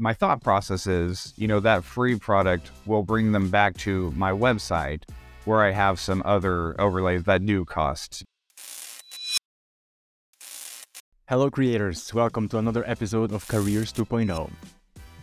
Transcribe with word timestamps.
my 0.00 0.14
thought 0.14 0.40
process 0.40 0.86
is, 0.86 1.34
you 1.36 1.48
know, 1.48 1.58
that 1.58 1.82
free 1.82 2.16
product 2.16 2.70
will 2.86 3.02
bring 3.02 3.32
them 3.32 3.50
back 3.50 3.76
to 3.76 4.12
my 4.12 4.30
website 4.30 5.02
where 5.44 5.60
I 5.60 5.72
have 5.72 5.98
some 5.98 6.22
other 6.24 6.80
overlays 6.80 7.24
that 7.24 7.44
do 7.44 7.64
cost. 7.64 8.24
Hello, 11.28 11.50
creators. 11.50 12.14
Welcome 12.14 12.48
to 12.50 12.58
another 12.58 12.84
episode 12.86 13.32
of 13.32 13.46
Careers 13.48 13.92
2.0. 13.92 14.50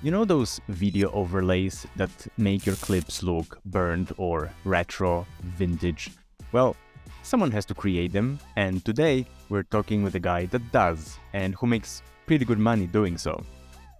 You 0.03 0.11
know 0.11 0.25
those 0.25 0.59
video 0.68 1.10
overlays 1.12 1.88
that 1.96 2.12
make 2.38 2.66
your 2.66 2.76
clips 2.76 3.23
look 3.23 3.57
burned 3.66 4.14
or 4.18 4.52
retro, 4.66 5.26
vintage? 5.42 6.12
Well, 6.52 6.76
someone 7.23 7.52
has 7.52 7.66
to 7.68 7.73
create 7.73 8.12
them, 8.12 8.39
and 8.57 8.84
today 8.84 9.26
we're 9.48 9.64
talking 9.64 10.04
with 10.04 10.16
a 10.16 10.20
guy 10.20 10.48
that 10.48 10.71
does 10.73 11.18
and 11.32 11.55
who 11.55 11.66
makes 11.66 12.02
pretty 12.28 12.44
good 12.44 12.60
money 12.60 12.88
doing 12.88 13.18
so. 13.18 13.42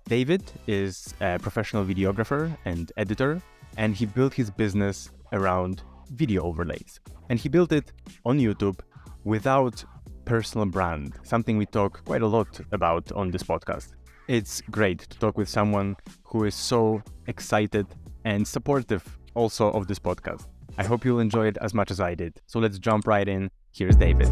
David 0.08 0.44
is 0.68 1.16
a 1.20 1.40
professional 1.40 1.84
videographer 1.84 2.56
and 2.66 2.92
editor, 2.96 3.42
and 3.78 3.96
he 3.96 4.06
built 4.06 4.36
his 4.36 4.52
business 4.52 5.10
around 5.34 5.82
video 6.12 6.44
overlays. 6.44 7.00
And 7.30 7.40
he 7.40 7.50
built 7.50 7.72
it 7.72 7.92
on 8.24 8.38
YouTube 8.38 8.80
without 9.24 9.84
personal 10.26 10.68
brand, 10.68 11.14
something 11.24 11.58
we 11.58 11.66
talk 11.66 12.06
quite 12.06 12.22
a 12.22 12.28
lot 12.28 12.60
about 12.72 13.12
on 13.14 13.32
this 13.32 13.42
podcast. 13.42 13.94
It's 14.28 14.62
great 14.70 15.00
to 15.00 15.18
talk 15.18 15.38
with 15.38 15.50
someone 15.50 15.96
who 16.24 16.44
is 16.44 16.54
so 16.54 17.02
excited 17.26 17.88
and 18.26 18.48
supportive 18.48 19.04
also 19.34 19.72
of 19.72 19.88
this 19.88 20.00
podcast. 20.00 20.46
I 20.78 20.84
hope 20.84 21.04
you'll 21.04 21.20
enjoy 21.20 21.48
it 21.48 21.58
as 21.62 21.74
much 21.74 21.90
as 21.90 22.00
I 22.00 22.14
did. 22.14 22.40
So 22.46 22.60
let's 22.60 22.78
jump 22.78 23.08
right 23.08 23.28
in. 23.28 23.50
Here's 23.72 23.96
David. 23.96 24.30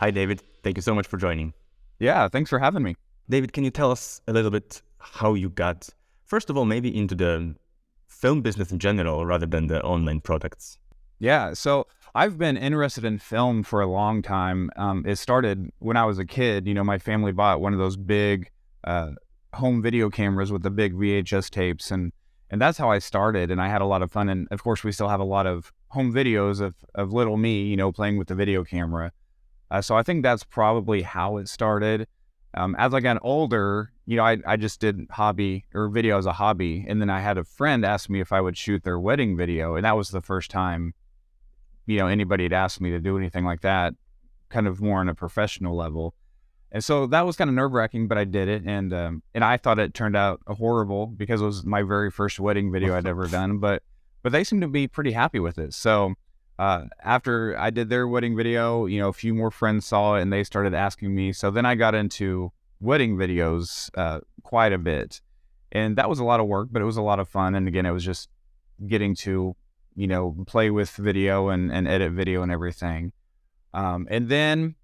Hi, 0.00 0.10
David. 0.10 0.42
Thank 0.62 0.78
you 0.78 0.82
so 0.82 0.94
much 0.94 1.06
for 1.06 1.18
joining. 1.18 1.52
Yeah, 1.98 2.26
thanks 2.26 2.48
for 2.48 2.58
having 2.58 2.82
me. 2.82 2.96
David, 3.28 3.52
can 3.52 3.64
you 3.64 3.70
tell 3.70 3.90
us 3.90 4.22
a 4.26 4.32
little 4.32 4.50
bit 4.50 4.80
how 4.96 5.34
you 5.34 5.50
got, 5.50 5.90
first 6.24 6.48
of 6.48 6.56
all, 6.56 6.64
maybe 6.64 6.88
into 6.96 7.14
the 7.14 7.54
film 8.06 8.40
business 8.40 8.72
in 8.72 8.78
general 8.78 9.26
rather 9.26 9.44
than 9.44 9.66
the 9.66 9.82
online 9.82 10.22
products? 10.22 10.78
Yeah, 11.18 11.52
so 11.52 11.86
I've 12.14 12.38
been 12.38 12.56
interested 12.56 13.04
in 13.04 13.18
film 13.18 13.62
for 13.62 13.82
a 13.82 13.86
long 13.86 14.22
time. 14.22 14.70
Um, 14.76 15.04
it 15.06 15.16
started 15.16 15.70
when 15.80 15.98
I 15.98 16.06
was 16.06 16.18
a 16.18 16.24
kid. 16.24 16.66
You 16.66 16.72
know, 16.72 16.82
my 16.82 16.96
family 16.96 17.32
bought 17.32 17.60
one 17.60 17.74
of 17.74 17.78
those 17.78 17.98
big 17.98 18.50
uh, 18.84 19.10
home 19.52 19.82
video 19.82 20.08
cameras 20.08 20.50
with 20.50 20.62
the 20.62 20.70
big 20.70 20.94
VHS 20.94 21.50
tapes, 21.50 21.90
and 21.90 22.10
and 22.48 22.58
that's 22.58 22.78
how 22.78 22.90
I 22.90 23.00
started. 23.00 23.50
And 23.50 23.60
I 23.60 23.68
had 23.68 23.82
a 23.82 23.86
lot 23.86 24.00
of 24.00 24.10
fun. 24.10 24.30
And 24.30 24.48
of 24.50 24.62
course, 24.62 24.82
we 24.82 24.92
still 24.92 25.08
have 25.08 25.20
a 25.20 25.24
lot 25.24 25.46
of 25.46 25.74
home 25.88 26.10
videos 26.10 26.62
of 26.62 26.74
of 26.94 27.12
little 27.12 27.36
me, 27.36 27.64
you 27.64 27.76
know, 27.76 27.92
playing 27.92 28.16
with 28.16 28.28
the 28.28 28.34
video 28.34 28.64
camera. 28.64 29.12
Uh, 29.70 29.80
so 29.80 29.96
I 29.96 30.02
think 30.02 30.22
that's 30.22 30.44
probably 30.44 31.02
how 31.02 31.36
it 31.36 31.48
started. 31.48 32.06
Um, 32.54 32.74
as 32.78 32.92
I 32.92 33.00
got 33.00 33.18
older, 33.22 33.92
you 34.06 34.16
know, 34.16 34.24
I, 34.24 34.38
I 34.44 34.56
just 34.56 34.80
did 34.80 35.06
hobby 35.10 35.64
or 35.72 35.88
video 35.88 36.18
as 36.18 36.26
a 36.26 36.32
hobby. 36.32 36.84
And 36.88 37.00
then 37.00 37.08
I 37.08 37.20
had 37.20 37.38
a 37.38 37.44
friend 37.44 37.84
ask 37.84 38.10
me 38.10 38.20
if 38.20 38.32
I 38.32 38.40
would 38.40 38.56
shoot 38.56 38.82
their 38.82 38.98
wedding 38.98 39.36
video. 39.36 39.76
And 39.76 39.84
that 39.84 39.96
was 39.96 40.08
the 40.08 40.20
first 40.20 40.50
time, 40.50 40.94
you 41.86 41.98
know, 41.98 42.08
anybody 42.08 42.44
had 42.44 42.52
asked 42.52 42.80
me 42.80 42.90
to 42.90 42.98
do 42.98 43.16
anything 43.16 43.44
like 43.44 43.60
that, 43.60 43.94
kind 44.48 44.66
of 44.66 44.80
more 44.80 44.98
on 44.98 45.08
a 45.08 45.14
professional 45.14 45.76
level. 45.76 46.14
And 46.72 46.82
so 46.82 47.06
that 47.06 47.24
was 47.24 47.36
kind 47.36 47.48
of 47.48 47.54
nerve 47.54 47.72
wracking, 47.72 48.08
but 48.08 48.18
I 48.18 48.24
did 48.24 48.48
it. 48.48 48.64
And, 48.64 48.92
um, 48.92 49.22
and 49.34 49.44
I 49.44 49.56
thought 49.56 49.78
it 49.78 49.94
turned 49.94 50.16
out 50.16 50.40
horrible 50.46 51.06
because 51.06 51.40
it 51.40 51.44
was 51.44 51.64
my 51.64 51.82
very 51.82 52.10
first 52.10 52.40
wedding 52.40 52.72
video 52.72 52.96
I'd 52.96 53.06
ever 53.06 53.26
done. 53.28 53.58
But, 53.58 53.84
but 54.22 54.32
they 54.32 54.42
seemed 54.42 54.62
to 54.62 54.68
be 54.68 54.88
pretty 54.88 55.12
happy 55.12 55.38
with 55.38 55.58
it. 55.58 55.72
So, 55.72 56.14
uh, 56.60 56.84
after 57.02 57.58
I 57.58 57.70
did 57.70 57.88
their 57.88 58.06
wedding 58.06 58.36
video, 58.36 58.84
you 58.84 59.00
know, 59.00 59.08
a 59.08 59.14
few 59.14 59.34
more 59.34 59.50
friends 59.50 59.86
saw 59.86 60.16
it 60.16 60.20
and 60.20 60.30
they 60.30 60.44
started 60.44 60.74
asking 60.74 61.14
me. 61.14 61.32
So 61.32 61.50
then 61.50 61.64
I 61.64 61.74
got 61.74 61.94
into 61.94 62.52
wedding 62.80 63.16
videos 63.16 63.88
uh, 63.96 64.20
quite 64.42 64.74
a 64.74 64.78
bit. 64.78 65.22
And 65.72 65.96
that 65.96 66.10
was 66.10 66.18
a 66.18 66.24
lot 66.24 66.38
of 66.38 66.46
work, 66.46 66.68
but 66.70 66.82
it 66.82 66.84
was 66.84 66.98
a 66.98 67.02
lot 67.02 67.18
of 67.18 67.30
fun. 67.30 67.54
And 67.54 67.66
again, 67.66 67.86
it 67.86 67.92
was 67.92 68.04
just 68.04 68.28
getting 68.86 69.14
to, 69.16 69.56
you 69.94 70.06
know, 70.06 70.36
play 70.46 70.68
with 70.68 70.90
video 70.90 71.48
and, 71.48 71.72
and 71.72 71.88
edit 71.88 72.12
video 72.12 72.42
and 72.42 72.52
everything. 72.52 73.12
Um, 73.72 74.06
and 74.10 74.28
then 74.28 74.74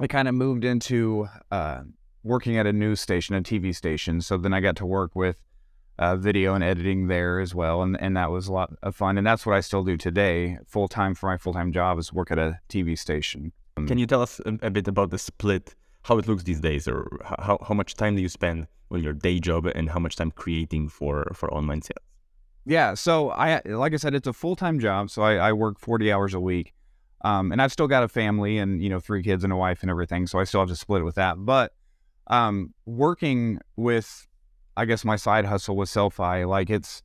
I 0.00 0.06
kind 0.06 0.26
of 0.26 0.34
moved 0.34 0.64
into 0.64 1.28
uh, 1.50 1.82
working 2.22 2.56
at 2.56 2.66
a 2.66 2.72
news 2.72 2.98
station, 2.98 3.34
a 3.34 3.42
TV 3.42 3.76
station. 3.76 4.22
So 4.22 4.38
then 4.38 4.54
I 4.54 4.60
got 4.60 4.76
to 4.76 4.86
work 4.86 5.14
with 5.14 5.38
uh, 6.00 6.16
video 6.16 6.54
and 6.54 6.64
editing 6.64 7.06
there 7.06 7.38
as 7.40 7.54
well, 7.54 7.82
and 7.82 8.00
and 8.00 8.16
that 8.16 8.30
was 8.30 8.48
a 8.48 8.52
lot 8.52 8.72
of 8.82 8.96
fun. 8.96 9.18
And 9.18 9.26
that's 9.26 9.44
what 9.44 9.54
I 9.54 9.60
still 9.60 9.84
do 9.84 9.96
today, 9.96 10.58
full 10.66 10.88
time 10.88 11.14
for 11.14 11.28
my 11.28 11.36
full 11.36 11.52
time 11.52 11.72
job 11.72 11.98
is 11.98 12.12
work 12.12 12.30
at 12.30 12.38
a 12.38 12.58
TV 12.68 12.98
station. 12.98 13.52
Can 13.86 13.98
you 13.98 14.06
tell 14.06 14.20
us 14.20 14.40
a, 14.44 14.58
a, 14.62 14.70
bit 14.70 14.88
about 14.88 15.10
the 15.10 15.18
split, 15.18 15.74
how 16.02 16.18
it 16.18 16.28
looks 16.28 16.42
these 16.42 16.60
days, 16.60 16.88
or 16.88 17.06
how 17.24 17.58
how 17.66 17.74
much 17.74 17.94
time 17.94 18.16
do 18.16 18.22
you 18.22 18.28
spend 18.28 18.66
on 18.90 19.02
your 19.02 19.12
day 19.12 19.38
job, 19.38 19.66
and 19.66 19.90
how 19.90 20.00
much 20.00 20.16
time 20.16 20.30
creating 20.30 20.88
for 20.88 21.30
for 21.34 21.52
online 21.52 21.82
sales? 21.82 22.04
Yeah, 22.64 22.94
so 22.94 23.30
I 23.30 23.60
like 23.66 23.92
I 23.92 23.96
said, 23.96 24.14
it's 24.14 24.26
a 24.26 24.32
full 24.32 24.56
time 24.56 24.80
job, 24.80 25.10
so 25.10 25.22
I, 25.22 25.34
I 25.48 25.52
work 25.52 25.78
forty 25.78 26.10
hours 26.10 26.34
a 26.34 26.40
week. 26.40 26.72
Um, 27.22 27.52
and 27.52 27.60
I've 27.60 27.70
still 27.70 27.86
got 27.86 28.02
a 28.02 28.08
family 28.08 28.56
and 28.56 28.82
you 28.82 28.88
know 28.88 29.00
three 29.00 29.22
kids 29.22 29.44
and 29.44 29.52
a 29.52 29.56
wife 29.56 29.82
and 29.82 29.90
everything, 29.90 30.26
so 30.26 30.38
I 30.38 30.44
still 30.44 30.60
have 30.60 30.70
to 30.70 30.76
split 30.76 31.02
it 31.02 31.04
with 31.04 31.16
that. 31.16 31.36
But 31.38 31.74
um, 32.28 32.72
working 32.86 33.58
with 33.76 34.26
I 34.76 34.84
guess 34.84 35.04
my 35.04 35.16
side 35.16 35.44
hustle 35.44 35.76
with 35.76 35.88
Sellfy, 35.88 36.48
like 36.48 36.70
it's 36.70 37.02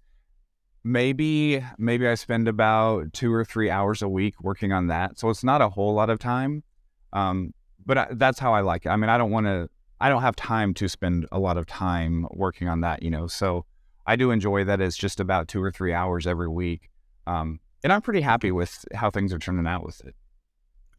maybe 0.83 1.65
maybe 1.77 2.07
I 2.07 2.15
spend 2.15 2.47
about 2.47 3.11
two 3.11 3.33
or 3.33 3.43
three 3.43 3.69
hours 3.69 4.01
a 4.01 4.07
week 4.07 4.35
working 4.41 4.71
on 4.71 4.87
that. 4.87 5.19
So 5.19 5.29
it's 5.29 5.43
not 5.43 5.61
a 5.61 5.69
whole 5.69 5.93
lot 5.93 6.09
of 6.09 6.19
time, 6.19 6.63
um, 7.11 7.53
but 7.85 7.97
I, 7.97 8.07
that's 8.11 8.39
how 8.39 8.53
I 8.53 8.61
like 8.61 8.85
it. 8.85 8.89
I 8.89 8.95
mean, 8.95 9.09
I 9.09 9.17
don't 9.17 9.31
want 9.31 9.47
to. 9.47 9.69
I 9.99 10.09
don't 10.09 10.21
have 10.21 10.35
time 10.35 10.73
to 10.75 10.89
spend 10.89 11.25
a 11.31 11.39
lot 11.39 11.57
of 11.57 11.65
time 11.65 12.27
working 12.31 12.67
on 12.67 12.81
that, 12.81 13.01
you 13.01 13.09
know. 13.09 13.27
So 13.27 13.65
I 14.05 14.15
do 14.15 14.31
enjoy 14.31 14.63
that 14.65 14.81
it's 14.81 14.97
just 14.97 15.19
about 15.19 15.47
two 15.47 15.61
or 15.61 15.71
three 15.71 15.93
hours 15.93 16.27
every 16.27 16.49
week, 16.49 16.89
um, 17.25 17.59
and 17.83 17.91
I'm 17.91 18.01
pretty 18.01 18.21
happy 18.21 18.51
with 18.51 18.85
how 18.93 19.09
things 19.09 19.33
are 19.33 19.39
turning 19.39 19.65
out 19.65 19.83
with 19.83 20.05
it. 20.05 20.15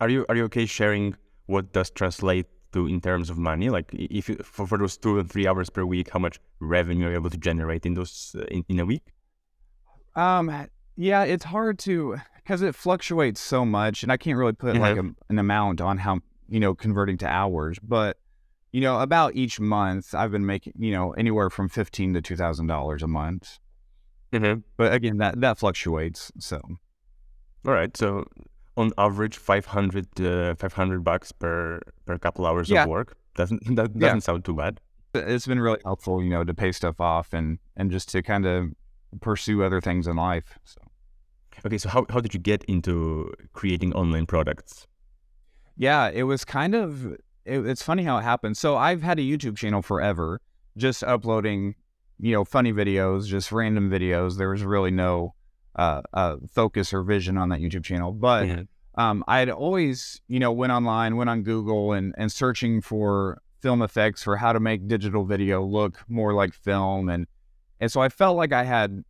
Are 0.01 0.09
you 0.09 0.27
are 0.29 0.37
you 0.37 0.45
okay 0.45 0.67
sharing 0.67 1.17
what 1.47 1.73
does 1.73 1.91
translate 1.91 2.47
to 2.77 2.87
in 2.87 3.01
terms 3.01 3.31
of 3.31 3.39
money? 3.39 3.69
Like 3.71 3.89
if 3.93 4.29
you, 4.29 4.37
for, 4.37 4.67
for 4.67 4.79
those 4.79 4.97
two 4.97 5.19
and 5.19 5.31
three 5.31 5.47
hours 5.49 5.71
per 5.71 5.85
week, 5.85 6.11
how 6.13 6.19
much 6.19 6.39
revenue 6.61 7.07
are 7.07 7.11
you 7.11 7.17
able 7.17 7.31
to 7.31 7.39
generate 7.39 7.87
in 7.87 7.95
those 7.95 8.37
uh, 8.39 8.45
in, 8.51 8.65
in 8.69 8.81
a 8.81 8.87
week? 8.87 9.03
Um, 10.15 10.69
yeah, 10.97 11.25
it's 11.25 11.45
hard 11.45 11.79
to 11.81 12.17
because 12.37 12.63
it 12.63 12.75
fluctuates 12.75 13.41
so 13.41 13.65
much, 13.65 14.03
and 14.03 14.13
I 14.13 14.17
can't 14.17 14.39
really 14.39 14.53
put 14.53 14.77
like 14.77 14.97
a, 14.97 15.11
an 15.29 15.39
amount 15.39 15.81
on 15.81 15.99
how 15.99 16.21
you 16.49 16.61
know 16.61 16.75
converting 16.75 17.19
to 17.19 17.27
hours, 17.27 17.79
but 17.83 18.19
you 18.73 18.81
know 18.81 19.01
about 19.01 19.35
each 19.35 19.59
month 19.59 20.15
I've 20.15 20.33
been 20.33 20.47
making 20.47 20.75
you 20.79 20.93
know 20.93 21.13
anywhere 21.13 21.51
from 21.51 21.69
fifteen 21.69 22.15
to 22.15 22.23
two 22.23 22.37
thousand 22.37 22.67
dollars 22.67 23.03
a 23.03 23.09
month. 23.09 23.59
Mm-hmm. 24.33 24.61
But 24.77 24.93
again, 24.93 25.19
that 25.19 25.41
that 25.41 25.59
fluctuates. 25.59 26.33
So, 26.39 26.61
all 27.67 27.73
right, 27.73 27.97
so 27.97 28.25
on 28.77 28.93
average 28.99 29.37
500 29.37 30.21
uh, 30.21 30.55
500 30.55 31.05
bucks 31.05 31.33
per 31.33 31.81
per 32.05 32.19
couple 32.19 32.47
hours 32.47 32.69
yeah. 32.69 32.83
of 32.83 32.89
work 32.89 33.17
doesn't 33.35 33.65
that 33.77 33.99
doesn't 33.99 34.01
yeah. 34.01 34.19
sound 34.19 34.45
too 34.45 34.55
bad 34.55 34.81
it's 35.15 35.47
been 35.47 35.61
really 35.61 35.81
helpful 35.85 36.23
you 36.23 36.29
know 36.29 36.45
to 36.45 36.55
pay 36.55 36.73
stuff 36.73 37.01
off 37.01 37.33
and 37.33 37.59
and 37.77 37.91
just 37.91 38.09
to 38.11 38.23
kind 38.23 38.47
of 38.47 38.69
pursue 39.21 39.63
other 39.63 39.81
things 39.81 40.07
in 40.07 40.17
life 40.17 40.59
so 40.65 40.81
okay 41.65 41.79
so 41.79 41.89
how, 41.89 42.05
how 42.11 42.21
did 42.21 42.35
you 42.35 42.41
get 42.41 42.63
into 42.65 43.33
creating 43.53 43.93
online 43.95 44.27
products 44.27 44.87
yeah 45.77 46.11
it 46.13 46.25
was 46.25 46.45
kind 46.45 46.75
of 46.75 47.07
it, 47.45 47.67
it's 47.67 47.83
funny 47.83 48.03
how 48.03 48.19
it 48.19 48.23
happened 48.23 48.57
so 48.57 48.77
i've 48.77 49.03
had 49.03 49.19
a 49.19 49.23
youtube 49.23 49.57
channel 49.57 49.81
forever 49.81 50.39
just 50.77 51.03
uploading 51.03 51.75
you 52.19 52.33
know 52.33 52.45
funny 52.45 52.73
videos 52.73 53.27
just 53.27 53.51
random 53.53 53.91
videos 53.91 54.37
there 54.37 54.51
was 54.51 54.63
really 54.63 54.91
no 54.91 55.35
uh, 55.77 56.03
uh, 56.13 56.37
focus 56.51 56.93
or 56.93 57.03
vision 57.03 57.37
on 57.37 57.51
that 57.51 57.61
YouTube 57.61 57.85
channel. 57.85 58.13
But 58.13 58.47
yeah. 58.47 58.63
Um, 58.97 59.25
I 59.29 59.39
had 59.39 59.51
always, 59.51 60.21
you 60.29 60.39
know, 60.39 60.53
went 60.53 60.73
online, 60.73 61.17
went 61.17 61.31
on 61.31 61.43
Google, 61.43 61.93
and 61.93 62.15
and 62.17 62.31
searching 62.33 62.81
for 62.81 63.41
film 63.61 63.83
effects 63.83 64.23
for 64.23 64.37
how 64.37 64.53
to 64.53 64.61
make 64.61 64.89
digital 64.89 65.25
video 65.25 65.63
look 65.63 66.03
more 66.09 66.33
like 66.35 66.55
film, 66.55 67.09
and 67.09 67.27
and 67.81 67.91
so 67.93 68.01
I 68.01 68.09
felt 68.09 68.37
like 68.37 68.53
I 68.53 68.65
had 68.65 69.05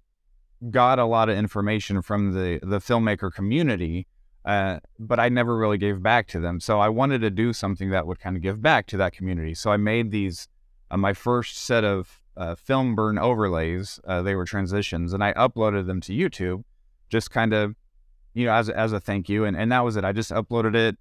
got 0.71 0.99
a 0.99 1.05
lot 1.05 1.29
of 1.29 1.37
information 1.37 2.03
from 2.03 2.33
the 2.33 2.59
the 2.63 2.79
filmmaker 2.79 3.33
community. 3.33 4.07
Uh, 4.45 4.79
but 5.01 5.19
I 5.19 5.29
never 5.29 5.57
really 5.57 5.77
gave 5.77 6.01
back 6.01 6.29
to 6.29 6.39
them. 6.39 6.61
So 6.61 6.79
I 6.79 6.89
wanted 6.89 7.21
to 7.23 7.31
do 7.31 7.53
something 7.53 7.91
that 7.91 8.07
would 8.07 8.21
kind 8.21 8.37
of 8.37 8.43
give 8.43 8.63
back 8.63 8.87
to 8.87 8.97
that 8.99 9.13
community. 9.13 9.55
So 9.55 9.73
I 9.73 9.77
made 9.77 10.13
these, 10.13 10.47
uh, 10.89 10.97
my 10.97 11.15
first 11.15 11.57
set 11.57 11.83
of 11.83 12.21
uh, 12.37 12.55
film 12.55 12.95
burn 12.95 13.19
overlays. 13.19 13.99
Uh, 14.07 14.23
they 14.23 14.37
were 14.37 14.45
transitions, 14.45 15.13
and 15.13 15.25
I 15.25 15.33
uploaded 15.33 15.89
them 15.89 16.01
to 16.03 16.13
YouTube, 16.13 16.63
just 17.09 17.33
kind 17.33 17.53
of, 17.53 17.75
you 18.37 18.45
know, 18.45 18.53
as 18.53 18.69
as 18.69 18.93
a 18.93 19.01
thank 19.01 19.29
you, 19.29 19.45
and 19.47 19.57
and 19.57 19.73
that 19.73 19.81
was 19.81 19.97
it. 19.97 20.05
I 20.05 20.13
just 20.13 20.31
uploaded 20.31 20.75
it. 20.75 20.97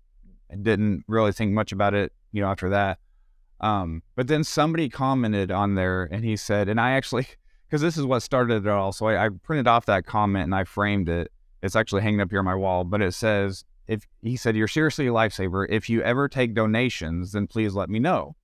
I 0.51 0.55
didn't 0.55 1.03
really 1.07 1.33
think 1.33 1.51
much 1.51 1.73
about 1.73 1.93
it, 1.93 2.13
you 2.31 2.41
know, 2.41 2.47
after 2.47 2.69
that. 2.69 2.99
Um, 3.59 4.03
but 4.15 4.27
then 4.27 4.43
somebody 4.43 4.87
commented 4.87 5.51
on 5.51 5.75
there, 5.75 6.07
and 6.11 6.23
he 6.23 6.37
said, 6.37 6.69
and 6.69 6.79
I 6.79 6.91
actually 6.91 7.27
because 7.67 7.81
this 7.81 7.97
is 7.97 8.05
what 8.05 8.21
started 8.21 8.65
it 8.65 8.69
all. 8.69 8.93
So 8.93 9.07
I, 9.07 9.25
I 9.25 9.29
printed 9.43 9.67
off 9.67 9.85
that 9.87 10.05
comment 10.05 10.45
and 10.45 10.55
I 10.55 10.63
framed 10.63 11.09
it. 11.09 11.29
It's 11.61 11.75
actually 11.75 12.03
hanging 12.03 12.21
up 12.21 12.29
here 12.29 12.39
on 12.39 12.45
my 12.45 12.55
wall, 12.55 12.85
but 12.85 13.01
it 13.01 13.13
says, 13.13 13.65
if 13.87 14.07
he 14.21 14.37
said, 14.37 14.55
You're 14.55 14.69
seriously 14.69 15.07
a 15.07 15.11
lifesaver. 15.11 15.65
If 15.69 15.89
you 15.89 16.01
ever 16.03 16.29
take 16.29 16.53
donations, 16.53 17.33
then 17.33 17.47
please 17.47 17.73
let 17.73 17.89
me 17.89 17.99
know. 17.99 18.35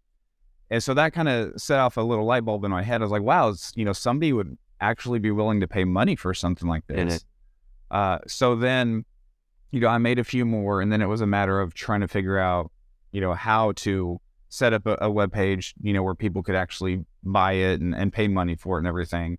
And 0.70 0.84
so 0.84 0.94
that 0.94 1.14
kind 1.14 1.30
of 1.30 1.62
set 1.62 1.80
off 1.80 1.98
a 1.98 2.02
little 2.02 2.26
light 2.26 2.44
bulb 2.44 2.66
in 2.66 2.72
my 2.72 2.84
head. 2.84 3.02
I 3.02 3.04
was 3.04 3.12
like, 3.12 3.22
wow, 3.22 3.54
you 3.76 3.84
know, 3.84 3.94
somebody 3.94 4.32
would 4.32 4.58
actually 4.80 5.20
be 5.20 5.32
willing 5.32 5.60
to 5.60 5.68
pay 5.68 5.84
money 5.84 6.16
for 6.16 6.34
something 6.34 6.68
like 6.68 6.88
this. 6.88 7.26
Uh, 7.92 8.20
so 8.26 8.56
then, 8.56 9.06
you 9.72 9.82
know, 9.82 9.90
I 9.90 10.00
made 10.00 10.18
a 10.18 10.24
few 10.24 10.46
more, 10.46 10.82
and 10.82 10.92
then 10.92 11.02
it 11.02 11.08
was 11.08 11.22
a 11.22 11.28
matter 11.28 11.60
of 11.60 11.74
trying 11.74 12.02
to 12.02 12.08
figure 12.08 12.40
out, 12.40 12.72
you 13.12 13.22
know, 13.22 13.34
how 13.34 13.74
to 13.74 14.20
set 14.50 14.74
up 14.74 14.86
a, 14.88 14.98
a 15.02 15.12
web 15.12 15.32
page, 15.32 15.76
you 15.82 15.94
know, 15.94 16.02
where 16.02 16.16
people 16.16 16.42
could 16.42 16.56
actually 16.56 17.06
buy 17.24 17.54
it 17.54 17.82
and, 17.82 17.94
and 17.94 18.12
pay 18.12 18.28
money 18.28 18.56
for 18.56 18.78
it 18.78 18.80
and 18.80 18.88
everything. 18.88 19.38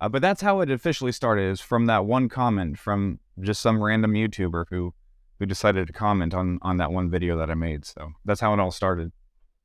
Uh, 0.00 0.08
but 0.08 0.20
that's 0.20 0.42
how 0.42 0.60
it 0.60 0.70
officially 0.70 1.12
started 1.12 1.50
is 1.50 1.60
from 1.60 1.86
that 1.86 2.04
one 2.04 2.28
comment 2.28 2.78
from 2.78 3.18
just 3.40 3.62
some 3.62 3.82
random 3.82 4.12
YouTuber 4.12 4.66
who 4.68 4.92
who 5.38 5.46
decided 5.46 5.86
to 5.86 5.92
comment 5.92 6.34
on 6.34 6.58
on 6.62 6.76
that 6.76 6.92
one 6.92 7.10
video 7.10 7.36
that 7.38 7.50
I 7.50 7.54
made. 7.54 7.84
So 7.84 8.12
that's 8.24 8.40
how 8.40 8.52
it 8.52 8.60
all 8.60 8.70
started. 8.70 9.12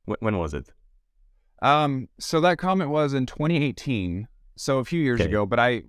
When 0.04 0.38
was 0.38 0.54
it? 0.54 0.72
Um, 1.62 2.08
so 2.18 2.40
that 2.40 2.58
comment 2.58 2.90
was 2.90 3.12
in 3.12 3.26
2018, 3.26 4.26
so 4.56 4.78
a 4.78 4.84
few 4.84 5.00
years 5.00 5.20
okay. 5.20 5.28
ago. 5.28 5.46
But 5.46 5.58
I, 5.58 5.82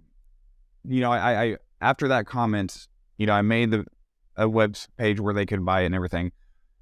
you 0.84 1.00
know, 1.00 1.12
I, 1.12 1.44
I 1.44 1.58
after 1.82 2.08
that 2.08 2.26
comment, 2.26 2.88
you 3.18 3.26
know, 3.26 3.34
I 3.34 3.42
made 3.42 3.72
the 3.72 3.86
a 4.38 4.48
web 4.48 4.78
page 4.98 5.20
where 5.20 5.34
they 5.34 5.46
could 5.46 5.66
buy 5.66 5.82
it 5.82 5.88
and 5.88 5.96
everything, 5.96 6.32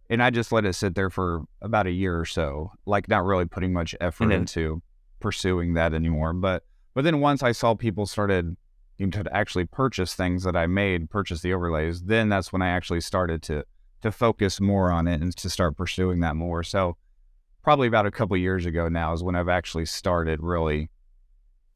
and 0.09 0.21
I 0.21 0.29
just 0.29 0.51
let 0.51 0.65
it 0.65 0.73
sit 0.73 0.95
there 0.95 1.09
for 1.09 1.43
about 1.61 1.87
a 1.87 1.91
year 1.91 2.19
or 2.19 2.25
so, 2.25 2.71
like 2.85 3.07
not 3.07 3.25
really 3.25 3.45
putting 3.45 3.73
much 3.73 3.95
effort 3.99 4.25
mm-hmm. 4.25 4.33
into 4.33 4.81
pursuing 5.19 5.73
that 5.73 5.93
anymore. 5.93 6.33
But 6.33 6.63
but 6.93 7.03
then 7.03 7.19
once 7.19 7.43
I 7.43 7.51
saw 7.51 7.75
people 7.75 8.05
started 8.05 8.55
you 8.97 9.07
know, 9.07 9.23
to 9.23 9.35
actually 9.35 9.65
purchase 9.65 10.13
things 10.13 10.43
that 10.43 10.55
I 10.55 10.67
made, 10.67 11.09
purchase 11.09 11.41
the 11.41 11.53
overlays, 11.53 12.03
then 12.03 12.29
that's 12.29 12.51
when 12.51 12.61
I 12.61 12.69
actually 12.69 13.01
started 13.01 13.41
to 13.43 13.63
to 14.01 14.11
focus 14.11 14.61
more 14.61 14.91
on 14.91 15.07
it 15.07 15.21
and 15.21 15.35
to 15.35 15.49
start 15.49 15.75
pursuing 15.75 16.21
that 16.21 16.35
more. 16.35 16.63
So 16.63 16.95
probably 17.63 17.87
about 17.87 18.05
a 18.05 18.11
couple 18.11 18.37
years 18.37 18.65
ago 18.65 18.87
now 18.87 19.13
is 19.13 19.23
when 19.23 19.35
I've 19.35 19.49
actually 19.49 19.85
started 19.85 20.39
really 20.41 20.89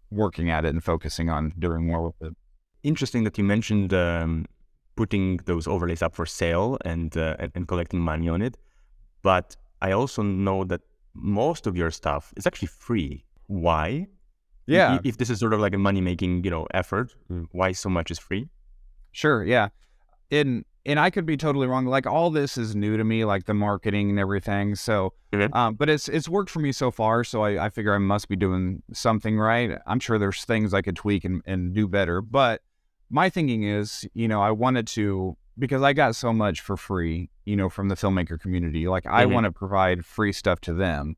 working 0.10 0.50
at 0.50 0.64
it 0.64 0.70
and 0.70 0.84
focusing 0.84 1.30
on 1.30 1.54
doing 1.60 1.86
more 1.86 2.04
with 2.04 2.30
it. 2.30 2.38
Interesting 2.84 3.24
that 3.24 3.38
you 3.38 3.44
mentioned 3.44 3.94
um, 3.94 4.46
putting 4.96 5.38
those 5.46 5.68
overlays 5.68 6.02
up 6.02 6.16
for 6.16 6.26
sale 6.26 6.78
and, 6.86 7.16
uh, 7.18 7.36
and, 7.40 7.52
and 7.56 7.68
collecting 7.68 8.00
money 8.00 8.30
on 8.30 8.42
it, 8.42 8.58
but 9.22 9.56
I 9.82 9.92
also 9.92 10.22
know 10.22 10.64
that 10.66 10.82
most 11.14 11.68
of 11.68 11.76
your 11.78 11.92
stuff 11.92 12.34
is 12.38 12.46
actually 12.48 12.70
free. 12.70 13.26
Why? 13.48 14.08
Yeah. 14.66 15.00
If 15.04 15.18
this 15.18 15.30
is 15.30 15.40
sort 15.40 15.54
of 15.54 15.60
like 15.60 15.74
a 15.74 15.78
money 15.78 16.02
making, 16.02 16.44
you 16.44 16.52
know, 16.52 16.68
effort, 16.74 17.14
why 17.52 17.74
so 17.74 17.90
much 17.90 18.12
is 18.12 18.20
free? 18.20 18.50
Sure. 19.12 19.44
Yeah. 19.44 19.70
In 20.30 20.66
and 20.86 21.00
I 21.00 21.10
could 21.10 21.26
be 21.26 21.38
totally 21.38 21.68
wrong. 21.68 21.86
Like 21.86 22.06
all 22.06 22.30
this 22.30 22.58
is 22.58 22.76
new 22.76 22.98
to 22.98 23.04
me, 23.04 23.24
like 23.24 23.46
the 23.46 23.54
marketing 23.54 24.10
and 24.10 24.20
everything. 24.20 24.76
So, 24.76 25.14
mm-hmm. 25.32 25.54
um, 25.54 25.76
but 25.76 25.90
it's 25.90 26.10
it's 26.10 26.28
worked 26.28 26.50
for 26.50 26.60
me 26.60 26.72
so 26.72 26.92
far. 26.92 27.24
So 27.24 27.44
I, 27.44 27.66
I 27.66 27.70
figure 27.70 27.94
I 27.94 28.00
must 28.00 28.28
be 28.28 28.36
doing 28.36 28.84
something 28.92 29.38
right. 29.38 29.78
I'm 29.88 30.00
sure 30.00 30.20
there's 30.20 30.44
things 30.44 30.74
I 30.74 30.82
could 30.82 30.96
tweak 30.96 31.24
and, 31.24 31.42
and 31.46 31.74
do 31.74 31.88
better. 31.88 32.22
But 32.22 32.62
my 33.10 33.30
thinking 33.30 33.64
is, 33.64 34.08
you 34.14 34.28
know, 34.28 34.42
I 34.42 34.52
wanted 34.52 34.88
to 34.88 35.38
because 35.58 35.84
I 35.84 35.94
got 35.94 36.16
so 36.16 36.34
much 36.34 36.62
for 36.62 36.76
free, 36.76 37.30
you 37.46 37.56
know, 37.56 37.70
from 37.70 37.90
the 37.90 37.96
filmmaker 37.96 38.40
community. 38.40 38.88
Like 38.88 39.06
I 39.06 39.24
mm-hmm. 39.24 39.34
want 39.34 39.44
to 39.46 39.52
provide 39.52 40.06
free 40.06 40.34
stuff 40.34 40.60
to 40.62 40.74
them. 40.74 41.16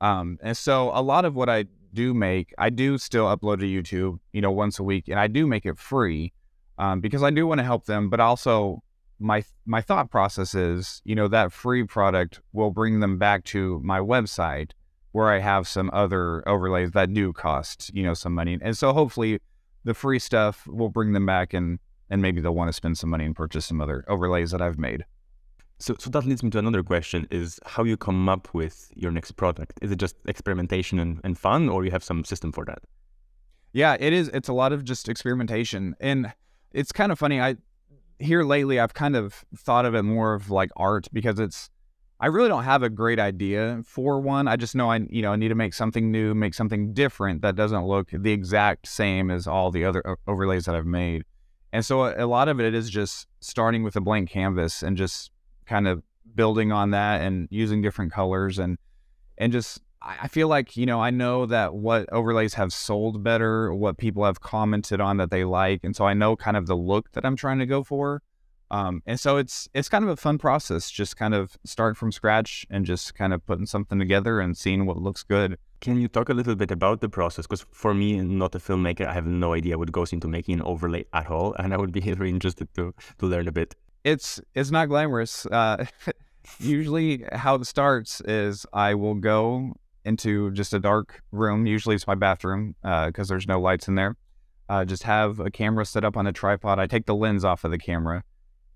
Um, 0.00 0.38
and 0.42 0.56
so 0.56 0.90
a 0.94 1.02
lot 1.02 1.24
of 1.24 1.34
what 1.34 1.48
I 1.48 1.64
do 1.92 2.14
make, 2.14 2.54
I 2.58 2.70
do 2.70 2.98
still 2.98 3.24
upload 3.24 3.60
to 3.60 3.66
YouTube, 3.66 4.18
you 4.32 4.40
know, 4.40 4.50
once 4.50 4.78
a 4.78 4.82
week, 4.82 5.08
and 5.08 5.18
I 5.18 5.26
do 5.26 5.46
make 5.46 5.66
it 5.66 5.78
free 5.78 6.32
um, 6.78 7.00
because 7.00 7.22
I 7.22 7.30
do 7.30 7.46
want 7.46 7.58
to 7.58 7.64
help 7.64 7.86
them, 7.86 8.08
but 8.08 8.20
also 8.20 8.82
my 9.18 9.44
my 9.66 9.82
thought 9.82 10.10
process 10.10 10.54
is, 10.54 11.02
you 11.04 11.14
know, 11.14 11.28
that 11.28 11.52
free 11.52 11.84
product 11.84 12.40
will 12.52 12.70
bring 12.70 13.00
them 13.00 13.18
back 13.18 13.44
to 13.44 13.80
my 13.84 13.98
website 13.98 14.70
where 15.12 15.30
I 15.30 15.40
have 15.40 15.66
some 15.66 15.90
other 15.92 16.46
overlays 16.48 16.92
that 16.92 17.12
do 17.12 17.32
cost, 17.32 17.90
you 17.94 18.02
know, 18.02 18.14
some 18.14 18.34
money. 18.34 18.58
And 18.62 18.76
so 18.78 18.92
hopefully 18.92 19.40
the 19.84 19.94
free 19.94 20.18
stuff 20.18 20.66
will 20.66 20.88
bring 20.88 21.12
them 21.12 21.26
back 21.26 21.54
and 21.54 21.78
and 22.10 22.20
maybe 22.20 22.40
they'll 22.40 22.54
want 22.54 22.68
to 22.68 22.72
spend 22.72 22.98
some 22.98 23.08
money 23.10 23.24
and 23.24 23.36
purchase 23.36 23.66
some 23.66 23.80
other 23.80 24.04
overlays 24.08 24.50
that 24.50 24.60
I've 24.60 24.78
made. 24.78 25.04
So, 25.78 25.94
so 25.98 26.10
that 26.10 26.26
leads 26.26 26.42
me 26.42 26.50
to 26.50 26.58
another 26.58 26.82
question: 26.82 27.26
Is 27.30 27.58
how 27.64 27.84
you 27.84 27.96
come 27.96 28.28
up 28.28 28.52
with 28.52 28.90
your 28.94 29.10
next 29.10 29.32
product? 29.32 29.78
Is 29.80 29.90
it 29.90 29.96
just 29.96 30.16
experimentation 30.26 30.98
and, 30.98 31.20
and 31.24 31.38
fun, 31.38 31.68
or 31.68 31.84
you 31.84 31.90
have 31.90 32.04
some 32.04 32.24
system 32.24 32.52
for 32.52 32.64
that? 32.66 32.80
Yeah, 33.72 33.96
it 33.98 34.12
is. 34.12 34.28
It's 34.28 34.48
a 34.48 34.52
lot 34.52 34.72
of 34.72 34.84
just 34.84 35.08
experimentation, 35.08 35.94
and 36.00 36.32
it's 36.72 36.92
kind 36.92 37.12
of 37.12 37.18
funny. 37.18 37.40
I 37.40 37.56
here 38.18 38.44
lately 38.44 38.78
I've 38.78 38.92
kind 38.92 39.16
of 39.16 39.44
thought 39.56 39.86
of 39.86 39.94
it 39.94 40.02
more 40.02 40.34
of 40.34 40.50
like 40.50 40.70
art 40.76 41.08
because 41.12 41.40
it's 41.40 41.70
I 42.22 42.26
really 42.26 42.48
don't 42.48 42.64
have 42.64 42.82
a 42.82 42.90
great 42.90 43.18
idea 43.18 43.80
for 43.84 44.20
one. 44.20 44.46
I 44.46 44.56
just 44.56 44.74
know 44.74 44.90
I 44.90 45.00
you 45.08 45.22
know 45.22 45.32
I 45.32 45.36
need 45.36 45.48
to 45.48 45.54
make 45.54 45.72
something 45.72 46.10
new, 46.10 46.34
make 46.34 46.54
something 46.54 46.92
different 46.92 47.40
that 47.42 47.56
doesn't 47.56 47.86
look 47.86 48.10
the 48.12 48.32
exact 48.32 48.86
same 48.86 49.30
as 49.30 49.46
all 49.46 49.70
the 49.70 49.84
other 49.86 50.02
overlays 50.26 50.66
that 50.66 50.74
I've 50.74 50.86
made. 50.86 51.24
And 51.72 51.84
so 51.84 52.04
a, 52.04 52.24
a 52.24 52.26
lot 52.26 52.48
of 52.48 52.60
it 52.60 52.74
is 52.74 52.90
just 52.90 53.26
starting 53.40 53.82
with 53.82 53.96
a 53.96 54.00
blank 54.00 54.28
canvas 54.28 54.82
and 54.82 54.96
just 54.96 55.30
kind 55.64 55.88
of 55.88 56.02
building 56.34 56.72
on 56.72 56.90
that 56.90 57.22
and 57.22 57.48
using 57.50 57.80
different 57.80 58.12
colors 58.12 58.58
and 58.58 58.76
and 59.38 59.50
just 59.50 59.80
I 60.02 60.28
feel 60.28 60.48
like, 60.48 60.78
you 60.78 60.86
know, 60.86 61.00
I 61.00 61.10
know 61.10 61.44
that 61.46 61.74
what 61.74 62.10
overlays 62.10 62.54
have 62.54 62.72
sold 62.72 63.22
better, 63.22 63.74
what 63.74 63.98
people 63.98 64.24
have 64.24 64.40
commented 64.40 64.98
on 64.98 65.18
that 65.18 65.30
they 65.30 65.44
like. 65.44 65.84
And 65.84 65.94
so 65.94 66.06
I 66.06 66.14
know 66.14 66.36
kind 66.36 66.56
of 66.56 66.66
the 66.66 66.76
look 66.76 67.12
that 67.12 67.26
I'm 67.26 67.36
trying 67.36 67.58
to 67.58 67.66
go 67.66 67.84
for. 67.84 68.22
Um, 68.70 69.02
and 69.04 69.18
so 69.18 69.36
it's 69.36 69.68
it's 69.74 69.88
kind 69.88 70.04
of 70.04 70.10
a 70.10 70.16
fun 70.16 70.38
process, 70.38 70.90
just 70.90 71.16
kind 71.16 71.34
of 71.34 71.58
starting 71.64 71.96
from 71.96 72.12
scratch 72.12 72.66
and 72.70 72.84
just 72.84 73.14
kind 73.14 73.32
of 73.32 73.44
putting 73.44 73.66
something 73.66 73.98
together 73.98 74.40
and 74.40 74.56
seeing 74.56 74.86
what 74.86 74.96
looks 74.96 75.22
good. 75.22 75.58
Can 75.80 76.00
you 76.00 76.08
talk 76.08 76.28
a 76.28 76.34
little 76.34 76.54
bit 76.54 76.70
about 76.70 77.00
the 77.00 77.08
process? 77.08 77.46
Because 77.46 77.64
for 77.72 77.94
me, 77.94 78.20
not 78.20 78.54
a 78.54 78.58
filmmaker, 78.58 79.06
I 79.06 79.14
have 79.14 79.26
no 79.26 79.54
idea 79.54 79.78
what 79.78 79.90
goes 79.90 80.12
into 80.12 80.28
making 80.28 80.54
an 80.54 80.62
overlay 80.62 81.04
at 81.12 81.30
all, 81.30 81.54
and 81.58 81.74
I 81.74 81.78
would 81.78 81.92
be 81.92 82.00
very 82.14 82.30
interested 82.30 82.72
to 82.74 82.94
to 83.18 83.26
learn 83.26 83.48
a 83.48 83.52
bit. 83.52 83.74
It's 84.04 84.40
it's 84.54 84.70
not 84.70 84.88
glamorous. 84.88 85.46
Uh, 85.46 85.86
usually, 86.60 87.24
how 87.32 87.56
it 87.56 87.64
starts 87.66 88.20
is 88.22 88.66
I 88.72 88.94
will 88.94 89.14
go 89.14 89.74
into 90.04 90.50
just 90.52 90.72
a 90.72 90.78
dark 90.78 91.22
room. 91.32 91.66
Usually 91.66 91.94
it's 91.94 92.06
my 92.06 92.14
bathroom 92.14 92.74
because 92.82 93.30
uh, 93.30 93.34
there's 93.34 93.48
no 93.48 93.60
lights 93.60 93.88
in 93.88 93.96
there. 93.96 94.16
Uh, 94.68 94.84
just 94.84 95.02
have 95.02 95.40
a 95.40 95.50
camera 95.50 95.84
set 95.84 96.04
up 96.04 96.16
on 96.16 96.26
a 96.26 96.32
tripod. 96.32 96.78
I 96.78 96.86
take 96.86 97.06
the 97.06 97.14
lens 97.14 97.44
off 97.44 97.64
of 97.64 97.72
the 97.72 97.78
camera, 97.78 98.22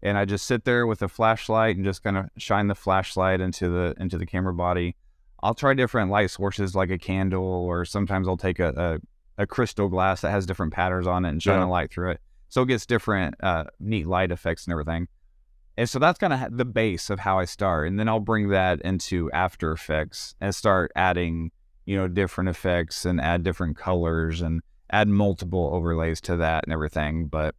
and 0.05 0.17
I 0.17 0.25
just 0.25 0.47
sit 0.47 0.65
there 0.65 0.87
with 0.87 1.03
a 1.03 1.09
flashlight 1.09 1.77
and 1.77 1.85
just 1.85 2.05
kind 2.05 2.17
of 2.17 2.27
shine 2.37 2.69
the 2.69 2.75
flashlight 2.75 3.41
into 3.41 3.69
the 3.69 3.95
into 3.99 4.19
the 4.19 4.27
camera 4.27 4.55
body. 4.55 4.95
I'll 5.43 5.55
try 5.55 5.75
different 5.75 6.11
light 6.11 6.31
sources 6.31 6.75
like 6.75 6.91
a 6.91 6.99
candle, 6.99 7.43
or 7.43 7.85
sometimes 7.85 8.29
I'll 8.29 8.37
take 8.37 8.61
a, 8.61 9.01
a, 9.39 9.43
a 9.43 9.47
crystal 9.47 9.89
glass 9.89 10.21
that 10.21 10.31
has 10.31 10.47
different 10.47 10.73
patterns 10.73 11.07
on 11.07 11.25
it 11.25 11.31
and 11.31 11.43
shine 11.43 11.59
yeah. 11.59 11.67
a 11.67 11.69
light 11.69 11.91
through 11.91 12.13
it, 12.13 12.21
so 12.49 12.63
it 12.63 12.69
gets 12.69 12.87
different 12.87 13.35
uh, 13.43 13.65
neat 13.81 14.07
light 14.07 14.31
effects 14.31 14.67
and 14.67 14.73
everything. 14.73 15.09
And 15.77 15.91
so 15.91 15.99
that's 15.99 16.21
kind 16.21 16.33
of 16.33 16.57
the 16.57 16.65
base 16.65 17.11
of 17.11 17.19
how 17.19 17.41
I 17.41 17.47
start. 17.47 17.89
And 17.89 17.99
then 17.99 18.09
I'll 18.09 18.21
bring 18.21 18.51
that 18.51 18.81
into 18.83 19.29
After 19.33 19.73
Effects 19.73 20.37
and 20.41 20.55
start 20.55 20.93
adding, 20.95 21.51
you 21.85 21.97
know, 21.97 22.07
different 22.07 22.49
effects 22.49 23.05
and 23.05 23.21
add 23.21 23.43
different 23.43 23.77
colors 23.77 24.41
and 24.41 24.61
add 24.91 25.09
multiple 25.09 25.71
overlays 25.75 26.21
to 26.21 26.37
that 26.37 26.63
and 26.63 26.73
everything. 26.73 27.27
But, 27.27 27.57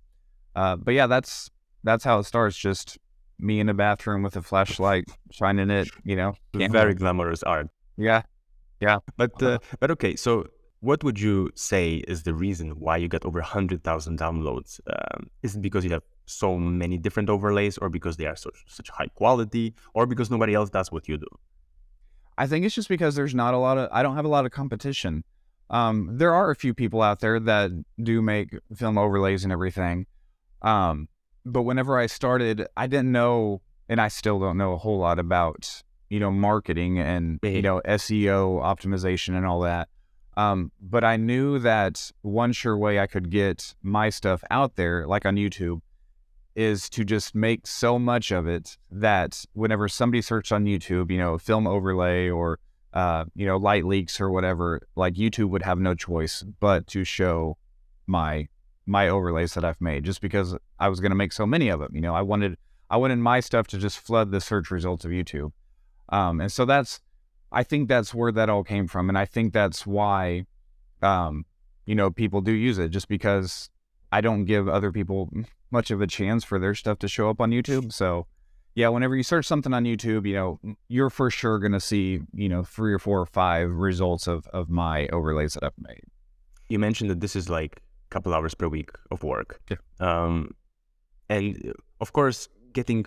uh, 0.55 0.77
but 0.77 0.93
yeah, 0.93 1.07
that's, 1.07 1.51
that's 1.85 2.03
how 2.03 2.19
it 2.19 2.25
starts. 2.25 2.57
Just 2.57 2.97
me 3.39 3.59
in 3.59 3.69
a 3.69 3.73
bathroom 3.73 4.23
with 4.23 4.35
a 4.35 4.41
flashlight 4.41 5.05
shining 5.31 5.69
it, 5.69 5.87
you 6.03 6.15
know. 6.15 6.33
Very 6.53 6.93
glamorous 6.93 7.43
art. 7.43 7.69
Yeah. 7.97 8.23
Yeah. 8.81 8.99
But, 9.15 9.41
uh, 9.41 9.59
but 9.79 9.91
okay. 9.91 10.15
So 10.15 10.47
what 10.81 11.03
would 11.03 11.19
you 11.19 11.51
say 11.55 12.03
is 12.07 12.23
the 12.23 12.33
reason 12.33 12.71
why 12.71 12.97
you 12.97 13.07
got 13.07 13.25
over 13.25 13.39
100,000 13.39 14.19
downloads? 14.19 14.79
Um, 14.87 15.29
is 15.43 15.55
it 15.55 15.61
because 15.61 15.85
you 15.85 15.91
have 15.91 16.03
so 16.25 16.57
many 16.57 16.97
different 16.97 17.29
overlays 17.29 17.77
or 17.77 17.89
because 17.89 18.17
they 18.17 18.25
are 18.25 18.35
such, 18.35 18.55
such 18.67 18.89
high 18.89 19.07
quality 19.15 19.73
or 19.93 20.05
because 20.05 20.29
nobody 20.31 20.53
else 20.53 20.69
does 20.69 20.91
what 20.91 21.07
you 21.07 21.17
do? 21.17 21.27
I 22.37 22.47
think 22.47 22.65
it's 22.65 22.75
just 22.75 22.89
because 22.89 23.15
there's 23.15 23.35
not 23.35 23.53
a 23.53 23.57
lot 23.57 23.77
of, 23.77 23.89
I 23.91 24.03
don't 24.03 24.15
have 24.15 24.25
a 24.25 24.29
lot 24.29 24.45
of 24.45 24.51
competition. 24.51 25.23
Um, 25.69 26.09
there 26.11 26.33
are 26.33 26.51
a 26.51 26.55
few 26.55 26.73
people 26.73 27.01
out 27.01 27.19
there 27.19 27.39
that 27.39 27.71
do 28.01 28.21
make 28.21 28.49
film 28.75 28.97
overlays 28.97 29.43
and 29.43 29.53
everything. 29.53 30.05
Um, 30.61 31.07
but 31.45 31.63
whenever 31.63 31.97
I 31.97 32.07
started, 32.07 32.67
I 32.75 32.87
didn't 32.87 33.11
know, 33.11 33.61
and 33.87 34.01
I 34.01 34.07
still 34.07 34.39
don't 34.39 34.57
know 34.57 34.73
a 34.73 34.77
whole 34.77 34.97
lot 34.97 35.19
about, 35.19 35.83
you 36.09 36.19
know, 36.19 36.31
marketing 36.31 36.99
and, 36.99 37.39
you 37.43 37.61
know, 37.61 37.81
SEO 37.85 38.61
optimization 38.61 39.37
and 39.37 39.45
all 39.45 39.61
that. 39.61 39.89
Um, 40.37 40.71
but 40.81 41.03
I 41.03 41.15
knew 41.17 41.59
that 41.59 42.11
one 42.21 42.51
sure 42.51 42.77
way 42.77 42.99
I 42.99 43.07
could 43.07 43.29
get 43.29 43.73
my 43.81 44.09
stuff 44.09 44.43
out 44.49 44.75
there, 44.75 45.07
like 45.07 45.25
on 45.25 45.35
YouTube, 45.35 45.81
is 46.55 46.89
to 46.89 47.05
just 47.05 47.35
make 47.35 47.67
so 47.67 47.99
much 47.99 48.31
of 48.31 48.47
it 48.47 48.77
that 48.91 49.45
whenever 49.53 49.87
somebody 49.87 50.21
searched 50.21 50.51
on 50.51 50.65
YouTube, 50.65 51.11
you 51.11 51.17
know, 51.17 51.37
film 51.37 51.67
overlay 51.67 52.29
or 52.29 52.59
uh, 52.93 53.25
you 53.35 53.45
know, 53.45 53.57
light 53.57 53.85
leaks 53.85 54.21
or 54.21 54.31
whatever, 54.31 54.81
like 54.95 55.15
YouTube 55.15 55.49
would 55.49 55.63
have 55.63 55.79
no 55.79 55.93
choice 55.93 56.43
but 56.61 56.87
to 56.87 57.03
show 57.03 57.57
my 58.07 58.47
my 58.85 59.09
overlays 59.09 59.53
that 59.55 59.65
I've 59.65 59.81
made 59.81 60.03
just 60.03 60.21
because 60.21 60.55
I 60.79 60.89
was 60.89 60.99
going 60.99 61.11
to 61.11 61.15
make 61.15 61.33
so 61.33 61.45
many 61.45 61.69
of 61.69 61.79
them. 61.79 61.95
You 61.95 62.01
know, 62.01 62.13
I 62.13 62.21
wanted 62.21 62.57
I 62.89 62.97
wanted 62.97 63.17
my 63.17 63.39
stuff 63.39 63.67
to 63.67 63.77
just 63.77 63.99
flood 63.99 64.31
the 64.31 64.41
search 64.41 64.69
results 64.69 65.05
of 65.05 65.11
YouTube. 65.11 65.51
Um, 66.09 66.39
and 66.39 66.51
so 66.51 66.65
that's 66.65 66.99
I 67.51 67.63
think 67.63 67.87
that's 67.87 68.13
where 68.13 68.31
that 68.31 68.49
all 68.49 68.63
came 68.63 68.87
from 68.87 69.09
and 69.09 69.17
I 69.17 69.25
think 69.25 69.53
that's 69.53 69.85
why 69.85 70.45
um, 71.01 71.45
you 71.85 71.95
know, 71.95 72.09
people 72.09 72.41
do 72.41 72.51
use 72.51 72.77
it 72.77 72.89
just 72.89 73.07
because 73.07 73.69
I 74.11 74.21
don't 74.21 74.45
give 74.45 74.67
other 74.67 74.91
people 74.91 75.29
much 75.71 75.91
of 75.91 76.01
a 76.01 76.07
chance 76.07 76.43
for 76.43 76.59
their 76.59 76.73
stuff 76.73 76.99
to 76.99 77.07
show 77.07 77.29
up 77.29 77.41
on 77.41 77.51
YouTube. 77.51 77.91
So 77.91 78.27
yeah, 78.75 78.89
whenever 78.89 79.15
you 79.15 79.23
search 79.23 79.45
something 79.45 79.73
on 79.73 79.85
YouTube, 79.85 80.27
you 80.27 80.33
know, 80.33 80.59
you're 80.89 81.09
for 81.09 81.29
sure 81.29 81.59
going 81.59 81.71
to 81.71 81.79
see, 81.79 82.21
you 82.33 82.49
know, 82.49 82.63
three 82.63 82.93
or 82.93 82.99
four 82.99 83.21
or 83.21 83.25
five 83.25 83.71
results 83.71 84.27
of, 84.27 84.47
of 84.47 84.69
my 84.69 85.07
overlays 85.07 85.53
that 85.53 85.63
I've 85.63 85.77
made. 85.77 86.03
You 86.67 86.79
mentioned 86.79 87.09
that 87.09 87.21
this 87.21 87.35
is 87.35 87.49
like 87.49 87.81
couple 88.15 88.33
hours 88.35 88.53
per 88.59 88.67
week 88.77 88.91
of 89.13 89.19
work. 89.23 89.49
Yeah. 89.71 89.81
Um, 90.07 90.35
and 91.35 91.73
of 92.03 92.09
course, 92.17 92.39
getting 92.77 93.01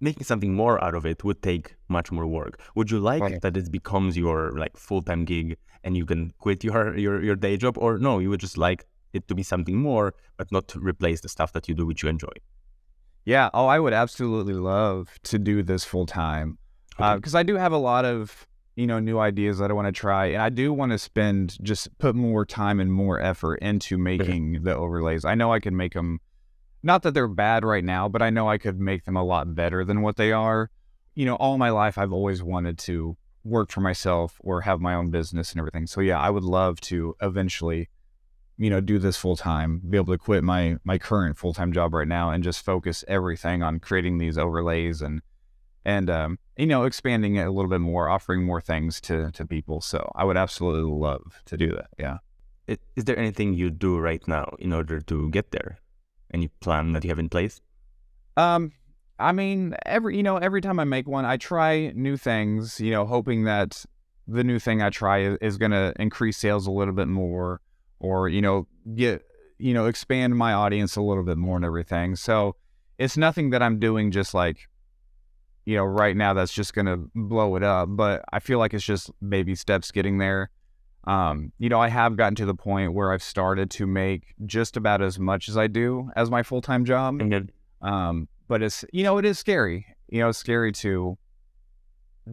making 0.00 0.24
something 0.30 0.52
more 0.62 0.76
out 0.86 0.94
of 0.98 1.04
it 1.12 1.18
would 1.26 1.40
take 1.50 1.66
much 1.88 2.08
more 2.16 2.26
work. 2.38 2.54
Would 2.76 2.88
you 2.92 2.98
like 3.12 3.40
that 3.44 3.56
it 3.56 3.68
becomes 3.78 4.12
your 4.24 4.38
like 4.62 4.74
full 4.76 5.02
time 5.08 5.22
gig 5.24 5.48
and 5.84 5.96
you 5.96 6.04
can 6.12 6.20
quit 6.44 6.58
your, 6.64 6.96
your 7.04 7.16
your 7.28 7.36
day 7.46 7.56
job, 7.56 7.74
or 7.78 7.90
no, 8.08 8.12
you 8.22 8.28
would 8.32 8.40
just 8.48 8.58
like 8.58 8.80
it 9.12 9.22
to 9.28 9.34
be 9.34 9.44
something 9.52 9.76
more, 9.90 10.06
but 10.38 10.46
not 10.56 10.64
to 10.72 10.76
replace 10.90 11.20
the 11.24 11.28
stuff 11.36 11.50
that 11.52 11.64
you 11.68 11.74
do, 11.80 11.84
which 11.86 12.02
you 12.02 12.08
enjoy. 12.16 12.36
Yeah. 13.24 13.48
Oh, 13.54 13.66
I 13.66 13.78
would 13.82 13.92
absolutely 14.04 14.54
love 14.54 15.02
to 15.30 15.36
do 15.38 15.62
this 15.70 15.84
full 15.84 16.06
time 16.06 16.48
Okay. 17.00 17.16
because 17.16 17.34
I 17.40 17.42
do 17.50 17.54
have 17.64 17.72
a 17.80 17.82
lot 17.92 18.04
of 18.04 18.46
you 18.76 18.86
know 18.86 18.98
new 19.00 19.18
ideas 19.18 19.58
that 19.58 19.70
I 19.70 19.74
want 19.74 19.88
to 19.88 19.92
try, 19.92 20.26
and 20.26 20.42
I 20.42 20.50
do 20.50 20.72
want 20.72 20.92
to 20.92 20.98
spend 20.98 21.56
just 21.62 21.96
put 21.98 22.14
more 22.14 22.44
time 22.44 22.78
and 22.78 22.92
more 22.92 23.18
effort 23.18 23.56
into 23.56 23.98
making 23.98 24.62
the 24.62 24.76
overlays. 24.76 25.24
I 25.24 25.34
know 25.34 25.52
I 25.52 25.60
can 25.60 25.76
make 25.76 25.94
them. 25.94 26.20
Not 26.82 27.02
that 27.02 27.14
they're 27.14 27.26
bad 27.26 27.64
right 27.64 27.82
now, 27.82 28.08
but 28.08 28.22
I 28.22 28.30
know 28.30 28.48
I 28.48 28.58
could 28.58 28.78
make 28.78 29.04
them 29.04 29.16
a 29.16 29.24
lot 29.24 29.54
better 29.54 29.84
than 29.84 30.02
what 30.02 30.16
they 30.16 30.30
are. 30.30 30.70
You 31.14 31.24
know, 31.24 31.34
all 31.36 31.58
my 31.58 31.70
life 31.70 31.96
I've 31.98 32.12
always 32.12 32.42
wanted 32.42 32.78
to 32.80 33.16
work 33.42 33.70
for 33.70 33.80
myself 33.80 34.36
or 34.40 34.60
have 34.60 34.80
my 34.80 34.94
own 34.94 35.10
business 35.10 35.52
and 35.52 35.58
everything. 35.58 35.86
So 35.86 36.00
yeah, 36.00 36.20
I 36.20 36.28
would 36.28 36.44
love 36.44 36.80
to 36.82 37.16
eventually, 37.22 37.88
you 38.58 38.68
know, 38.68 38.80
do 38.80 38.98
this 38.98 39.16
full 39.16 39.36
time, 39.36 39.80
be 39.88 39.96
able 39.96 40.12
to 40.12 40.18
quit 40.18 40.44
my 40.44 40.76
my 40.84 40.98
current 40.98 41.38
full 41.38 41.54
time 41.54 41.72
job 41.72 41.94
right 41.94 42.06
now 42.06 42.30
and 42.30 42.44
just 42.44 42.62
focus 42.62 43.04
everything 43.08 43.62
on 43.62 43.80
creating 43.80 44.18
these 44.18 44.36
overlays 44.36 45.00
and 45.00 45.22
and 45.84 46.10
um, 46.10 46.38
you 46.56 46.66
know, 46.66 46.84
expanding 46.84 47.36
it 47.36 47.46
a 47.46 47.50
little 47.50 47.70
bit 47.70 47.80
more, 47.80 48.08
offering 48.08 48.44
more 48.44 48.60
things 48.60 49.00
to 49.02 49.30
to 49.32 49.46
people. 49.46 49.80
So 49.80 50.10
I 50.14 50.24
would 50.24 50.36
absolutely 50.36 50.90
love 50.90 51.42
to 51.46 51.56
do 51.56 51.70
that. 51.72 51.88
Yeah. 51.98 52.18
Is 52.96 53.04
there 53.04 53.18
anything 53.18 53.54
you 53.54 53.70
do 53.70 53.98
right 53.98 54.26
now 54.26 54.56
in 54.58 54.72
order 54.72 55.00
to 55.00 55.30
get 55.30 55.52
there? 55.52 55.78
Any 56.34 56.48
plan 56.48 56.92
that 56.94 57.04
you 57.04 57.10
have 57.10 57.20
in 57.20 57.28
place? 57.28 57.60
Um, 58.36 58.72
I 59.18 59.32
mean, 59.32 59.76
every 59.86 60.16
you 60.16 60.22
know, 60.22 60.36
every 60.36 60.60
time 60.60 60.80
I 60.80 60.84
make 60.84 61.06
one, 61.06 61.24
I 61.24 61.36
try 61.36 61.92
new 61.94 62.16
things. 62.16 62.80
You 62.80 62.90
know, 62.90 63.06
hoping 63.06 63.44
that 63.44 63.84
the 64.26 64.42
new 64.42 64.58
thing 64.58 64.82
I 64.82 64.90
try 64.90 65.18
is, 65.20 65.38
is 65.40 65.58
going 65.58 65.70
to 65.70 65.92
increase 65.98 66.36
sales 66.38 66.66
a 66.66 66.72
little 66.72 66.94
bit 66.94 67.08
more, 67.08 67.60
or 68.00 68.28
you 68.28 68.42
know, 68.42 68.66
get 68.94 69.22
you 69.58 69.72
know, 69.72 69.86
expand 69.86 70.36
my 70.36 70.52
audience 70.52 70.96
a 70.96 71.02
little 71.02 71.22
bit 71.22 71.38
more 71.38 71.56
and 71.56 71.64
everything. 71.64 72.16
So 72.16 72.56
it's 72.98 73.16
nothing 73.16 73.50
that 73.50 73.62
I'm 73.62 73.78
doing 73.78 74.10
just 74.10 74.34
like, 74.34 74.68
you 75.66 75.76
know, 75.76 75.84
right 75.84 76.16
now 76.16 76.32
that's 76.32 76.52
just 76.52 76.72
going 76.72 76.86
to 76.86 77.10
blow 77.14 77.56
it 77.56 77.62
up. 77.62 77.88
But 77.90 78.24
I 78.32 78.38
feel 78.38 78.58
like 78.58 78.72
it's 78.72 78.84
just 78.84 79.10
baby 79.28 79.54
steps 79.54 79.90
getting 79.90 80.18
there. 80.18 80.48
Um, 81.04 81.52
you 81.58 81.68
know, 81.68 81.80
I 81.80 81.88
have 81.88 82.16
gotten 82.16 82.36
to 82.36 82.46
the 82.46 82.54
point 82.54 82.94
where 82.94 83.12
I've 83.12 83.22
started 83.22 83.70
to 83.72 83.86
make 83.86 84.34
just 84.46 84.76
about 84.76 85.02
as 85.02 85.18
much 85.18 85.48
as 85.48 85.56
I 85.56 85.66
do 85.66 86.10
as 86.16 86.30
my 86.30 86.42
full 86.42 86.62
time 86.62 86.84
job. 86.84 87.18
Then 87.18 87.28
Um, 87.82 88.28
but 88.48 88.62
it's 88.62 88.84
you 88.92 89.02
know 89.02 89.18
it 89.18 89.24
is 89.24 89.38
scary. 89.38 89.86
You 90.08 90.20
know, 90.20 90.30
it's 90.30 90.38
scary 90.38 90.72
to 90.72 91.18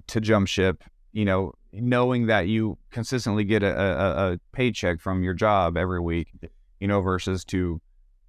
to 0.08 0.22
jump 0.22 0.48
ship. 0.48 0.84
You 1.12 1.26
know, 1.26 1.54
knowing 1.72 2.28
that 2.28 2.48
you 2.48 2.78
consistently 2.92 3.44
get 3.44 3.62
a, 3.62 3.80
a, 3.80 4.34
a 4.34 4.40
paycheck 4.52 5.00
from 5.00 5.24
your 5.24 5.36
job 5.36 5.76
every 5.78 6.00
week. 6.00 6.30
You 6.80 6.88
know, 6.88 7.02
versus 7.02 7.46
to 7.46 7.80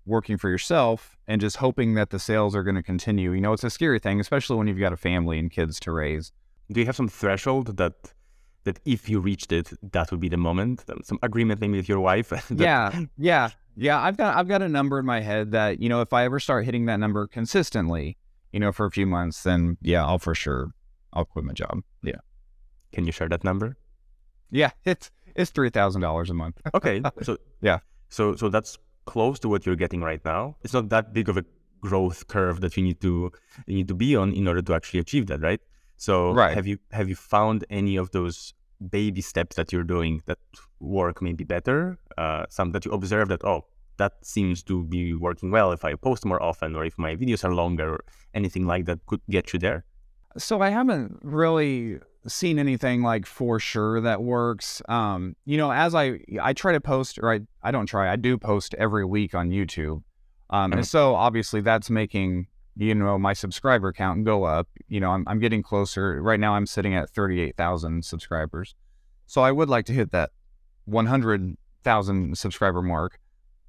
working 0.07 0.37
for 0.37 0.51
yourself 0.51 1.17
and 1.27 1.41
just 1.41 1.57
hoping 1.59 1.95
that 1.95 2.11
the 2.11 2.19
sales 2.19 2.55
are 2.55 2.63
going 2.63 2.75
to 2.77 2.83
continue. 2.83 3.33
You 3.33 3.41
know, 3.41 3.53
it's 3.53 3.65
a 3.65 3.71
scary 3.71 3.99
thing, 3.99 4.21
especially 4.21 4.57
when 4.57 4.67
you've 4.67 4.79
got 4.79 4.93
a 4.93 4.97
family 4.97 5.39
and 5.39 5.51
kids 5.51 5.81
to 5.81 5.93
raise. 5.93 6.33
do 6.71 6.81
you 6.81 6.87
have 6.87 6.97
some 6.97 7.09
threshold 7.09 7.77
that 7.77 7.95
that 8.65 8.81
if 8.87 9.09
you 9.11 9.21
reached 9.21 9.53
it, 9.53 9.71
that 9.93 10.11
would 10.11 10.21
be 10.21 10.29
the 10.31 10.39
moment? 10.39 10.85
Um, 10.89 11.01
Some 11.05 11.19
agreement 11.23 11.61
maybe 11.61 11.77
with 11.77 11.89
your 11.89 12.01
wife? 12.01 12.29
that- 12.31 12.51
yeah, 12.51 13.01
yeah, 13.19 13.51
yeah. 13.77 14.01
I've 14.01 14.17
got 14.17 14.37
I've 14.37 14.49
got 14.49 14.63
a 14.63 14.69
number 14.69 14.99
in 14.99 15.05
my 15.07 15.21
head 15.21 15.53
that 15.53 15.81
you 15.83 15.89
know 15.91 16.01
if 16.01 16.13
I 16.13 16.25
ever 16.25 16.41
start 16.41 16.65
hitting 16.65 16.87
that 16.87 16.99
number 16.99 17.27
consistently, 17.27 18.17
you 18.53 18.61
know, 18.61 18.73
for 18.73 18.87
a 18.87 18.91
few 18.91 19.07
months, 19.07 19.43
then 19.43 19.77
yeah, 19.83 20.05
I'll 20.05 20.19
for 20.19 20.35
sure 20.35 20.73
I'll 21.13 21.27
quit 21.27 21.45
my 21.45 21.53
job. 21.53 21.83
Yeah. 22.03 22.21
Can 22.93 23.05
you 23.07 23.13
share 23.13 23.29
that 23.29 23.45
number? 23.45 23.77
Yeah, 24.51 24.71
it's 24.85 25.11
it's 25.37 25.51
three 25.51 25.71
thousand 25.71 26.01
dollars 26.01 26.31
a 26.31 26.35
month. 26.35 26.61
Okay. 26.75 27.03
so 27.23 27.37
Yeah. 27.61 27.81
So 28.09 28.35
so 28.37 28.49
that's 28.49 28.79
close 29.05 29.39
to 29.41 29.49
what 29.49 29.67
you're 29.67 29.77
getting 29.77 30.01
right 30.01 30.25
now. 30.25 30.57
It's 30.63 30.73
not 30.75 30.89
that 30.91 31.13
big 31.13 31.29
of 31.29 31.37
a 31.37 31.45
growth 31.81 32.27
curve 32.29 32.61
that 32.63 32.77
you 32.77 32.83
need 32.83 33.01
to 33.03 33.31
you 33.67 33.75
need 33.77 33.89
to 33.89 33.95
be 33.95 34.17
on 34.17 34.33
in 34.33 34.49
order 34.49 34.63
to 34.63 34.75
actually 34.75 35.01
achieve 35.01 35.27
that, 35.27 35.41
right? 35.41 35.61
So 35.97 36.33
Right. 36.33 36.55
have 36.55 36.67
you 36.67 36.79
have 36.93 37.09
you 37.09 37.15
found 37.15 37.65
any 37.71 37.97
of 37.97 38.11
those 38.13 38.55
baby 38.91 39.21
steps 39.21 39.57
that 39.57 39.73
you're 39.73 39.85
doing 39.85 40.23
that 40.27 40.39
work 40.81 41.21
maybe 41.23 41.45
better? 41.45 41.99
Uh, 42.19 42.45
some 42.49 42.73
that 42.73 42.85
you 42.85 42.93
observe 42.93 43.29
that 43.29 43.45
oh 43.45 43.67
that 43.97 44.13
seems 44.23 44.63
to 44.65 44.83
be 44.85 45.15
working 45.15 45.51
well 45.51 45.71
if 45.73 45.85
I 45.85 45.95
post 45.95 46.25
more 46.25 46.43
often 46.43 46.75
or 46.75 46.85
if 46.85 46.99
my 46.99 47.15
videos 47.15 47.45
are 47.45 47.55
longer 47.55 47.95
or 47.95 48.05
anything 48.35 48.67
like 48.67 48.87
that 48.87 48.99
could 49.07 49.21
get 49.31 49.53
you 49.53 49.59
there. 49.61 49.85
So 50.37 50.61
I 50.61 50.71
haven't 50.71 51.21
really 51.23 52.01
seen 52.27 52.59
anything 52.59 53.03
like 53.03 53.27
for 53.27 53.59
sure 53.61 54.01
that 54.01 54.23
works. 54.23 54.81
Um, 54.89 55.37
you 55.45 55.57
know, 55.57 55.71
as 55.73 55.95
I 55.95 56.21
I 56.41 56.53
try 56.53 56.73
to 56.73 56.81
post, 56.81 57.19
or 57.19 57.33
I 57.33 57.41
I 57.63 57.71
don't 57.71 57.87
try, 57.87 58.11
I 58.13 58.17
do 58.17 58.39
post 58.39 58.75
every 58.75 59.05
week 59.05 59.35
on 59.35 59.51
YouTube. 59.51 60.03
Um, 60.51 60.73
and 60.73 60.83
Mhm. 60.83 60.87
so 60.87 61.15
obviously 61.15 61.61
that's 61.61 61.91
making 61.91 62.47
you 62.77 62.95
know 62.95 63.19
my 63.19 63.33
subscriber 63.33 63.93
count 63.93 64.25
go 64.25 64.45
up. 64.45 64.69
You 64.89 65.01
know, 65.01 65.11
I'm 65.11 65.25
I'm 65.27 65.39
getting 65.39 65.63
closer. 65.63 66.21
Right 66.23 66.41
now 66.41 66.55
I'm 66.55 66.67
sitting 66.67 66.95
at 66.95 67.11
thirty 67.11 67.41
eight 67.41 67.57
thousand 67.57 68.05
subscribers. 68.05 68.75
So 69.27 69.43
I 69.43 69.53
would 69.53 69.69
like 69.69 69.87
to 69.87 69.93
hit 69.93 70.13
that 70.13 70.31
one 70.85 71.07
hundred 71.07 71.57
thousand 71.83 72.37
subscriber 72.39 72.83
mark. 72.83 73.19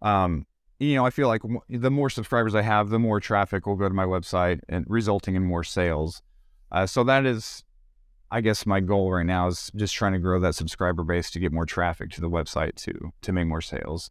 Um, 0.01 0.45
you 0.79 0.95
know, 0.95 1.05
I 1.05 1.09
feel 1.09 1.27
like 1.29 1.41
w- 1.41 1.62
the 1.69 1.89
more 1.91 2.09
subscribers 2.09 2.53
I 2.55 2.62
have, 2.62 2.89
the 2.89 3.00
more 3.00 3.19
traffic 3.19 3.65
will 3.65 3.75
go 3.77 3.88
to 3.88 3.93
my 3.93 4.05
website 4.05 4.59
and 4.67 4.85
resulting 4.89 5.35
in 5.35 5.43
more 5.43 5.63
sales. 5.63 6.21
Uh, 6.71 6.85
so 6.85 7.03
that 7.05 7.25
is, 7.25 7.63
I 8.32 8.41
guess, 8.41 8.65
my 8.65 8.79
goal 8.79 9.12
right 9.12 9.25
now 9.25 9.48
is 9.48 9.72
just 9.75 9.94
trying 9.94 10.13
to 10.13 10.20
grow 10.20 10.39
that 10.39 10.55
subscriber 10.55 11.03
base 11.03 11.29
to 11.32 11.39
get 11.39 11.51
more 11.51 11.65
traffic 11.65 12.10
to 12.12 12.22
the 12.22 12.29
website 12.29 12.75
to 12.84 13.12
to 13.22 13.32
make 13.32 13.48
more 13.48 13.62
sales. 13.62 14.10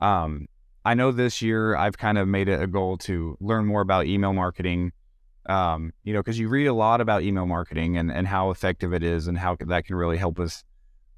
Um, 0.00 0.46
I 0.84 0.94
know 0.94 1.12
this 1.12 1.40
year 1.40 1.76
I've 1.76 1.96
kind 1.96 2.18
of 2.18 2.28
made 2.28 2.48
it 2.48 2.60
a 2.60 2.66
goal 2.66 2.98
to 2.98 3.36
learn 3.40 3.64
more 3.64 3.80
about 3.80 4.06
email 4.06 4.32
marketing. 4.32 4.92
Um, 5.46 5.92
you 6.04 6.12
know, 6.14 6.20
because 6.20 6.38
you 6.38 6.48
read 6.48 6.66
a 6.66 6.72
lot 6.72 7.00
about 7.00 7.22
email 7.22 7.46
marketing 7.46 7.96
and 7.96 8.10
and 8.10 8.26
how 8.26 8.50
effective 8.50 8.92
it 8.92 9.02
is 9.02 9.28
and 9.28 9.38
how 9.38 9.56
that 9.60 9.84
can 9.86 9.96
really 9.96 10.16
help 10.16 10.38
us 10.40 10.64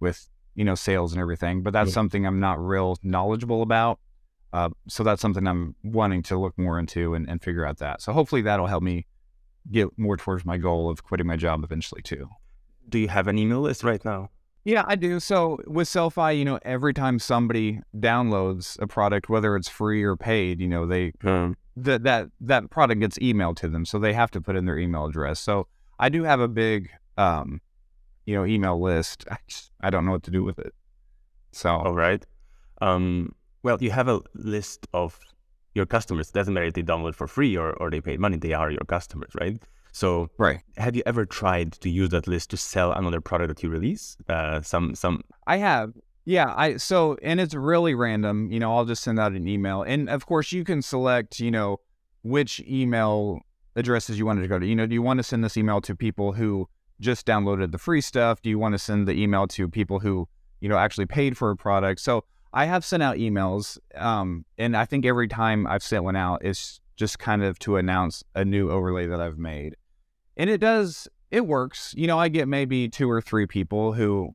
with 0.00 0.28
you 0.54 0.64
know 0.64 0.74
sales 0.74 1.12
and 1.12 1.20
everything. 1.20 1.62
But 1.62 1.72
that's 1.72 1.88
Yeah. 1.90 1.94
something 1.94 2.26
I'm 2.26 2.40
not 2.40 2.64
real 2.64 2.98
knowledgeable 3.02 3.62
about. 3.62 3.98
Uh, 4.52 4.70
so 4.88 5.02
that's 5.02 5.20
something 5.20 5.46
I'm 5.46 5.74
wanting 5.82 6.22
to 6.24 6.38
look 6.38 6.56
more 6.56 6.78
into 6.78 7.14
and, 7.14 7.28
and 7.28 7.42
figure 7.42 7.66
out 7.66 7.78
that. 7.78 8.00
So 8.00 8.12
hopefully 8.12 8.42
that'll 8.42 8.68
help 8.68 8.82
me 8.82 9.06
get 9.70 9.88
more 9.98 10.16
towards 10.16 10.44
my 10.44 10.56
goal 10.56 10.90
of 10.90 11.02
quitting 11.02 11.26
my 11.26 11.36
job 11.36 11.64
eventually 11.64 12.02
too. 12.02 12.28
Do 12.88 12.98
you 12.98 13.08
have 13.08 13.26
an 13.26 13.38
email 13.38 13.60
list 13.60 13.82
right 13.82 14.04
now? 14.04 14.30
Yeah, 14.64 14.84
I 14.86 14.96
do. 14.96 15.20
So 15.20 15.58
with 15.66 15.88
Sellfy, 15.88 16.36
you 16.36 16.44
know, 16.44 16.58
every 16.62 16.92
time 16.92 17.20
somebody 17.20 17.80
downloads 17.96 18.76
a 18.80 18.86
product, 18.88 19.28
whether 19.28 19.54
it's 19.54 19.68
free 19.68 20.02
or 20.02 20.16
paid, 20.16 20.60
you 20.60 20.66
know, 20.66 20.86
they 20.86 21.12
Um, 21.22 21.56
that 21.76 22.02
that 22.02 22.28
that 22.40 22.68
product 22.70 23.00
gets 23.00 23.16
emailed 23.18 23.56
to 23.58 23.68
them, 23.68 23.84
so 23.84 23.98
they 23.98 24.12
have 24.12 24.30
to 24.32 24.40
put 24.40 24.56
in 24.56 24.64
their 24.64 24.78
email 24.78 25.06
address. 25.06 25.38
So 25.38 25.68
I 26.00 26.08
do 26.08 26.24
have 26.24 26.40
a 26.40 26.48
big, 26.48 26.90
um, 27.16 27.60
you 28.24 28.34
know, 28.34 28.44
email 28.44 28.80
list. 28.80 29.24
I, 29.30 29.36
just, 29.46 29.70
I 29.80 29.90
don't 29.90 30.04
know 30.04 30.12
what 30.12 30.24
to 30.24 30.32
do 30.32 30.42
with 30.42 30.58
it. 30.58 30.74
So 31.52 31.70
All 31.70 31.94
right. 31.94 32.24
Um, 32.80 33.34
well, 33.62 33.78
you 33.80 33.92
have 33.92 34.08
a 34.08 34.20
list 34.34 34.86
of 34.92 35.18
your 35.76 35.86
customers. 35.86 36.30
Doesn't 36.30 36.52
matter 36.54 36.66
if 36.66 36.74
they 36.74 36.82
download 36.82 37.14
for 37.14 37.28
free 37.28 37.56
or, 37.56 37.72
or 37.74 37.90
they 37.90 38.00
paid 38.00 38.18
money. 38.18 38.38
They 38.38 38.54
are 38.54 38.70
your 38.70 38.86
customers, 38.88 39.30
right? 39.38 39.62
So, 39.92 40.28
right, 40.36 40.60
have 40.76 40.94
you 40.96 41.02
ever 41.06 41.24
tried 41.24 41.72
to 41.74 41.88
use 41.88 42.10
that 42.10 42.26
list 42.26 42.50
to 42.50 42.56
sell 42.56 42.92
another 42.92 43.20
product 43.20 43.48
that 43.48 43.62
you 43.62 43.70
release? 43.70 44.16
Uh, 44.28 44.60
some 44.60 44.94
some. 44.94 45.22
I 45.46 45.56
have. 45.58 45.92
Yeah, 46.24 46.52
I 46.56 46.76
so 46.76 47.16
and 47.22 47.40
it's 47.40 47.54
really 47.54 47.94
random. 47.94 48.50
You 48.50 48.58
know, 48.58 48.76
I'll 48.76 48.84
just 48.84 49.02
send 49.02 49.18
out 49.18 49.32
an 49.32 49.46
email, 49.46 49.82
and 49.82 50.10
of 50.10 50.26
course, 50.26 50.52
you 50.52 50.64
can 50.64 50.82
select. 50.82 51.40
You 51.40 51.50
know, 51.50 51.80
which 52.22 52.60
email 52.68 53.40
addresses 53.74 54.18
you 54.18 54.26
wanted 54.26 54.42
to 54.42 54.48
go 54.48 54.58
to. 54.58 54.66
You 54.66 54.76
know, 54.76 54.86
do 54.86 54.94
you 54.94 55.02
want 55.02 55.18
to 55.18 55.22
send 55.22 55.44
this 55.44 55.56
email 55.56 55.80
to 55.82 55.94
people 55.94 56.32
who 56.32 56.68
just 57.00 57.26
downloaded 57.26 57.72
the 57.72 57.78
free 57.78 58.00
stuff? 58.00 58.42
Do 58.42 58.50
you 58.50 58.58
want 58.58 58.74
to 58.74 58.78
send 58.78 59.06
the 59.06 59.12
email 59.12 59.46
to 59.48 59.68
people 59.68 60.00
who, 60.00 60.28
you 60.60 60.68
know, 60.68 60.76
actually 60.76 61.06
paid 61.06 61.38
for 61.38 61.50
a 61.50 61.56
product? 61.56 62.00
So 62.00 62.24
I 62.56 62.64
have 62.64 62.86
sent 62.86 63.02
out 63.02 63.18
emails, 63.18 63.78
um, 63.94 64.46
and 64.56 64.74
I 64.74 64.86
think 64.86 65.04
every 65.04 65.28
time 65.28 65.66
I've 65.66 65.82
sent 65.82 66.04
one 66.04 66.16
out, 66.16 66.42
it's 66.42 66.80
just 66.96 67.18
kind 67.18 67.44
of 67.44 67.58
to 67.58 67.76
announce 67.76 68.24
a 68.34 68.46
new 68.46 68.70
overlay 68.70 69.06
that 69.08 69.20
I've 69.20 69.36
made. 69.36 69.76
And 70.38 70.48
it 70.48 70.56
does, 70.56 71.06
it 71.30 71.46
works. 71.46 71.92
You 71.98 72.06
know, 72.06 72.18
I 72.18 72.28
get 72.28 72.48
maybe 72.48 72.88
two 72.88 73.10
or 73.10 73.20
three 73.20 73.46
people 73.46 73.92
who, 73.92 74.34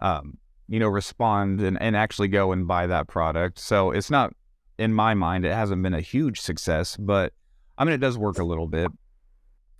um, 0.00 0.38
you 0.68 0.80
know, 0.80 0.88
respond 0.88 1.60
and, 1.60 1.78
and 1.82 1.94
actually 1.94 2.28
go 2.28 2.50
and 2.52 2.66
buy 2.66 2.86
that 2.86 3.08
product. 3.08 3.58
So 3.58 3.90
it's 3.90 4.10
not, 4.10 4.32
in 4.78 4.94
my 4.94 5.12
mind, 5.12 5.44
it 5.44 5.52
hasn't 5.52 5.82
been 5.82 5.92
a 5.92 6.00
huge 6.00 6.40
success, 6.40 6.96
but 6.96 7.34
I 7.76 7.84
mean, 7.84 7.92
it 7.92 8.00
does 8.00 8.16
work 8.16 8.38
a 8.38 8.44
little 8.44 8.68
bit. 8.68 8.90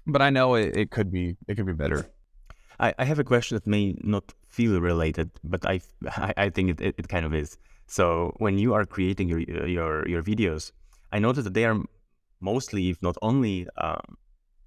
But 0.07 0.21
I 0.21 0.29
know 0.29 0.55
it, 0.55 0.77
it 0.77 0.91
could 0.91 1.11
be, 1.11 1.39
it 1.49 1.55
could 1.55 1.65
be 1.65 1.73
better. 1.73 2.11
I, 2.81 2.95
I 2.99 3.05
have 3.05 3.19
a 3.19 3.25
question 3.25 3.57
that 3.57 3.67
may 3.67 3.97
not 4.03 4.33
feel 4.47 4.81
related, 4.81 5.31
but 5.45 5.65
I, 5.67 5.81
I, 6.07 6.35
I 6.37 6.51
think 6.51 6.71
it, 6.71 6.81
it, 6.81 6.95
it 6.99 7.09
kind 7.09 7.27
of 7.27 7.35
is. 7.35 7.59
So 7.87 8.35
when 8.39 8.59
you 8.59 8.75
are 8.75 8.85
creating 8.85 9.29
your, 9.29 9.41
your, 9.41 10.09
your 10.09 10.23
videos, 10.23 10.73
I 11.13 11.19
noticed 11.19 11.45
that 11.45 11.55
they 11.55 11.65
are 11.65 11.81
mostly, 12.41 12.91
if 12.91 13.03
not 13.03 13.17
only, 13.23 13.67
um, 13.79 14.17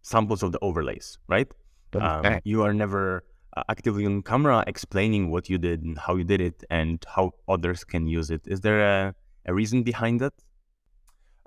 samples 0.02 0.44
of 0.44 0.52
the 0.52 0.60
overlays, 0.62 1.18
right? 1.28 1.48
Um, 1.94 2.40
you 2.44 2.64
are 2.64 2.74
never 2.74 3.24
uh, 3.56 3.64
actively 3.70 4.06
on 4.06 4.24
camera 4.24 4.64
explaining 4.66 5.30
what 5.30 5.50
you 5.50 5.58
did 5.58 5.84
and 5.84 5.98
how 5.98 6.16
you 6.16 6.24
did 6.24 6.42
it 6.42 6.64
and 6.70 7.04
how 7.16 7.34
others 7.48 7.84
can 7.84 8.08
use 8.08 8.32
it. 8.32 8.42
Is 8.48 8.62
there 8.62 8.80
a, 8.80 9.16
a 9.46 9.54
reason 9.54 9.84
behind 9.84 10.22
that? 10.22 10.34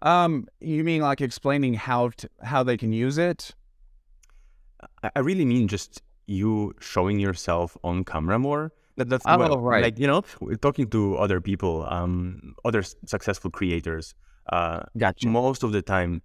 Um, 0.02 0.47
you 0.61 0.85
mean 0.85 1.00
like 1.00 1.21
explaining 1.21 1.75
how 1.75 2.11
to, 2.11 2.28
how 2.42 2.62
they 2.62 2.76
can 2.76 2.92
use 2.92 3.18
it? 3.18 3.54
I 5.16 5.21
really 5.21 5.44
mean 5.44 5.66
just 5.66 6.02
you 6.26 6.74
showing 6.80 7.18
yourself 7.18 7.76
on 7.84 8.04
camera 8.04 8.38
more. 8.38 8.72
That, 8.96 9.08
that's 9.08 9.24
oh, 9.26 9.38
well, 9.38 9.58
right. 9.58 9.82
Like 9.82 9.98
you 9.98 10.06
know, 10.06 10.22
talking 10.60 10.88
to 10.90 11.16
other 11.16 11.40
people, 11.40 11.86
um, 11.88 12.54
other 12.64 12.82
successful 12.82 13.50
creators. 13.50 14.14
Uh, 14.50 14.82
gotcha. 14.96 15.26
Most 15.26 15.62
of 15.62 15.72
the 15.72 15.82
time, 15.82 16.22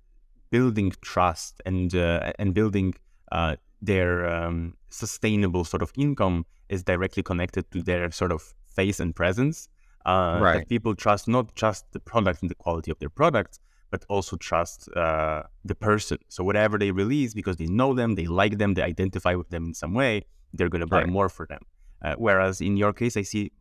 building 0.52 0.94
trust 1.02 1.62
and 1.66 1.94
uh, 1.96 2.32
and 2.38 2.54
building 2.54 2.94
uh, 3.32 3.56
their 3.82 4.30
um, 4.30 4.76
sustainable 4.90 5.64
sort 5.64 5.82
of 5.82 5.92
income 5.98 6.46
is 6.70 6.84
directly 6.84 7.24
connected 7.24 7.70
to 7.72 7.82
their 7.82 8.12
sort 8.12 8.32
of 8.32 8.54
face 8.76 9.00
and 9.00 9.16
presence. 9.16 9.68
Uh, 10.06 10.40
right. 10.42 10.60
That 10.60 10.70
people 10.70 10.96
trust 10.96 11.28
not 11.28 11.56
just 11.56 11.92
the 11.92 12.00
product 12.00 12.42
and 12.42 12.52
the 12.52 12.56
quality 12.56 12.92
of 12.92 13.00
their 13.00 13.10
products, 13.10 13.60
but 13.92 14.06
also 14.10 14.38
trust 14.38 14.90
uh, 14.96 15.44
the 15.66 15.76
person. 15.76 16.18
So 16.30 16.44
whatever 16.44 16.78
they 16.78 16.92
release, 16.92 17.34
because 17.34 17.58
they 17.58 17.66
know 17.66 17.94
them, 17.94 18.16
they 18.16 18.26
like 18.26 18.58
them, 18.58 18.74
they 18.74 18.84
identify 18.84 19.36
with 19.36 19.50
them 19.50 19.66
in 19.68 19.74
some 19.74 19.94
way, 19.94 20.26
they're 20.54 20.70
going 20.70 20.82
to 20.82 20.88
buy 20.88 21.00
right. 21.00 21.08
more 21.08 21.30
for 21.30 21.46
them. 21.48 21.62
Uh, 22.02 22.16
whereas 22.18 22.62
in 22.62 22.78
your 22.78 22.94
case, 22.94 23.18
I 23.18 23.24
see 23.24 23.52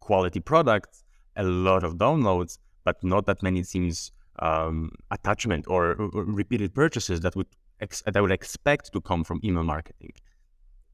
quality 0.00 0.40
products, 0.40 1.04
a 1.36 1.44
lot 1.44 1.84
of 1.84 1.96
downloads, 1.96 2.58
but 2.84 3.02
not 3.02 3.26
that 3.26 3.42
many 3.42 3.62
seems 3.62 4.12
um, 4.40 4.90
attachment 5.10 5.66
or, 5.68 5.94
or, 5.94 6.24
repeated 6.24 6.74
purchases 6.74 7.20
that 7.20 7.34
would 7.34 7.48
ex- 7.80 8.02
that 8.02 8.16
I 8.16 8.20
would 8.20 8.30
expect 8.30 8.92
to 8.92 9.00
come 9.00 9.24
from 9.24 9.40
email 9.44 9.64
marketing. 9.64 10.12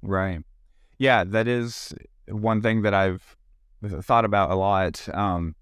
Right. 0.03 0.41
Yeah, 0.99 1.25
that 1.25 1.47
is 1.49 1.95
one 2.29 2.63
thing 2.63 2.83
that 2.83 2.95
I've 2.95 3.37
thought 4.03 4.25
about 4.25 4.51
a 4.51 4.55
lot. 4.55 5.07
Um, 5.13 5.55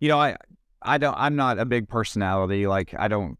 you 0.00 0.08
know, 0.08 0.20
I 0.20 0.36
I 0.84 0.98
don't 0.98 1.16
I'm 1.16 1.36
not 1.36 1.58
a 1.58 1.64
big 1.64 1.88
personality. 1.88 2.66
Like 2.66 2.94
I 2.98 3.08
don't 3.08 3.38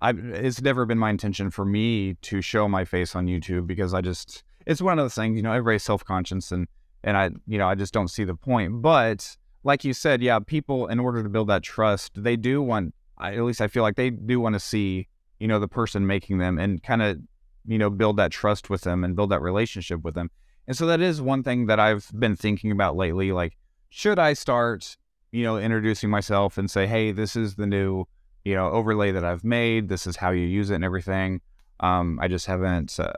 I 0.00 0.10
it's 0.10 0.60
never 0.60 0.86
been 0.86 0.98
my 0.98 1.10
intention 1.10 1.50
for 1.50 1.64
me 1.64 2.14
to 2.22 2.40
show 2.40 2.68
my 2.68 2.84
face 2.84 3.14
on 3.14 3.26
YouTube 3.26 3.66
because 3.66 3.94
I 3.94 4.00
just 4.00 4.42
it's 4.66 4.82
one 4.82 4.98
of 4.98 5.04
those 5.04 5.14
things, 5.14 5.36
you 5.36 5.42
know, 5.42 5.52
everybody's 5.52 5.82
self 5.82 6.04
conscious 6.04 6.50
and 6.52 6.66
and 7.04 7.16
I 7.16 7.30
you 7.46 7.58
know, 7.58 7.68
I 7.68 7.74
just 7.74 7.92
don't 7.92 8.08
see 8.08 8.24
the 8.24 8.34
point. 8.34 8.82
But 8.82 9.36
like 9.64 9.84
you 9.84 9.92
said, 9.92 10.22
yeah, 10.22 10.38
people 10.38 10.86
in 10.86 10.98
order 10.98 11.22
to 11.22 11.28
build 11.28 11.48
that 11.48 11.62
trust, 11.62 12.22
they 12.22 12.36
do 12.36 12.62
want 12.62 12.94
I, 13.18 13.34
at 13.34 13.42
least 13.42 13.60
I 13.60 13.68
feel 13.68 13.82
like 13.82 13.96
they 13.96 14.10
do 14.10 14.40
want 14.40 14.54
to 14.54 14.60
see, 14.60 15.08
you 15.40 15.48
know, 15.48 15.58
the 15.58 15.68
person 15.68 16.06
making 16.06 16.38
them 16.38 16.58
and 16.58 16.82
kind 16.82 17.02
of, 17.02 17.18
you 17.66 17.78
know, 17.78 17.90
build 17.90 18.16
that 18.16 18.30
trust 18.30 18.70
with 18.70 18.82
them 18.82 19.04
and 19.04 19.16
build 19.16 19.30
that 19.30 19.42
relationship 19.42 20.02
with 20.04 20.14
them. 20.14 20.30
And 20.66 20.76
so 20.76 20.86
that 20.86 21.00
is 21.00 21.20
one 21.20 21.42
thing 21.42 21.66
that 21.66 21.80
I've 21.80 22.10
been 22.18 22.36
thinking 22.36 22.70
about 22.70 22.94
lately. 22.94 23.32
Like, 23.32 23.56
should 23.88 24.18
I 24.18 24.34
start, 24.34 24.96
you 25.32 25.44
know, 25.44 25.58
introducing 25.58 26.10
myself 26.10 26.58
and 26.58 26.70
say, 26.70 26.86
hey, 26.86 27.12
this 27.12 27.36
is 27.36 27.56
the 27.56 27.66
new, 27.66 28.06
you 28.44 28.54
know, 28.54 28.70
overlay 28.70 29.10
that 29.12 29.24
I've 29.24 29.44
made. 29.44 29.88
This 29.88 30.06
is 30.06 30.16
how 30.16 30.30
you 30.30 30.46
use 30.46 30.70
it 30.70 30.76
and 30.76 30.84
everything. 30.84 31.40
Um, 31.80 32.18
I 32.20 32.28
just 32.28 32.46
haven't 32.46 32.98
uh, 32.98 33.12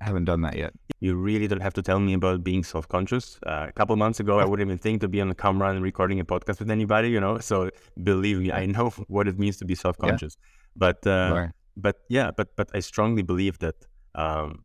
haven't 0.00 0.24
done 0.24 0.42
that 0.42 0.56
yet. 0.56 0.72
You 1.00 1.14
really 1.14 1.46
don't 1.48 1.60
have 1.60 1.74
to 1.74 1.82
tell 1.82 2.00
me 2.00 2.12
about 2.14 2.42
being 2.42 2.64
self-conscious. 2.64 3.38
Uh, 3.46 3.66
a 3.68 3.72
couple 3.72 3.94
months 3.96 4.20
ago, 4.20 4.38
I 4.38 4.44
wouldn't 4.44 4.66
even 4.68 4.78
think 4.78 5.00
to 5.02 5.08
be 5.08 5.20
on 5.20 5.28
the 5.28 5.34
camera 5.34 5.70
and 5.70 5.82
recording 5.82 6.20
a 6.20 6.24
podcast 6.24 6.58
with 6.58 6.70
anybody, 6.70 7.10
you 7.10 7.20
know. 7.20 7.38
So 7.38 7.70
believe 8.02 8.38
me, 8.38 8.52
I 8.52 8.66
know 8.66 8.90
what 9.08 9.28
it 9.28 9.38
means 9.38 9.56
to 9.58 9.64
be 9.64 9.74
self-conscious. 9.74 10.36
Yeah. 10.38 10.46
But 10.76 11.06
uh, 11.06 11.48
but 11.76 11.96
yeah, 12.08 12.30
but 12.30 12.56
but 12.56 12.70
I 12.74 12.80
strongly 12.80 13.22
believe 13.22 13.58
that 13.58 13.76
um, 14.14 14.64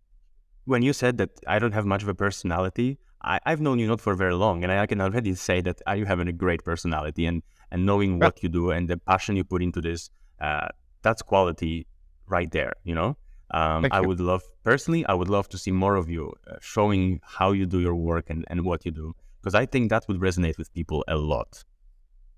when 0.65 0.81
you 0.81 0.93
said 0.93 1.17
that 1.17 1.31
I 1.47 1.59
don't 1.59 1.73
have 1.73 1.85
much 1.85 2.03
of 2.03 2.09
a 2.09 2.15
personality, 2.15 2.97
I, 3.21 3.39
have 3.45 3.61
known 3.61 3.79
you 3.79 3.87
not 3.87 4.01
for 4.01 4.15
very 4.15 4.33
long, 4.33 4.63
and 4.63 4.71
I, 4.71 4.83
I 4.83 4.85
can 4.85 5.01
already 5.01 5.33
say 5.35 5.61
that 5.61 5.81
you 5.95 6.05
have 6.05 6.19
a 6.19 6.31
great 6.31 6.63
personality 6.63 7.25
and 7.25 7.41
and 7.71 7.85
knowing 7.85 8.19
what 8.19 8.41
you 8.43 8.49
do 8.49 8.71
and 8.71 8.87
the 8.87 8.97
passion 8.97 9.35
you 9.35 9.43
put 9.43 9.61
into 9.61 9.81
this, 9.81 10.09
uh, 10.39 10.67
that's 11.01 11.21
quality 11.21 11.87
right 12.27 12.49
there, 12.51 12.73
you 12.83 12.95
know. 12.95 13.17
Um, 13.51 13.87
I 13.91 14.01
would 14.01 14.19
love, 14.19 14.41
personally, 14.63 15.05
I 15.05 15.13
would 15.13 15.29
love 15.29 15.47
to 15.49 15.57
see 15.57 15.71
more 15.71 15.95
of 15.95 16.09
you 16.09 16.33
uh, 16.49 16.55
showing 16.59 17.21
how 17.23 17.51
you 17.53 17.65
do 17.65 17.79
your 17.79 17.95
work 17.95 18.29
and, 18.29 18.45
and 18.49 18.65
what 18.65 18.85
you 18.85 18.91
do, 18.91 19.15
because 19.41 19.55
I 19.55 19.65
think 19.65 19.89
that 19.89 20.05
would 20.07 20.19
resonate 20.19 20.57
with 20.57 20.73
people 20.73 21.03
a 21.07 21.15
lot. 21.15 21.63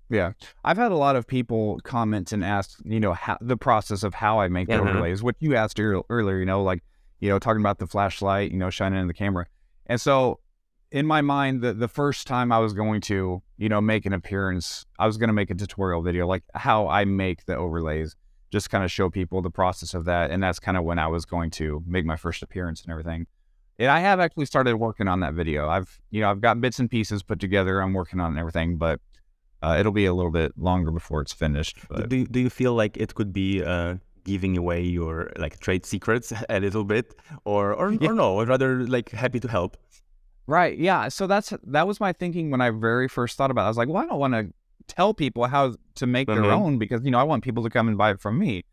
Yeah. 0.08 0.32
I've 0.64 0.76
had 0.76 0.92
a 0.92 0.96
lot 0.96 1.16
of 1.16 1.26
people 1.26 1.80
comment 1.84 2.32
and 2.32 2.44
ask, 2.44 2.78
you 2.84 3.00
know, 3.00 3.12
how, 3.12 3.38
the 3.40 3.56
process 3.56 4.02
of 4.02 4.14
how 4.14 4.40
I 4.40 4.48
make 4.48 4.68
the 4.68 4.74
mm-hmm. 4.74 4.88
overlays, 4.88 5.22
what 5.22 5.36
you 5.40 5.54
asked 5.56 5.80
earlier, 5.80 6.38
you 6.38 6.46
know, 6.46 6.62
like, 6.62 6.82
you 7.20 7.28
know, 7.28 7.38
talking 7.38 7.60
about 7.60 7.78
the 7.78 7.86
flashlight, 7.86 8.50
you 8.50 8.58
know, 8.58 8.70
shining 8.70 9.00
in 9.00 9.06
the 9.06 9.14
camera. 9.14 9.46
And 9.86 10.00
so 10.00 10.40
in 10.92 11.06
my 11.06 11.20
mind, 11.20 11.62
the, 11.62 11.72
the 11.72 11.88
first 11.88 12.26
time 12.26 12.50
I 12.50 12.58
was 12.58 12.72
going 12.72 13.00
to, 13.02 13.42
you 13.58 13.68
know, 13.68 13.80
make 13.80 14.06
an 14.06 14.12
appearance, 14.12 14.84
I 14.98 15.06
was 15.06 15.16
going 15.16 15.28
to 15.28 15.34
make 15.34 15.50
a 15.50 15.54
tutorial 15.54 16.02
video, 16.02 16.26
like 16.26 16.42
how 16.54 16.88
I 16.88 17.04
make 17.04 17.46
the 17.46 17.56
overlays 17.56 18.16
just 18.50 18.70
kind 18.70 18.82
of 18.82 18.90
show 18.90 19.08
people 19.08 19.40
the 19.42 19.50
process 19.50 19.94
of 19.94 20.04
that. 20.06 20.32
And 20.32 20.42
that's 20.42 20.58
kind 20.58 20.76
of 20.76 20.82
when 20.82 20.98
I 20.98 21.06
was 21.06 21.24
going 21.24 21.50
to 21.52 21.82
make 21.86 22.04
my 22.04 22.16
first 22.16 22.42
appearance 22.42 22.82
and 22.82 22.90
everything. 22.90 23.26
And 23.78 23.88
I 23.88 24.00
have 24.00 24.18
actually 24.18 24.46
started 24.46 24.76
working 24.76 25.06
on 25.06 25.20
that 25.20 25.34
video. 25.34 25.68
I've, 25.68 26.00
you 26.10 26.20
know, 26.20 26.30
I've 26.30 26.40
got 26.40 26.60
bits 26.60 26.80
and 26.80 26.90
pieces 26.90 27.22
put 27.22 27.38
together. 27.38 27.80
I'm 27.80 27.92
working 27.92 28.18
on 28.18 28.36
everything, 28.36 28.76
but 28.76 29.00
uh, 29.62 29.76
it'll 29.78 29.92
be 29.92 30.06
a 30.06 30.12
little 30.12 30.32
bit 30.32 30.52
longer 30.58 30.90
before 30.90 31.20
it's 31.20 31.32
finished. 31.32 31.78
But... 31.88 32.08
Do, 32.08 32.26
do 32.26 32.40
you 32.40 32.50
feel 32.50 32.74
like 32.74 32.96
it 32.96 33.14
could 33.14 33.32
be 33.32 33.62
uh, 33.62 33.94
giving 34.24 34.56
away 34.56 34.82
your 34.82 35.32
like 35.36 35.60
trade 35.60 35.86
secrets 35.86 36.32
a 36.50 36.58
little 36.58 36.84
bit 36.84 37.14
or, 37.44 37.72
or, 37.72 37.92
yeah. 38.00 38.10
or 38.10 38.14
no, 38.14 38.44
rather 38.44 38.84
like 38.86 39.10
happy 39.10 39.38
to 39.38 39.48
help? 39.48 39.76
Right. 40.50 40.76
Yeah. 40.76 41.06
So 41.08 41.28
that's, 41.28 41.52
that 41.62 41.86
was 41.86 42.00
my 42.00 42.12
thinking 42.12 42.50
when 42.50 42.60
I 42.60 42.70
very 42.70 43.06
first 43.06 43.36
thought 43.36 43.52
about 43.52 43.62
it. 43.62 43.64
I 43.66 43.68
was 43.68 43.76
like, 43.76 43.88
well, 43.88 44.02
I 44.02 44.06
don't 44.06 44.18
want 44.18 44.34
to 44.34 44.52
tell 44.88 45.14
people 45.14 45.44
how 45.46 45.74
to 45.94 46.06
make 46.08 46.26
mm-hmm. 46.26 46.42
their 46.42 46.50
own 46.50 46.76
because 46.76 47.04
you 47.04 47.10
know 47.12 47.20
I 47.20 47.22
want 47.22 47.44
people 47.44 47.62
to 47.62 47.70
come 47.70 47.86
and 47.86 47.96
buy 47.96 48.10
it 48.10 48.20
from 48.20 48.36
me. 48.36 48.64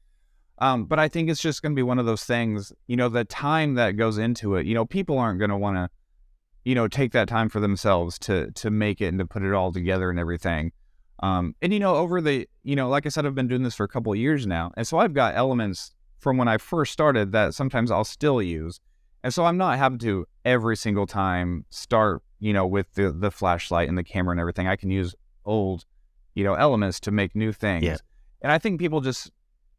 Um, 0.58 0.86
but 0.86 0.98
I 0.98 1.08
think 1.08 1.30
it's 1.30 1.40
just 1.40 1.62
going 1.62 1.74
to 1.74 1.76
be 1.76 1.84
one 1.84 2.00
of 2.00 2.08
those 2.08 2.24
things. 2.24 2.74
You 2.88 2.98
know, 2.98 3.10
the 3.10 3.26
time 3.26 3.76
that 3.76 3.92
goes 3.92 4.18
into 4.18 4.56
it. 4.56 4.66
You 4.66 4.74
know, 4.74 4.86
people 4.86 5.20
aren't 5.20 5.38
going 5.38 5.52
to 5.52 5.58
want 5.58 5.78
to, 5.78 5.90
you 6.66 6.74
know, 6.74 6.88
take 6.88 7.12
that 7.12 7.28
time 7.28 7.48
for 7.48 7.60
themselves 7.60 8.18
to 8.20 8.50
to 8.52 8.72
make 8.72 9.00
it 9.00 9.10
and 9.10 9.20
to 9.20 9.28
put 9.28 9.44
it 9.44 9.54
all 9.54 9.72
together 9.72 10.10
and 10.10 10.20
everything. 10.20 10.72
Um, 11.22 11.56
and 11.62 11.72
you 11.72 11.80
know, 11.80 11.96
over 11.96 12.22
the 12.22 12.50
you 12.64 12.76
know, 12.76 12.90
like 12.90 13.06
I 13.06 13.10
said, 13.10 13.28
I've 13.28 13.36
been 13.36 13.48
doing 13.48 13.62
this 13.62 13.76
for 13.76 13.84
a 13.84 13.88
couple 13.88 14.12
of 14.12 14.18
years 14.18 14.48
now, 14.48 14.72
and 14.76 14.88
so 14.88 14.98
I've 14.98 15.14
got 15.14 15.36
elements 15.36 15.92
from 16.18 16.38
when 16.38 16.48
I 16.48 16.58
first 16.58 16.92
started 16.92 17.32
that 17.34 17.54
sometimes 17.54 17.92
I'll 17.92 18.04
still 18.04 18.42
use. 18.42 18.80
And 19.24 19.34
so 19.34 19.46
I'm 19.46 19.58
not 19.58 19.78
having 19.78 20.00
to 20.00 20.26
every 20.46 20.78
single 20.78 21.08
time 21.08 21.66
start, 21.70 22.22
you 22.40 22.54
know, 22.54 22.66
with 22.66 22.94
the 22.94 23.12
the 23.12 23.32
flashlight 23.32 23.90
and 23.90 23.98
the 23.98 24.04
camera 24.04 24.32
and 24.32 24.40
everything. 24.40 24.68
I 24.68 24.76
can 24.76 24.90
use 24.90 25.16
old 25.46 25.86
you 26.38 26.44
know, 26.44 26.54
elements 26.54 27.00
to 27.00 27.10
make 27.10 27.36
new 27.36 27.52
things. 27.52 27.84
Yeah. 27.84 27.98
And 28.44 28.52
I 28.52 28.60
think 28.60 28.80
people 28.80 29.02
just, 29.02 29.32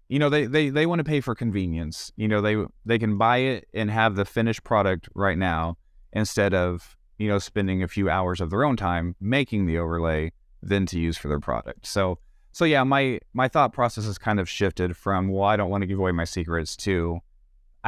you 0.09 0.19
know, 0.19 0.29
they, 0.29 0.45
they, 0.45 0.71
they 0.71 0.87
want 0.87 0.99
to 0.99 1.05
pay 1.05 1.21
for 1.21 1.37
convenience. 1.37 2.11
You 2.17 2.27
know, 2.27 2.41
they, 2.41 2.57
they 2.85 2.99
can 2.99 3.17
buy 3.17 3.37
it 3.37 3.69
and 3.73 3.89
have 3.89 4.17
the 4.17 4.25
finished 4.25 4.65
product 4.65 5.09
right 5.15 5.39
now 5.39 5.79
instead 6.13 6.55
of, 6.55 6.97
you 7.17 7.29
know, 7.29 7.39
spending 7.39 7.85
a 7.85 7.87
few 7.87 8.11
hours 8.11 8.41
of 8.41 8.51
their 8.51 8.65
own 8.65 8.77
time 8.77 9.15
making 9.21 9.67
the 9.67 9.79
overlay 9.79 10.33
then 10.61 10.85
to 10.87 10.99
use 10.99 11.17
for 11.17 11.29
their 11.29 11.39
product. 11.39 11.87
So, 11.87 12.19
so 12.51 12.65
yeah, 12.65 12.83
my, 12.83 13.21
my 13.35 13.47
thought 13.47 13.73
process 13.73 14.07
has 14.07 14.19
kind 14.19 14.41
of 14.41 14.49
shifted 14.49 14.97
from, 14.97 15.29
well, 15.29 15.45
I 15.45 15.55
don't 15.55 15.71
want 15.71 15.83
to 15.83 15.87
give 15.87 16.01
away 16.01 16.11
my 16.11 16.25
secrets 16.25 16.75
to, 16.79 17.21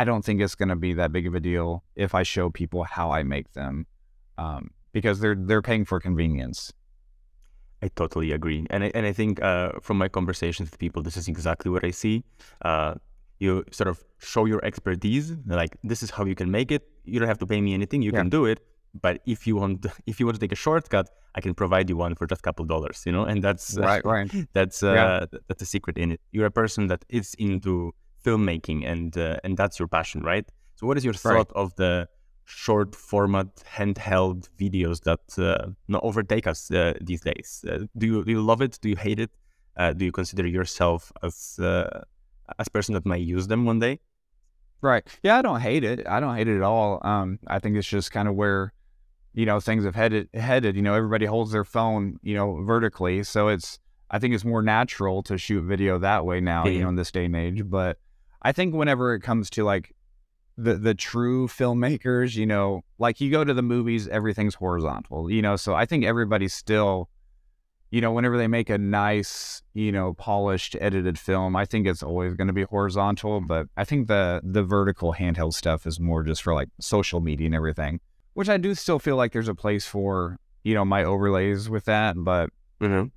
I 0.01 0.05
don't 0.09 0.25
think 0.27 0.41
it's 0.41 0.57
going 0.61 0.73
to 0.77 0.81
be 0.89 0.93
that 1.01 1.11
big 1.17 1.27
of 1.31 1.35
a 1.41 1.43
deal 1.51 1.69
if 2.05 2.11
I 2.21 2.23
show 2.35 2.47
people 2.61 2.81
how 2.85 3.07
I 3.19 3.23
make 3.23 3.49
them. 3.53 3.75
Um, 4.45 4.63
because 4.97 5.17
they're, 5.21 5.39
they're 5.49 5.67
paying 5.71 5.85
for 5.91 6.01
convenience. 6.09 6.73
I 7.85 7.89
totally 8.03 8.31
agree, 8.33 8.67
and 8.73 8.85
I, 8.85 8.89
and 8.97 9.05
I 9.11 9.13
think 9.21 9.33
uh, 9.51 9.73
from 9.87 9.97
my 9.99 10.09
conversations 10.19 10.67
with 10.71 10.79
people, 10.79 11.01
this 11.03 11.17
is 11.17 11.29
exactly 11.29 11.71
what 11.75 11.85
I 11.91 11.93
see. 12.03 12.17
Uh, 12.71 12.95
You 13.47 13.65
sort 13.79 13.89
of 13.93 13.97
show 14.33 14.45
your 14.53 14.63
expertise, 14.71 15.27
like 15.61 15.73
this 15.91 16.01
is 16.05 16.11
how 16.17 16.25
you 16.31 16.37
can 16.43 16.51
make 16.59 16.71
it. 16.77 16.83
You 17.13 17.17
don't 17.21 17.31
have 17.33 17.43
to 17.45 17.49
pay 17.53 17.61
me 17.67 17.71
anything. 17.81 18.01
You 18.07 18.13
yeah. 18.13 18.21
can 18.21 18.29
do 18.39 18.43
it. 18.53 18.59
But 19.05 19.15
if 19.35 19.41
you 19.47 19.55
want, 19.61 19.87
if 20.11 20.15
you 20.19 20.25
want 20.27 20.37
to 20.39 20.43
take 20.45 20.55
a 20.59 20.63
shortcut, 20.67 21.07
I 21.37 21.41
can 21.41 21.55
provide 21.63 21.87
you 21.91 21.97
one 22.05 22.13
for 22.19 22.27
just 22.33 22.43
a 22.45 22.47
couple 22.49 22.65
dollars, 22.75 22.99
you 23.07 23.13
know. 23.17 23.25
And 23.31 23.39
that's 23.47 23.67
right, 23.79 24.05
uh, 24.09 24.17
right. 24.17 24.31
That's 24.53 24.79
uh, 24.83 24.93
yeah. 24.99 25.39
that's 25.49 25.63
a 25.67 25.71
secret 25.75 25.97
in 26.03 26.09
it. 26.15 26.21
You're 26.35 26.51
a 26.55 26.57
person 26.63 26.83
that 26.93 27.03
is 27.09 27.29
into 27.39 27.73
filmmaking, 28.25 28.87
and 28.87 29.17
uh, 29.17 29.37
and 29.45 29.57
that's 29.57 29.79
your 29.79 29.89
passion, 29.89 30.23
right? 30.23 30.47
So, 30.77 30.87
what 30.87 30.97
is 30.97 31.05
your 31.05 31.15
thought 31.15 31.51
right. 31.55 31.63
of 31.63 31.75
the 31.77 32.09
short 32.45 32.97
format 32.97 33.47
handheld 33.77 34.49
videos 34.59 35.03
that 35.03 35.25
uh, 35.39 35.99
overtake 35.99 36.47
us 36.47 36.71
uh, 36.71 36.95
these 37.01 37.21
days? 37.21 37.65
Uh, 37.69 37.87
do 37.97 38.07
you 38.07 38.25
do 38.25 38.31
you 38.33 38.43
love 38.43 38.61
it? 38.63 38.79
Do 38.81 38.89
you 38.89 38.97
hate 38.97 39.21
it? 39.21 39.31
Uh, 39.77 39.93
do 39.93 40.05
you 40.05 40.13
consider 40.13 40.47
yourself 40.47 41.13
as 41.23 41.59
uh, 41.61 42.03
as 42.59 42.69
person 42.69 42.95
that 42.95 43.07
might 43.07 43.23
use 43.23 43.47
them 43.47 43.65
one 43.65 43.79
day? 43.79 44.01
Right. 44.83 45.07
Yeah, 45.23 45.37
I 45.37 45.43
don't 45.43 45.61
hate 45.61 45.85
it. 45.85 46.07
I 46.07 46.21
don't 46.21 46.35
hate 46.35 46.49
it 46.49 46.57
at 46.57 46.63
all. 46.63 47.01
Um, 47.03 47.39
I 47.47 47.59
think 47.59 47.77
it's 47.77 47.87
just 47.87 48.13
kind 48.13 48.27
of 48.29 48.35
where 48.35 48.73
you 49.35 49.47
know 49.47 49.61
things 49.61 49.85
have 49.85 49.95
headed 49.95 50.29
headed 50.35 50.77
you 50.77 50.83
know 50.83 50.95
everybody 50.95 51.27
holds 51.27 51.53
their 51.53 51.65
phone 51.65 52.19
you 52.23 52.35
know 52.35 52.63
vertically 52.63 53.23
so 53.23 53.49
it's 53.49 53.79
i 54.11 54.19
think 54.19 54.35
it's 54.35 54.45
more 54.45 54.63
natural 54.63 55.23
to 55.23 55.39
shoot 55.39 55.63
video 55.63 55.99
that 55.99 56.25
way 56.25 56.41
now 56.41 56.65
yeah. 56.65 56.73
you 56.73 56.83
know 56.83 56.89
in 56.89 56.97
this 56.97 57.11
day 57.11 57.27
and 57.27 57.37
age 57.37 57.63
but 57.69 57.99
i 58.43 58.53
think 58.53 58.75
whenever 58.75 59.15
it 59.15 59.21
comes 59.21 59.51
to 59.51 59.65
like 59.65 59.95
the 60.57 60.75
the 60.75 60.95
true 60.95 61.49
filmmakers 61.49 62.37
you 62.37 62.47
know 62.47 62.83
like 62.99 63.21
you 63.21 63.31
go 63.31 63.45
to 63.45 63.55
the 63.55 63.63
movies 63.63 64.09
everything's 64.09 64.55
horizontal 64.55 65.31
you 65.31 65.43
know 65.43 65.57
so 65.57 65.75
i 65.75 65.87
think 65.87 66.05
everybody's 66.05 66.53
still 66.53 67.09
you 67.91 68.01
know 68.01 68.13
whenever 68.13 68.37
they 68.37 68.47
make 68.47 68.69
a 68.69 68.79
nice 68.79 69.63
you 69.75 69.91
know 69.91 70.13
polished 70.15 70.77
edited 70.81 71.19
film 71.19 71.57
i 71.57 71.65
think 71.65 71.87
it's 71.87 72.03
always 72.03 72.35
going 72.35 72.47
to 72.47 72.53
be 72.53 72.63
horizontal 72.65 73.41
but 73.41 73.67
i 73.77 73.85
think 73.85 74.09
the 74.09 74.41
the 74.45 74.63
vertical 74.63 75.15
handheld 75.15 75.55
stuff 75.55 75.87
is 75.87 75.99
more 75.99 76.23
just 76.23 76.43
for 76.43 76.55
like 76.55 76.69
social 76.81 77.21
media 77.21 77.47
and 77.47 77.55
everything 77.55 78.01
which 78.35 78.49
I 78.49 78.57
do 78.57 78.75
still 78.75 78.99
feel 78.99 79.17
like 79.17 79.33
there's 79.33 79.49
a 79.49 79.55
place 79.55 79.87
for, 79.87 80.39
you 80.63 80.75
know, 80.75 80.85
my 80.85 81.05
overlays 81.05 81.69
with 81.69 81.85
that, 81.87 82.15
but 82.17 82.51
mm-hmm. 82.81 83.09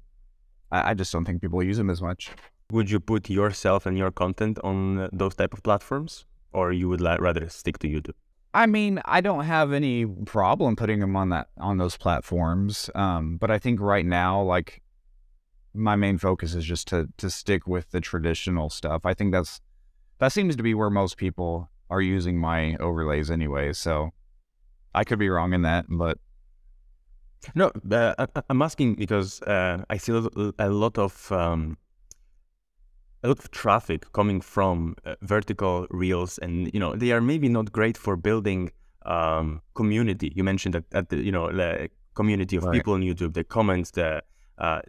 I, 0.72 0.92
I, 0.92 0.94
just 0.94 1.12
don't 1.12 1.26
think 1.26 1.42
people 1.42 1.62
use 1.64 1.78
them 1.78 1.90
as 1.90 2.02
much. 2.02 2.32
Would 2.72 2.90
you 2.90 3.00
put 3.00 3.30
yourself 3.30 3.86
and 3.86 3.98
your 3.98 4.12
content 4.12 4.60
on 4.64 5.10
those 5.12 5.36
type 5.36 5.54
of 5.54 5.64
platforms, 5.64 6.26
or 6.54 6.72
you 6.72 6.90
would 6.90 7.02
like 7.02 7.20
rather 7.20 7.48
stick 7.50 7.78
to 7.80 7.88
YouTube? 7.88 8.16
I 8.54 8.68
mean, 8.68 9.02
I 9.06 9.22
don't 9.22 9.46
have 9.46 9.74
any 9.74 10.06
problem 10.06 10.76
putting 10.76 11.00
them 11.00 11.16
on 11.16 11.30
that 11.30 11.48
on 11.58 11.78
those 11.78 11.98
platforms, 11.98 12.90
um, 12.94 13.38
but 13.38 13.50
I 13.50 13.58
think 13.58 13.80
right 13.82 14.06
now, 14.06 14.42
like 14.42 14.82
my 15.74 15.96
main 15.96 16.20
focus 16.20 16.54
is 16.54 16.64
just 16.64 16.88
to 16.90 17.10
to 17.18 17.30
stick 17.30 17.68
with 17.68 17.92
the 17.92 18.00
traditional 18.00 18.70
stuff. 18.70 19.06
I 19.06 19.14
think 19.16 19.32
that's 19.32 19.60
that 20.20 20.32
seems 20.32 20.56
to 20.56 20.64
be 20.64 20.76
where 20.76 20.92
most 20.92 21.18
people 21.18 21.70
are 21.90 22.02
using 22.02 22.38
my 22.38 22.76
overlays 22.78 23.32
anyway. 23.32 23.74
So 23.74 24.12
I 24.94 25.04
could 25.04 25.20
be 25.20 25.30
wrong 25.30 25.54
in 25.54 25.64
that, 25.64 25.86
but 25.90 26.20
no, 27.56 27.72
uh, 27.92 28.14
I, 28.18 28.42
am 28.50 28.62
asking 28.62 28.96
because 28.96 29.42
uh, 29.42 29.84
I 29.90 29.98
see 29.98 30.14
a 30.60 30.70
lot 30.70 30.98
of 30.98 31.32
um, 31.32 31.78
a 33.24 33.28
lot 33.30 33.40
of 33.40 33.52
traffic 33.52 34.12
coming 34.14 34.42
from 34.42 34.96
uh, 35.06 35.16
vertical 35.22 35.88
reels, 35.90 36.38
and 36.40 36.72
you 36.74 36.80
know 36.80 36.96
they 36.96 37.12
are 37.12 37.22
maybe 37.22 37.50
not 37.50 37.72
great 37.72 37.98
for 37.98 38.16
building 38.16 38.72
um, 39.06 39.62
community. 39.76 40.32
You 40.36 40.44
mentioned 40.44 40.76
that 40.76 40.86
at 40.92 41.10
the 41.10 41.18
you 41.18 41.32
know 41.32 41.52
the 41.52 41.90
community 42.16 42.56
of 42.58 42.64
right. 42.64 42.74
people 42.74 42.94
on 42.94 43.02
YouTube, 43.02 43.34
the 43.34 43.44
comments, 43.44 43.92
the 43.92 44.22
uh, 44.58 44.82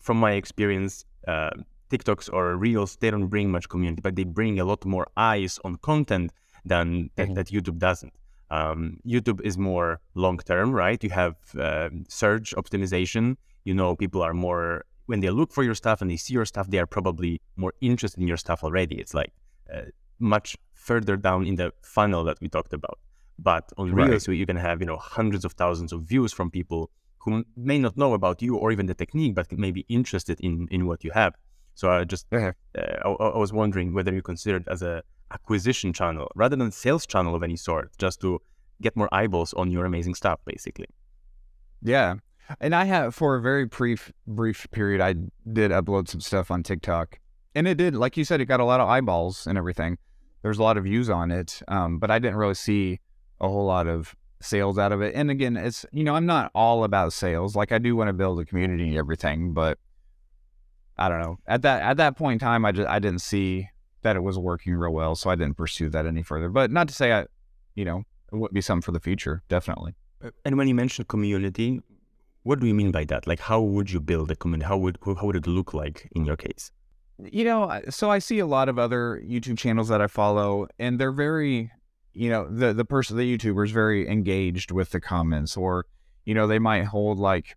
from 0.00 0.18
my 0.18 0.32
experience. 0.32 1.04
Uh, 1.26 1.50
TikToks 1.90 2.30
or 2.32 2.56
Reels, 2.56 2.96
they 2.96 3.10
don't 3.10 3.28
bring 3.28 3.50
much 3.50 3.68
community, 3.68 4.02
but 4.02 4.14
they 4.14 4.24
bring 4.24 4.60
a 4.60 4.64
lot 4.64 4.84
more 4.84 5.06
eyes 5.16 5.58
on 5.64 5.76
content 5.76 6.30
than 6.64 7.04
mm-hmm. 7.16 7.34
that, 7.34 7.34
that 7.34 7.46
YouTube 7.46 7.78
doesn't. 7.78 8.12
Um, 8.50 8.98
YouTube 9.06 9.40
is 9.42 9.58
more 9.58 10.00
long 10.14 10.38
term, 10.38 10.72
right? 10.72 11.02
You 11.02 11.10
have 11.10 11.36
uh, 11.58 11.90
search 12.08 12.54
optimization. 12.56 13.36
You 13.64 13.74
know, 13.74 13.96
people 13.96 14.22
are 14.22 14.34
more 14.34 14.84
when 15.08 15.20
they 15.20 15.30
look 15.30 15.50
for 15.52 15.64
your 15.64 15.74
stuff 15.74 16.02
and 16.02 16.10
they 16.10 16.16
see 16.16 16.34
your 16.34 16.44
stuff, 16.44 16.66
they 16.68 16.78
are 16.78 16.86
probably 16.86 17.40
more 17.56 17.72
interested 17.80 18.20
in 18.20 18.28
your 18.28 18.36
stuff 18.36 18.62
already. 18.62 18.96
It's 19.02 19.14
like 19.14 19.32
uh, 19.74 19.86
much 20.18 20.56
further 20.74 21.16
down 21.16 21.46
in 21.46 21.54
the 21.56 21.72
funnel 21.82 22.24
that 22.24 22.38
we 22.42 22.48
talked 22.48 22.74
about. 22.74 22.98
But 23.38 23.64
on 23.78 23.94
right. 23.94 24.10
Reels, 24.10 24.28
you 24.28 24.46
can 24.46 24.56
have 24.56 24.80
you 24.80 24.86
know 24.86 24.98
hundreds 24.98 25.44
of 25.46 25.52
thousands 25.52 25.92
of 25.92 26.02
views 26.02 26.32
from 26.32 26.50
people 26.50 26.90
who 27.22 27.44
may 27.56 27.78
not 27.78 27.96
know 27.96 28.12
about 28.12 28.42
you 28.42 28.56
or 28.56 28.70
even 28.70 28.86
the 28.86 28.94
technique, 28.94 29.34
but 29.34 29.50
may 29.52 29.70
be 29.70 29.84
interested 29.88 30.38
in 30.40 30.68
in 30.70 30.86
what 30.86 31.02
you 31.04 31.10
have. 31.12 31.32
So 31.74 31.90
I 31.90 32.04
just 32.04 32.26
uh-huh. 32.32 32.52
uh, 32.76 33.08
I, 33.08 33.24
I 33.36 33.38
was 33.38 33.52
wondering 33.52 33.94
whether 33.94 34.12
you 34.12 34.22
consider 34.22 34.58
it 34.58 34.68
as 34.68 34.82
a 34.82 35.02
acquisition 35.30 35.92
channel 35.92 36.30
rather 36.34 36.56
than 36.56 36.70
sales 36.70 37.06
channel 37.06 37.34
of 37.34 37.42
any 37.42 37.56
sort, 37.56 37.96
just 37.98 38.20
to 38.20 38.40
get 38.82 38.94
more 38.94 39.08
eyeballs 39.12 39.54
on 39.54 39.70
your 39.70 39.84
amazing 39.86 40.14
stuff, 40.14 40.40
basically. 40.44 40.88
Yeah. 41.82 42.16
And 42.60 42.74
I 42.74 42.84
have 42.84 43.14
for 43.14 43.36
a 43.36 43.40
very 43.40 43.64
brief 43.64 44.12
brief 44.26 44.66
period 44.70 45.00
I 45.00 45.14
did 45.52 45.70
upload 45.70 46.08
some 46.08 46.20
stuff 46.20 46.50
on 46.50 46.62
TikTok. 46.62 47.18
And 47.54 47.66
it 47.66 47.76
did, 47.76 47.94
like 47.94 48.16
you 48.16 48.24
said, 48.24 48.40
it 48.40 48.46
got 48.46 48.60
a 48.60 48.64
lot 48.64 48.80
of 48.80 48.88
eyeballs 48.88 49.46
and 49.46 49.58
everything. 49.58 49.98
There's 50.42 50.58
a 50.58 50.62
lot 50.62 50.76
of 50.76 50.84
views 50.84 51.10
on 51.10 51.30
it. 51.30 51.60
Um, 51.68 51.98
but 51.98 52.10
I 52.10 52.18
didn't 52.18 52.36
really 52.36 52.54
see 52.54 53.00
a 53.40 53.48
whole 53.48 53.66
lot 53.66 53.86
of 53.86 54.14
sales 54.40 54.78
out 54.78 54.92
of 54.92 55.02
it. 55.02 55.14
And 55.14 55.30
again, 55.30 55.56
it's 55.56 55.84
you 55.92 56.04
know, 56.04 56.14
I'm 56.14 56.26
not 56.26 56.50
all 56.54 56.84
about 56.84 57.12
sales. 57.12 57.56
Like 57.56 57.72
I 57.72 57.78
do 57.78 57.96
want 57.96 58.08
to 58.08 58.12
build 58.12 58.40
a 58.40 58.44
community 58.44 58.88
and 58.88 58.96
everything, 58.96 59.52
but 59.52 59.78
I 60.96 61.08
don't 61.08 61.20
know. 61.20 61.38
At 61.46 61.62
that 61.62 61.82
at 61.82 61.96
that 61.96 62.16
point 62.16 62.40
in 62.40 62.46
time 62.46 62.64
I 62.64 62.72
just 62.72 62.88
I 62.88 62.98
didn't 62.98 63.20
see 63.20 63.68
that 64.02 64.16
it 64.16 64.22
was 64.22 64.38
working 64.38 64.74
real 64.74 64.92
well, 64.92 65.14
so 65.14 65.30
I 65.30 65.34
didn't 65.34 65.56
pursue 65.56 65.88
that 65.90 66.06
any 66.06 66.22
further. 66.22 66.48
But 66.48 66.70
not 66.70 66.88
to 66.88 66.94
say 66.94 67.12
I, 67.12 67.26
you 67.74 67.84
know, 67.84 68.04
it 68.32 68.36
would 68.36 68.52
be 68.52 68.60
something 68.60 68.82
for 68.82 68.92
the 68.92 69.00
future, 69.00 69.42
definitely. 69.48 69.94
And 70.44 70.56
when 70.56 70.68
you 70.68 70.74
mentioned 70.74 71.08
community, 71.08 71.80
what 72.42 72.60
do 72.60 72.66
you 72.66 72.74
mean 72.74 72.90
by 72.90 73.04
that? 73.04 73.26
Like, 73.26 73.40
how 73.40 73.60
would 73.60 73.90
you 73.90 74.00
build 74.00 74.30
a 74.30 74.36
community? 74.36 74.68
How 74.68 74.76
would 74.76 74.98
how 75.04 75.26
would 75.26 75.36
it 75.36 75.46
look 75.46 75.74
like 75.74 76.08
in 76.12 76.24
your 76.24 76.36
case? 76.36 76.70
You 77.18 77.44
know, 77.44 77.80
so 77.90 78.10
I 78.10 78.20
see 78.20 78.38
a 78.38 78.46
lot 78.46 78.68
of 78.68 78.78
other 78.78 79.20
YouTube 79.26 79.58
channels 79.58 79.88
that 79.88 80.00
I 80.00 80.06
follow, 80.06 80.68
and 80.78 81.00
they're 81.00 81.12
very, 81.12 81.70
you 82.14 82.30
know, 82.30 82.48
the 82.48 82.72
the 82.72 82.84
person, 82.84 83.16
the 83.16 83.36
YouTuber 83.36 83.64
is 83.64 83.72
very 83.72 84.08
engaged 84.08 84.70
with 84.70 84.90
the 84.90 85.00
comments, 85.00 85.56
or 85.56 85.86
you 86.24 86.34
know, 86.34 86.46
they 86.46 86.58
might 86.58 86.84
hold 86.84 87.18
like, 87.18 87.56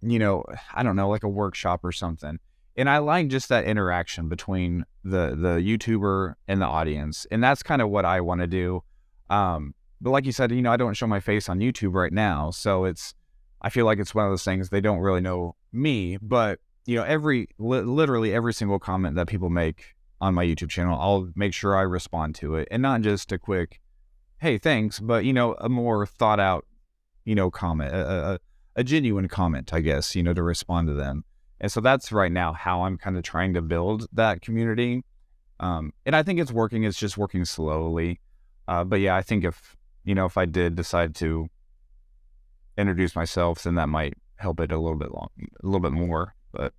you 0.00 0.18
know, 0.18 0.44
I 0.74 0.82
don't 0.82 0.96
know, 0.96 1.08
like 1.08 1.24
a 1.24 1.28
workshop 1.28 1.84
or 1.84 1.92
something 1.92 2.38
and 2.78 2.88
I 2.88 2.98
like 2.98 3.26
just 3.26 3.48
that 3.48 3.64
interaction 3.64 4.28
between 4.28 4.84
the 5.02 5.34
the 5.36 5.58
YouTuber 5.60 6.34
and 6.46 6.62
the 6.62 6.66
audience, 6.66 7.26
and 7.30 7.42
that's 7.42 7.62
kind 7.62 7.82
of 7.82 7.90
what 7.90 8.04
I 8.04 8.20
want 8.20 8.40
to 8.40 8.46
do. 8.46 8.84
Um, 9.28 9.74
but 10.00 10.10
like 10.10 10.24
you 10.24 10.32
said, 10.32 10.52
you 10.52 10.62
know, 10.62 10.70
I 10.70 10.76
don't 10.76 10.94
show 10.94 11.08
my 11.08 11.18
face 11.18 11.48
on 11.48 11.58
YouTube 11.58 11.94
right 11.94 12.12
now, 12.12 12.52
so 12.52 12.84
it's 12.84 13.14
I 13.60 13.70
feel 13.70 13.86
like 13.86 13.98
it's 13.98 14.14
one 14.14 14.24
of 14.24 14.30
those 14.30 14.44
things 14.44 14.68
they 14.68 14.80
don't 14.80 15.00
really 15.00 15.20
know 15.20 15.56
me, 15.72 16.16
but 16.20 16.60
you 16.86 16.96
know, 16.96 17.02
every 17.02 17.48
li- 17.58 17.80
literally 17.80 18.32
every 18.32 18.54
single 18.54 18.78
comment 18.78 19.16
that 19.16 19.26
people 19.26 19.50
make 19.50 19.94
on 20.20 20.34
my 20.34 20.44
YouTube 20.44 20.70
channel, 20.70 20.98
I'll 20.98 21.30
make 21.34 21.54
sure 21.54 21.76
I 21.76 21.82
respond 21.82 22.34
to 22.36 22.54
it, 22.56 22.68
and 22.70 22.82
not 22.82 23.02
just 23.02 23.30
a 23.32 23.38
quick 23.38 23.80
"Hey, 24.38 24.58
thanks," 24.58 25.00
but 25.00 25.24
you 25.24 25.32
know, 25.32 25.54
a 25.60 25.68
more 25.68 26.06
thought 26.06 26.40
out, 26.40 26.66
you 27.24 27.34
know, 27.34 27.50
comment, 27.50 27.92
a, 27.94 28.32
a, 28.32 28.38
a 28.76 28.84
genuine 28.84 29.28
comment, 29.28 29.74
I 29.74 29.80
guess, 29.80 30.14
you 30.14 30.22
know, 30.22 30.32
to 30.34 30.42
respond 30.42 30.88
to 30.88 30.94
them. 30.94 31.24
And 31.60 31.70
so 31.70 31.80
that's 31.80 32.12
right 32.12 32.30
now 32.30 32.52
how 32.52 32.82
I'm 32.82 32.96
kind 32.96 33.16
of 33.16 33.24
trying 33.24 33.54
to 33.54 33.62
build 33.62 34.06
that 34.12 34.40
community. 34.40 35.04
Um, 35.60 35.92
and 36.06 36.14
I 36.14 36.22
think 36.22 36.38
it's 36.38 36.52
working. 36.52 36.84
It's 36.84 36.98
just 36.98 37.18
working 37.18 37.44
slowly. 37.44 38.20
Uh, 38.68 38.84
but 38.84 39.00
yeah, 39.00 39.16
I 39.16 39.22
think 39.22 39.44
if, 39.44 39.76
you 40.04 40.14
know, 40.14 40.26
if 40.26 40.38
I 40.38 40.44
did 40.44 40.76
decide 40.76 41.16
to 41.16 41.48
introduce 42.78 43.14
myself, 43.16 43.62
then 43.64 43.74
that 43.74 43.88
might 43.88 44.14
help 44.36 44.60
it 44.60 44.72
a 44.72 44.78
little 44.78 44.98
bit 44.98 45.12
long, 45.12 45.28
a 45.62 45.66
little 45.66 45.80
bit 45.80 45.92
more. 45.92 46.34
But 46.52 46.72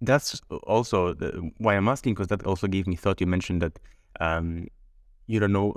that's 0.00 0.40
also 0.64 1.14
the, 1.14 1.50
why 1.58 1.76
I'm 1.76 1.88
asking, 1.88 2.14
because 2.14 2.28
that 2.28 2.44
also 2.44 2.66
gave 2.66 2.86
me 2.86 2.96
thought. 2.96 3.20
You 3.20 3.26
mentioned 3.26 3.62
that 3.62 3.78
um, 4.20 4.68
you 5.26 5.40
don't 5.40 5.52
know 5.52 5.74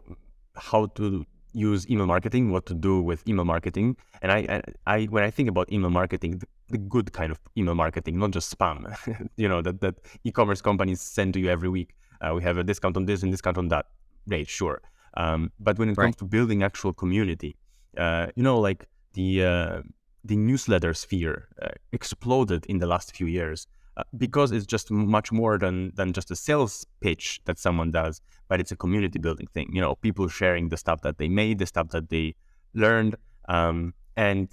how 0.55 0.87
to 0.97 1.25
use 1.53 1.89
email 1.89 2.05
marketing, 2.05 2.51
what 2.51 2.65
to 2.67 2.73
do 2.73 3.01
with 3.01 3.27
email 3.27 3.45
marketing. 3.45 3.97
And 4.21 4.31
I, 4.31 4.61
I, 4.87 4.95
I 4.95 5.05
when 5.05 5.23
I 5.23 5.31
think 5.31 5.49
about 5.49 5.71
email 5.71 5.89
marketing, 5.89 6.37
the, 6.37 6.47
the 6.69 6.77
good 6.77 7.11
kind 7.11 7.31
of 7.31 7.39
email 7.57 7.75
marketing, 7.75 8.19
not 8.19 8.31
just 8.31 8.57
spam, 8.57 8.95
you 9.35 9.47
know, 9.47 9.61
that, 9.61 9.81
that 9.81 9.95
e-commerce 10.23 10.61
companies 10.61 11.01
send 11.01 11.33
to 11.33 11.39
you 11.39 11.49
every 11.49 11.69
week. 11.69 11.95
Uh, 12.21 12.33
we 12.35 12.43
have 12.43 12.57
a 12.57 12.63
discount 12.63 12.95
on 12.95 13.05
this 13.05 13.23
and 13.23 13.31
discount 13.31 13.57
on 13.57 13.67
that. 13.69 13.87
Great, 14.29 14.47
sure. 14.47 14.81
Um, 15.17 15.51
but 15.59 15.77
when 15.77 15.89
it 15.89 15.97
right. 15.97 16.05
comes 16.05 16.15
to 16.17 16.25
building 16.25 16.63
actual 16.63 16.93
community, 16.93 17.57
uh, 17.97 18.27
you 18.35 18.43
know, 18.43 18.59
like 18.59 18.87
the 19.13 19.45
uh, 19.45 19.81
the 20.23 20.35
newsletter 20.35 20.93
sphere 20.93 21.47
uh, 21.61 21.69
exploded 21.91 22.65
in 22.67 22.79
the 22.79 22.87
last 22.87 23.15
few 23.15 23.27
years. 23.27 23.67
Uh, 23.97 24.03
because 24.17 24.53
it's 24.53 24.65
just 24.65 24.89
much 24.89 25.33
more 25.33 25.57
than 25.57 25.91
than 25.95 26.13
just 26.13 26.31
a 26.31 26.35
sales 26.35 26.85
pitch 27.01 27.41
that 27.43 27.59
someone 27.59 27.91
does, 27.91 28.21
but 28.47 28.61
it's 28.61 28.71
a 28.71 28.75
community 28.77 29.19
building 29.19 29.47
thing. 29.53 29.69
You 29.73 29.81
know, 29.81 29.95
people 29.95 30.29
sharing 30.29 30.69
the 30.69 30.77
stuff 30.77 31.01
that 31.01 31.17
they 31.17 31.27
made, 31.27 31.59
the 31.59 31.65
stuff 31.65 31.89
that 31.89 32.09
they 32.09 32.35
learned, 32.73 33.17
um, 33.49 33.93
and 34.15 34.47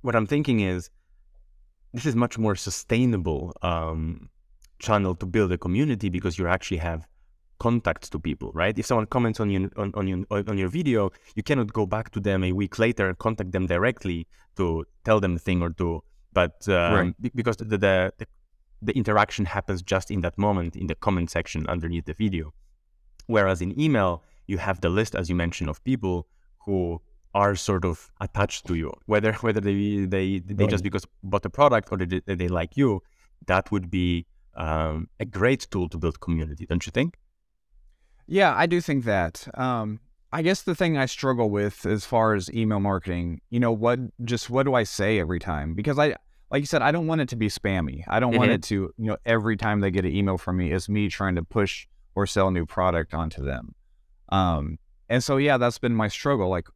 what 0.00 0.16
I'm 0.16 0.26
thinking 0.26 0.60
is 0.60 0.88
this 1.92 2.06
is 2.06 2.16
much 2.16 2.38
more 2.38 2.54
sustainable 2.54 3.52
um, 3.60 4.30
channel 4.78 5.14
to 5.16 5.26
build 5.26 5.52
a 5.52 5.58
community 5.58 6.08
because 6.08 6.38
you 6.38 6.46
actually 6.46 6.78
have 6.78 7.06
contacts 7.60 8.08
to 8.10 8.18
people, 8.18 8.50
right? 8.54 8.76
If 8.76 8.86
someone 8.86 9.06
comments 9.06 9.38
on 9.38 9.50
your 9.50 9.70
on, 9.76 9.92
on 9.94 10.08
your 10.08 10.24
on 10.30 10.58
your 10.58 10.68
video, 10.68 11.10
you 11.36 11.44
cannot 11.44 11.72
go 11.72 11.86
back 11.86 12.10
to 12.12 12.20
them 12.20 12.42
a 12.42 12.52
week 12.52 12.78
later 12.78 13.08
and 13.08 13.16
contact 13.18 13.52
them 13.52 13.66
directly 13.66 14.26
to 14.56 14.84
tell 15.04 15.20
them 15.20 15.36
a 15.36 15.38
thing 15.38 15.62
or 15.62 15.70
two. 15.70 16.02
But 16.32 16.68
um, 16.68 16.94
right. 16.94 17.36
because 17.36 17.56
the, 17.58 17.64
the, 17.64 18.12
the 18.18 18.26
the 18.82 18.92
interaction 18.92 19.44
happens 19.44 19.82
just 19.82 20.10
in 20.10 20.20
that 20.22 20.36
moment 20.38 20.74
in 20.74 20.86
the 20.86 20.94
comment 20.94 21.30
section 21.30 21.66
underneath 21.68 22.06
the 22.06 22.14
video. 22.14 22.52
Whereas 23.26 23.60
in 23.60 23.78
email, 23.78 24.24
you 24.46 24.58
have 24.58 24.80
the 24.80 24.88
list, 24.88 25.14
as 25.14 25.28
you 25.28 25.36
mentioned, 25.36 25.70
of 25.70 25.84
people 25.84 26.26
who 26.64 27.00
are 27.34 27.54
sort 27.54 27.84
of 27.84 28.10
attached 28.20 28.66
to 28.66 28.74
you, 28.74 28.90
whether 29.06 29.32
whether 29.44 29.60
they 29.60 30.06
they, 30.06 30.40
they 30.40 30.64
right. 30.64 30.70
just 30.70 30.82
because 30.82 31.04
bought 31.22 31.44
a 31.44 31.50
product 31.50 31.88
or 31.92 31.98
they, 31.98 32.20
they 32.26 32.48
like 32.48 32.76
you. 32.76 33.02
That 33.46 33.70
would 33.72 33.90
be 33.90 34.26
um, 34.54 35.08
a 35.18 35.24
great 35.24 35.66
tool 35.70 35.88
to 35.88 35.98
build 35.98 36.20
community, 36.20 36.66
don't 36.66 36.84
you 36.86 36.90
think? 36.90 37.16
Yeah, 38.30 38.54
I 38.56 38.66
do 38.66 38.80
think 38.80 39.04
that. 39.06 39.46
Um, 39.58 39.98
I 40.32 40.42
guess 40.42 40.62
the 40.62 40.76
thing 40.76 40.96
I 40.96 41.06
struggle 41.06 41.50
with 41.50 41.84
as 41.84 42.06
far 42.06 42.34
as 42.34 42.48
email 42.54 42.78
marketing, 42.78 43.40
you 43.50 43.58
know, 43.58 43.72
what 43.72 43.98
just 44.24 44.48
what 44.48 44.62
do 44.62 44.74
I 44.74 44.84
say 44.84 45.18
every 45.18 45.40
time? 45.40 45.74
Because 45.74 45.98
I, 45.98 46.14
like 46.52 46.60
you 46.60 46.66
said, 46.66 46.80
I 46.80 46.92
don't 46.92 47.08
want 47.08 47.20
it 47.20 47.28
to 47.30 47.36
be 47.36 47.48
spammy. 47.48 48.04
I 48.06 48.20
don't 48.20 48.30
mm-hmm. 48.30 48.38
want 48.38 48.52
it 48.52 48.62
to, 48.64 48.94
you 48.96 49.06
know, 49.06 49.16
every 49.26 49.56
time 49.56 49.80
they 49.80 49.90
get 49.90 50.04
an 50.04 50.14
email 50.14 50.38
from 50.38 50.58
me, 50.58 50.70
is 50.70 50.88
me 50.88 51.08
trying 51.08 51.34
to 51.34 51.42
push 51.42 51.88
or 52.14 52.24
sell 52.24 52.48
a 52.48 52.52
new 52.52 52.66
product 52.66 53.14
onto 53.14 53.44
them. 53.44 53.74
Um, 54.28 54.78
and 55.08 55.24
so 55.24 55.36
yeah, 55.36 55.58
that's 55.58 55.78
been 55.78 55.94
my 55.94 56.06
struggle. 56.06 56.48
Like, 56.48 56.68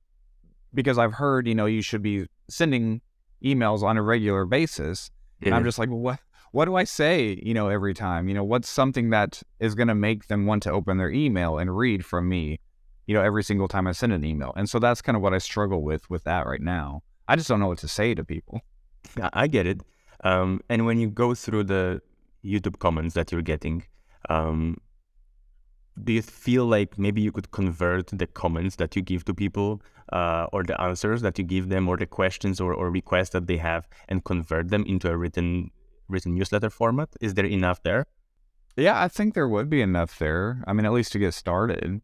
because 0.75 0.99
I've 0.99 1.15
heard, 1.15 1.47
you 1.47 1.55
know, 1.55 1.67
you 1.67 1.83
should 1.83 2.03
be 2.03 2.27
sending 2.51 3.01
emails 3.45 3.85
on 3.85 3.97
a 3.97 4.03
regular 4.03 4.45
basis. 4.45 5.09
Mm-hmm. 5.09 5.47
And 5.47 5.55
I'm 5.55 5.63
just 5.63 5.79
like, 5.79 5.89
well, 5.89 6.01
what 6.01 6.19
what 6.55 6.67
do 6.67 6.77
I 6.77 6.85
say, 6.85 7.41
you 7.43 7.53
know, 7.53 7.67
every 7.67 7.95
time? 7.95 8.29
You 8.29 8.35
know, 8.35 8.45
what's 8.45 8.69
something 8.69 9.11
that 9.11 9.43
is 9.59 9.75
going 9.75 9.89
to 9.89 9.95
make 9.97 10.29
them 10.29 10.47
want 10.47 10.63
to 10.63 10.71
open 10.71 10.99
their 10.99 11.11
email 11.11 11.59
and 11.59 11.77
read 11.77 12.07
from 12.07 12.29
me, 12.29 12.61
you 13.09 13.15
know, 13.15 13.23
every 13.23 13.43
single 13.43 13.67
time 13.67 13.89
I 13.89 13.93
send 13.93 14.13
an 14.13 14.25
email. 14.25 14.53
And 14.55 14.71
so 14.71 14.79
that's 14.79 15.03
kind 15.03 15.17
of 15.17 15.23
what 15.23 15.35
I 15.35 15.39
struggle 15.39 15.83
with 15.83 16.09
with 16.11 16.23
that 16.25 16.47
right 16.47 16.61
now. 16.61 17.03
I 17.27 17.35
just 17.35 17.49
don't 17.49 17.59
know 17.59 17.67
what 17.67 17.79
to 17.79 17.89
say 17.89 18.15
to 18.15 18.23
people. 18.23 18.61
I 19.33 19.49
get 19.49 19.67
it. 19.67 19.81
Um, 20.23 20.61
and 20.69 20.87
when 20.87 21.01
you 21.01 21.11
go 21.11 21.35
through 21.35 21.65
the 21.65 22.01
YouTube 22.45 22.79
comments 22.79 23.15
that 23.15 23.33
you're 23.33 23.43
getting, 23.43 23.83
um, 24.29 24.77
do 26.05 26.13
you 26.13 26.23
feel 26.23 26.67
like 26.67 26.97
maybe 26.97 27.21
you 27.21 27.33
could 27.33 27.51
convert 27.51 28.07
the 28.17 28.29
comments 28.29 28.77
that 28.77 28.95
you 28.95 29.03
give 29.03 29.25
to 29.25 29.35
people 29.35 29.83
uh, 30.13 30.47
or 30.53 30.63
the 30.63 30.81
answers 30.81 31.21
that 31.23 31.37
you 31.37 31.45
give 31.45 31.69
them 31.69 31.89
or 31.89 31.97
the 31.97 32.07
questions 32.07 32.61
or, 32.61 32.73
or 32.73 32.93
requests 32.93 33.31
that 33.31 33.49
they 33.49 33.57
have 33.57 33.89
and 34.09 34.23
convert 34.23 34.69
them 34.69 34.85
into 34.87 35.11
a 35.11 35.17
written 35.17 35.73
written 36.09 36.35
newsletter 36.35 36.71
format? 36.71 37.09
Is 37.21 37.35
there 37.35 37.47
enough 37.47 37.83
there? 37.83 38.07
Yeah, 38.77 39.01
I 39.01 39.09
think 39.09 39.35
there 39.35 39.49
would 39.49 39.71
be 39.71 39.81
enough 39.81 40.19
there. 40.19 40.63
I 40.67 40.73
mean, 40.73 40.85
at 40.87 40.93
least 40.93 41.13
to 41.13 41.19
get 41.19 41.35
started. 41.35 42.01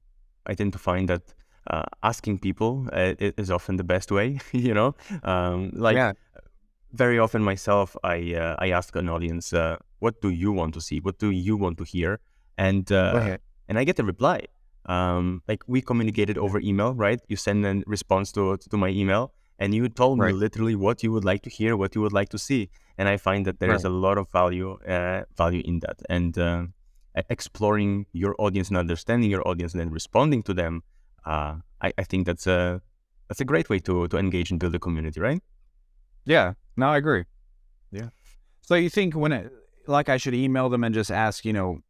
I 0.47 0.55
tend 0.55 0.73
to 0.73 0.79
find 0.79 1.09
that 1.09 1.35
uh, 1.67 1.85
asking 2.03 2.39
people 2.39 2.89
uh, 2.93 3.15
is 3.19 3.51
often 3.51 3.77
the 3.77 3.85
best 3.85 4.11
way. 4.11 4.39
you 4.53 4.75
know, 4.75 4.95
um, 5.23 5.71
like 5.75 5.97
yeah. 5.97 6.13
very 6.93 7.19
often 7.19 7.43
myself, 7.43 7.97
I 8.05 8.35
uh, 8.35 8.57
I 8.59 8.71
ask 8.71 8.95
an 8.97 9.09
audience, 9.09 9.53
uh, 9.53 9.77
"What 9.99 10.21
do 10.21 10.31
you 10.31 10.53
want 10.53 10.75
to 10.75 10.81
see? 10.81 11.01
What 11.01 11.19
do 11.19 11.31
you 11.31 11.57
want 11.57 11.79
to 11.79 11.85
hear?" 11.85 12.21
And 12.57 12.91
uh, 12.93 13.37
and 13.69 13.79
I 13.79 13.85
get 13.85 13.99
a 13.99 14.05
reply. 14.05 14.47
Um, 14.87 15.43
like 15.47 15.63
we 15.67 15.83
communicated 15.83 16.39
over 16.39 16.59
email, 16.61 16.95
right? 16.95 17.21
You 17.29 17.37
send 17.37 17.67
a 17.67 17.83
response 17.87 18.33
to 18.33 18.57
to 18.57 18.77
my 18.77 18.89
email, 18.89 19.33
and 19.61 19.75
you 19.75 19.89
told 19.89 20.19
right. 20.19 20.33
me 20.35 20.41
literally 20.41 20.75
what 20.75 21.03
you 21.03 21.13
would 21.13 21.25
like 21.25 21.43
to 21.43 21.51
hear, 21.51 21.77
what 21.77 21.95
you 21.95 22.01
would 22.01 22.13
like 22.13 22.31
to 22.31 22.39
see, 22.39 22.71
and 22.99 23.09
I 23.09 23.17
find 23.17 23.47
that 23.47 23.61
there 23.61 23.69
right. 23.69 23.77
is 23.77 23.85
a 23.85 23.91
lot 23.91 24.19
of 24.19 24.29
value 24.33 24.73
uh, 24.89 25.23
value 25.37 25.63
in 25.65 25.81
that, 25.81 26.03
and 26.09 26.37
uh, 26.37 26.65
exploring 27.29 28.07
your 28.13 28.35
audience 28.39 28.69
and 28.69 28.77
understanding 28.77 29.31
your 29.31 29.47
audience 29.47 29.73
and 29.75 29.81
then 29.81 29.91
responding 29.91 30.43
to 30.45 30.55
them. 30.55 30.83
Uh, 31.25 31.57
I, 31.83 31.93
I 31.99 32.05
think 32.05 32.27
that's 32.27 32.47
a 32.47 32.81
that's 33.29 33.41
a 33.41 33.45
great 33.45 33.69
way 33.69 33.79
to 33.81 34.09
to 34.09 34.17
engage 34.17 34.51
and 34.51 34.59
build 34.59 34.75
a 34.75 34.79
community, 34.81 35.21
right? 35.21 35.43
Yeah, 36.25 36.55
no, 36.77 36.89
I 36.89 36.97
agree. 36.97 37.25
Yeah. 37.93 38.09
So 38.63 38.75
you 38.75 38.91
think 38.91 39.15
when 39.15 39.33
it 39.33 39.53
like 39.87 40.09
I 40.09 40.17
should 40.17 40.35
email 40.35 40.69
them 40.69 40.85
and 40.85 40.95
just 40.95 41.11
ask, 41.11 41.45
you 41.45 41.53
know, 41.53 41.81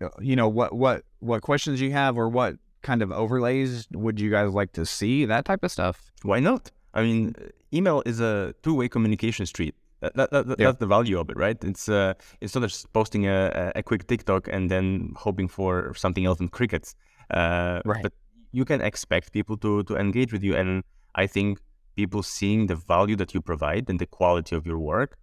uh, 0.00 0.08
you 0.20 0.36
know 0.36 0.48
what 0.48 0.72
what 0.74 1.04
what 1.18 1.42
questions 1.42 1.80
you 1.80 1.92
have 1.92 2.16
or 2.16 2.28
what 2.28 2.56
kind 2.82 3.02
of 3.02 3.12
overlays 3.12 3.86
would 3.92 4.18
you 4.18 4.30
guys 4.30 4.52
like 4.52 4.72
to 4.72 4.86
see 4.86 5.26
that 5.26 5.44
type 5.44 5.62
of 5.62 5.70
stuff 5.70 6.10
why 6.22 6.40
not 6.40 6.70
I 6.94 7.02
mean, 7.02 7.34
email 7.72 8.02
is 8.06 8.20
a 8.20 8.54
two-way 8.62 8.88
communication 8.88 9.46
street. 9.46 9.74
That, 10.00 10.14
that, 10.16 10.30
that, 10.30 10.58
yeah. 10.58 10.66
That's 10.66 10.78
the 10.78 10.86
value 10.86 11.18
of 11.20 11.28
it, 11.28 11.36
right? 11.36 11.62
It's 11.62 11.88
uh, 11.88 12.14
it's 12.40 12.54
not 12.54 12.62
just 12.62 12.90
posting 12.92 13.26
a, 13.26 13.72
a 13.76 13.82
quick 13.82 14.06
TikTok 14.06 14.48
and 14.48 14.70
then 14.70 15.12
hoping 15.14 15.46
for 15.46 15.92
something 15.94 16.24
else 16.24 16.40
in 16.40 16.48
crickets. 16.48 16.94
Uh, 17.30 17.82
right. 17.84 18.02
But 18.02 18.12
you 18.52 18.64
can 18.64 18.80
expect 18.80 19.32
people 19.32 19.56
to 19.58 19.82
to 19.84 19.96
engage 19.96 20.32
with 20.32 20.42
you, 20.42 20.56
and 20.56 20.82
I 21.14 21.26
think 21.26 21.60
people 21.96 22.22
seeing 22.22 22.66
the 22.66 22.76
value 22.76 23.16
that 23.16 23.34
you 23.34 23.42
provide 23.42 23.90
and 23.90 23.98
the 23.98 24.06
quality 24.06 24.56
of 24.56 24.66
your 24.66 24.78
work, 24.78 25.18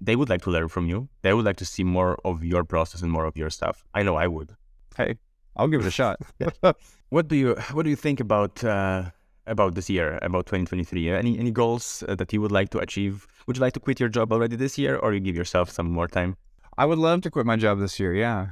they 0.00 0.14
would 0.14 0.28
like 0.28 0.42
to 0.42 0.50
learn 0.50 0.68
from 0.68 0.86
you. 0.86 1.08
They 1.22 1.32
would 1.34 1.44
like 1.44 1.56
to 1.56 1.64
see 1.64 1.82
more 1.82 2.16
of 2.24 2.44
your 2.44 2.62
process 2.62 3.02
and 3.02 3.10
more 3.10 3.26
of 3.26 3.36
your 3.36 3.50
stuff. 3.50 3.82
I 3.94 4.04
know 4.04 4.14
I 4.14 4.28
would. 4.28 4.54
Hey, 4.96 5.18
I'll 5.56 5.68
give 5.68 5.80
it 5.80 5.86
a 5.86 5.90
shot. 5.90 6.20
what 7.08 7.26
do 7.26 7.34
you 7.34 7.56
What 7.72 7.82
do 7.82 7.90
you 7.90 7.96
think 7.96 8.20
about? 8.20 8.62
Uh, 8.62 9.10
about 9.50 9.74
this 9.74 9.90
year, 9.90 10.18
about 10.22 10.46
2023? 10.46 11.10
Any 11.10 11.38
any 11.38 11.50
goals 11.50 12.02
uh, 12.08 12.14
that 12.14 12.32
you 12.32 12.40
would 12.40 12.52
like 12.52 12.70
to 12.70 12.78
achieve? 12.78 13.26
Would 13.46 13.56
you 13.56 13.60
like 13.60 13.74
to 13.74 13.80
quit 13.80 14.00
your 14.00 14.08
job 14.08 14.32
already 14.32 14.56
this 14.56 14.78
year, 14.78 14.96
or 14.96 15.12
you 15.12 15.20
give 15.20 15.36
yourself 15.36 15.70
some 15.70 15.90
more 15.90 16.08
time? 16.08 16.36
I 16.78 16.86
would 16.86 16.98
love 16.98 17.20
to 17.22 17.30
quit 17.30 17.46
my 17.46 17.56
job 17.56 17.80
this 17.80 18.00
year. 18.00 18.14
Yeah. 18.14 18.46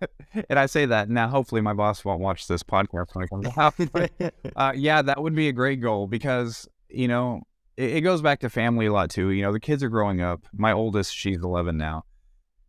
and 0.48 0.58
I 0.58 0.66
say 0.66 0.86
that 0.86 1.08
now. 1.08 1.28
Hopefully, 1.28 1.60
my 1.60 1.74
boss 1.74 2.04
won't 2.04 2.20
watch 2.20 2.48
this 2.48 2.62
podcast 2.62 3.08
when 3.30 3.46
out. 3.56 4.32
uh, 4.56 4.72
yeah, 4.74 5.02
that 5.02 5.22
would 5.22 5.34
be 5.34 5.48
a 5.48 5.52
great 5.52 5.80
goal 5.80 6.06
because 6.06 6.68
you 6.88 7.08
know 7.08 7.42
it, 7.76 7.96
it 7.96 8.00
goes 8.00 8.22
back 8.22 8.40
to 8.40 8.50
family 8.50 8.86
a 8.86 8.92
lot 8.92 9.10
too. 9.10 9.30
You 9.30 9.42
know, 9.42 9.52
the 9.52 9.60
kids 9.60 9.82
are 9.82 9.88
growing 9.88 10.20
up. 10.20 10.46
My 10.52 10.72
oldest, 10.72 11.14
she's 11.14 11.38
11 11.38 11.76
now, 11.76 12.04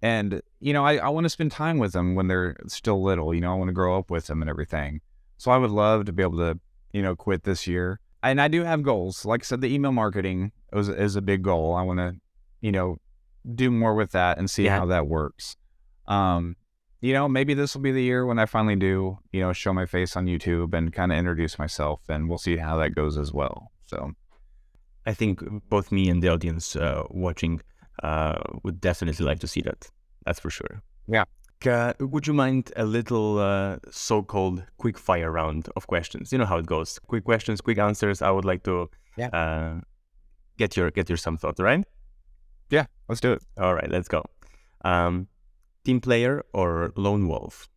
and 0.01 0.41
you 0.59 0.73
know, 0.73 0.85
I, 0.85 0.97
I 0.97 1.09
want 1.09 1.25
to 1.25 1.29
spend 1.29 1.51
time 1.51 1.77
with 1.77 1.93
them 1.93 2.15
when 2.15 2.27
they're 2.27 2.55
still 2.67 3.01
little. 3.01 3.33
You 3.33 3.41
know, 3.41 3.51
I 3.51 3.55
want 3.55 3.69
to 3.69 3.73
grow 3.73 3.97
up 3.97 4.11
with 4.11 4.27
them 4.27 4.41
and 4.41 4.49
everything. 4.49 5.01
So 5.37 5.51
I 5.51 5.57
would 5.57 5.71
love 5.71 6.05
to 6.05 6.11
be 6.11 6.21
able 6.21 6.37
to 6.39 6.59
you 6.91 7.01
know, 7.01 7.15
quit 7.15 7.43
this 7.43 7.67
year. 7.67 7.99
And 8.21 8.41
I 8.41 8.47
do 8.47 8.63
have 8.63 8.83
goals. 8.83 9.25
Like 9.25 9.43
I 9.43 9.45
said, 9.45 9.61
the 9.61 9.73
email 9.73 9.91
marketing 9.91 10.51
is, 10.73 10.89
is 10.89 11.15
a 11.15 11.21
big 11.21 11.41
goal. 11.41 11.75
I 11.75 11.83
want 11.83 11.99
to, 11.99 12.15
you 12.61 12.71
know, 12.71 12.97
do 13.55 13.71
more 13.71 13.95
with 13.95 14.11
that 14.11 14.37
and 14.37 14.49
see 14.49 14.65
yeah. 14.65 14.77
how 14.77 14.85
that 14.87 15.07
works. 15.07 15.55
Um, 16.07 16.55
you 17.01 17.13
know, 17.13 17.29
maybe 17.29 17.53
this 17.53 17.73
will 17.73 17.81
be 17.81 17.93
the 17.93 18.03
year 18.03 18.25
when 18.25 18.39
I 18.39 18.45
finally 18.45 18.75
do, 18.75 19.17
you 19.31 19.39
know, 19.39 19.53
show 19.53 19.71
my 19.71 19.85
face 19.85 20.17
on 20.17 20.25
YouTube 20.25 20.73
and 20.73 20.91
kind 20.91 21.13
of 21.13 21.17
introduce 21.17 21.57
myself, 21.57 22.01
and 22.09 22.27
we'll 22.27 22.37
see 22.37 22.57
how 22.57 22.77
that 22.77 22.93
goes 22.93 23.17
as 23.17 23.31
well. 23.31 23.71
So, 23.85 24.11
I 25.05 25.13
think 25.13 25.41
both 25.69 25.91
me 25.91 26.09
and 26.09 26.21
the 26.21 26.27
audience 26.27 26.75
uh, 26.75 27.03
watching 27.09 27.61
uh, 28.03 28.39
would 28.63 28.81
definitely 28.81 29.25
like 29.25 29.39
to 29.39 29.47
see 29.47 29.61
that. 29.61 29.89
That's 30.25 30.39
for 30.39 30.49
sure. 30.49 30.83
Yeah. 31.07 31.23
Uh, 31.65 31.93
would 31.99 32.25
you 32.25 32.33
mind 32.33 32.71
a 32.77 32.85
little 32.85 33.37
uh, 33.37 33.77
so-called 33.91 34.63
quick 34.77 34.97
fire 34.97 35.31
round 35.31 35.67
of 35.75 35.87
questions? 35.87 36.31
You 36.31 36.37
know 36.37 36.45
how 36.45 36.57
it 36.57 36.65
goes: 36.65 36.99
quick 36.99 37.25
questions, 37.25 37.61
quick 37.61 37.77
answers. 37.77 38.21
I 38.21 38.31
would 38.31 38.45
like 38.45 38.63
to 38.63 38.89
yeah. 39.17 39.27
uh, 39.27 39.81
get 40.57 40.77
your 40.77 40.91
get 40.91 41.09
your 41.09 41.17
some 41.17 41.37
thoughts, 41.37 41.59
right? 41.59 41.83
Yeah, 42.69 42.85
let's 43.07 43.21
do 43.21 43.33
it. 43.33 43.43
All 43.57 43.73
right, 43.73 43.89
let's 43.89 44.07
go. 44.07 44.23
Um, 44.85 45.27
team 45.83 45.99
player 45.99 46.43
or 46.53 46.93
lone 46.95 47.27
wolf? 47.27 47.67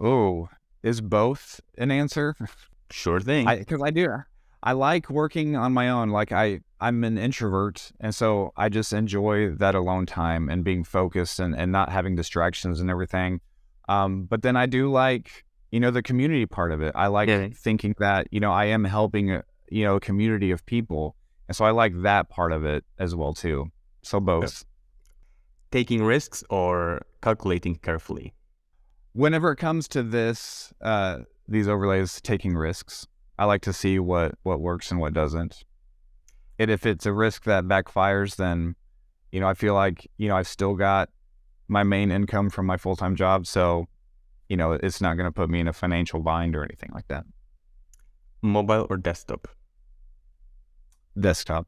Oh, 0.00 0.48
is 0.82 1.00
both 1.00 1.60
an 1.78 1.90
answer? 1.90 2.34
Sure 2.88 3.18
thing. 3.18 3.46
Because 3.46 3.82
I, 3.82 3.86
I 3.86 3.90
do. 3.90 4.08
I 4.66 4.72
like 4.72 5.08
working 5.08 5.54
on 5.54 5.72
my 5.72 5.90
own. 5.90 6.10
Like 6.10 6.32
I, 6.32 6.58
I'm 6.80 7.04
an 7.04 7.18
introvert, 7.18 7.92
and 8.00 8.12
so 8.12 8.52
I 8.56 8.68
just 8.68 8.92
enjoy 8.92 9.50
that 9.52 9.76
alone 9.76 10.06
time 10.06 10.48
and 10.48 10.64
being 10.64 10.82
focused 10.82 11.38
and, 11.38 11.54
and 11.54 11.70
not 11.70 11.88
having 11.88 12.16
distractions 12.16 12.80
and 12.80 12.90
everything. 12.90 13.40
Um, 13.88 14.24
but 14.24 14.42
then 14.42 14.56
I 14.56 14.66
do 14.66 14.90
like, 14.90 15.44
you 15.70 15.78
know, 15.78 15.92
the 15.92 16.02
community 16.02 16.46
part 16.46 16.72
of 16.72 16.82
it. 16.82 16.90
I 16.96 17.06
like 17.06 17.28
yeah. 17.28 17.46
thinking 17.54 17.94
that 18.00 18.26
you 18.32 18.40
know 18.40 18.50
I 18.50 18.64
am 18.64 18.82
helping, 18.82 19.30
a, 19.30 19.44
you 19.70 19.84
know, 19.84 19.94
a 19.94 20.00
community 20.00 20.50
of 20.50 20.66
people, 20.66 21.14
and 21.46 21.56
so 21.56 21.64
I 21.64 21.70
like 21.70 22.02
that 22.02 22.28
part 22.28 22.50
of 22.50 22.64
it 22.64 22.84
as 22.98 23.14
well 23.14 23.34
too. 23.34 23.70
So 24.02 24.18
both. 24.18 24.64
Taking 25.70 26.02
risks 26.02 26.42
or 26.50 27.02
calculating 27.22 27.76
carefully. 27.76 28.34
Whenever 29.12 29.52
it 29.52 29.56
comes 29.58 29.86
to 29.88 30.02
this, 30.02 30.72
uh, 30.80 31.18
these 31.46 31.68
overlays, 31.68 32.20
taking 32.20 32.56
risks. 32.56 33.06
I 33.38 33.44
like 33.44 33.62
to 33.62 33.72
see 33.72 33.98
what 33.98 34.34
what 34.42 34.60
works 34.60 34.90
and 34.90 35.00
what 35.00 35.12
doesn't. 35.12 35.64
And 36.58 36.70
if 36.70 36.86
it's 36.86 37.06
a 37.06 37.12
risk 37.12 37.44
that 37.44 37.64
backfires, 37.64 38.36
then 38.36 38.76
you 39.30 39.40
know 39.40 39.48
I 39.48 39.54
feel 39.54 39.74
like 39.74 40.10
you 40.16 40.28
know 40.28 40.36
I've 40.36 40.48
still 40.48 40.74
got 40.74 41.10
my 41.68 41.82
main 41.82 42.10
income 42.10 42.50
from 42.50 42.66
my 42.66 42.76
full 42.76 42.96
time 42.96 43.16
job, 43.16 43.46
so 43.46 43.86
you 44.48 44.56
know 44.56 44.72
it's 44.72 45.00
not 45.00 45.16
going 45.16 45.26
to 45.26 45.32
put 45.32 45.50
me 45.50 45.60
in 45.60 45.68
a 45.68 45.72
financial 45.72 46.20
bind 46.20 46.56
or 46.56 46.64
anything 46.64 46.90
like 46.94 47.08
that. 47.08 47.24
Mobile 48.42 48.86
or 48.88 48.96
desktop? 48.96 49.48
Desktop. 51.18 51.66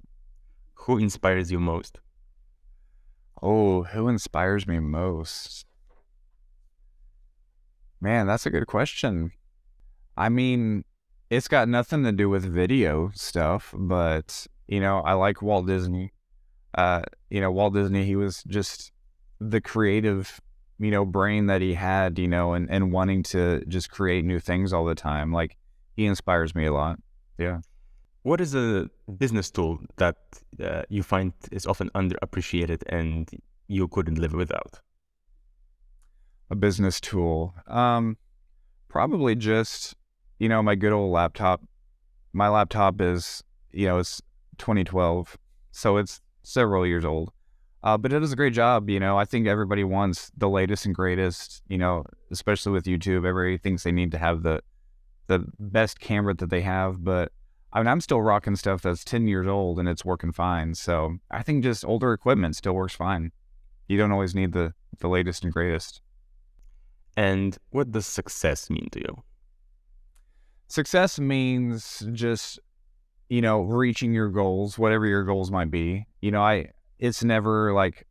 Who 0.75 0.99
inspires 0.99 1.51
you 1.51 1.59
most? 1.59 1.99
Oh, 3.43 3.85
who 3.85 4.09
inspires 4.09 4.67
me 4.67 4.79
most? 4.79 5.67
Man, 8.01 8.27
that's 8.27 8.47
a 8.47 8.51
good 8.51 8.67
question. 8.67 9.33
I 10.17 10.29
mean, 10.29 10.85
it's 11.31 11.49
got 11.49 11.69
nothing 11.69 12.05
to 12.05 12.13
do 12.13 12.29
with 12.29 12.45
video 12.45 13.11
stuff, 13.15 13.75
but 13.77 14.47
you 14.67 14.81
know, 14.81 14.99
I 15.01 15.15
like 15.15 15.43
Walt 15.43 15.67
Disney. 15.67 16.13
Uh, 16.75 17.03
you 17.31 17.41
know, 17.41 17.51
Walt 17.51 17.75
Disney, 17.75 18.05
he 18.05 18.17
was 18.17 18.43
just 18.45 18.93
the 19.41 19.61
creative, 19.61 20.41
you 20.79 20.91
know, 20.91 21.05
brain 21.05 21.47
that 21.47 21.61
he 21.63 21.75
had, 21.75 22.19
you 22.19 22.29
know, 22.29 22.53
and, 22.53 22.71
and 22.71 22.93
wanting 22.93 23.23
to 23.25 23.65
just 23.67 23.91
create 23.91 24.25
new 24.25 24.41
things 24.41 24.73
all 24.73 24.85
the 24.85 24.95
time. 24.95 25.33
Like 25.33 25.57
he 25.97 26.07
inspires 26.07 26.55
me 26.55 26.67
a 26.67 26.73
lot. 26.73 26.99
Yeah. 27.39 27.61
What 28.23 28.41
is 28.41 28.55
a 28.55 28.91
business 29.17 29.51
tool 29.51 29.81
that 29.97 30.17
uh, 30.63 30.83
you 30.89 31.03
find 31.03 31.33
is 31.51 31.67
often 31.67 31.89
underappreciated 31.95 32.83
and 32.89 33.29
you 33.69 33.89
couldn't 33.89 34.19
live 34.19 34.35
without? 34.35 34.81
A 36.51 36.55
business 36.55 37.01
tool. 37.01 37.55
Um, 37.67 38.17
probably 38.89 39.35
just, 39.35 39.95
you 40.39 40.49
know, 40.49 40.63
my 40.63 40.75
good 40.75 40.93
old 40.93 41.13
laptop. 41.13 41.63
My 42.33 42.49
laptop 42.49 43.01
is, 43.01 43.43
you 43.73 43.87
know, 43.87 43.99
it's 43.99 44.23
2012, 44.59 45.37
so 45.71 45.97
it's 45.97 46.21
several 46.43 46.87
years 46.87 47.05
old. 47.05 47.33
Uh, 47.83 47.97
but 47.97 48.13
it 48.13 48.19
does 48.19 48.33
a 48.33 48.37
great 48.37 48.53
job. 48.53 48.91
You 48.91 48.99
know, 48.99 49.17
I 49.17 49.25
think 49.25 49.47
everybody 49.47 49.85
wants 49.85 50.31
the 50.37 50.49
latest 50.49 50.85
and 50.85 50.95
greatest. 50.95 51.63
You 51.69 51.79
know, 51.79 52.05
especially 52.31 52.73
with 52.73 52.85
YouTube, 52.85 53.25
everybody 53.27 53.57
thinks 53.57 53.85
they 53.85 53.93
need 53.93 54.11
to 54.13 54.19
have 54.19 54.43
the 54.43 54.63
the 55.29 55.45
best 55.59 56.01
camera 56.01 56.35
that 56.35 56.51
they 56.51 56.63
have. 56.63 57.05
But 57.05 57.33
I 57.73 57.79
mean, 57.79 57.87
I'm 57.87 58.01
still 58.01 58.21
rocking 58.21 58.57
stuff 58.57 58.83
that's 58.83 59.05
10 59.05 59.29
years 59.29 59.47
old 59.47 59.79
and 59.79 59.89
it's 59.89 60.05
working 60.05 60.33
fine. 60.33 60.75
So 60.75 61.19
I 61.31 61.43
think 61.43 61.63
just 61.63 61.85
older 61.85 62.13
equipment 62.13 62.57
still 62.57 62.73
works 62.73 62.95
fine. 62.95 63.31
You 63.89 63.99
don't 63.99 64.13
always 64.13 64.35
need 64.35 64.53
the 64.53 64.75
the 64.99 65.09
latest 65.09 65.45
and 65.45 65.53
greatest. 65.53 66.01
And 67.17 67.57
what 67.71 67.93
does 67.93 68.07
success 68.07 68.71
mean 68.71 68.89
to 68.93 69.01
you? 69.01 69.23
Success 70.69 71.19
means 71.19 72.07
just 72.13 72.59
you 73.29 73.41
know 73.41 73.63
reaching 73.63 74.13
your 74.13 74.29
goals, 74.29 74.79
whatever 74.79 75.07
your 75.07 75.25
goals 75.25 75.51
might 75.51 75.71
be. 75.71 76.07
You 76.21 76.31
know, 76.31 76.43
I 76.43 76.71
it's 76.99 77.25
never 77.25 77.73
like 77.73 78.07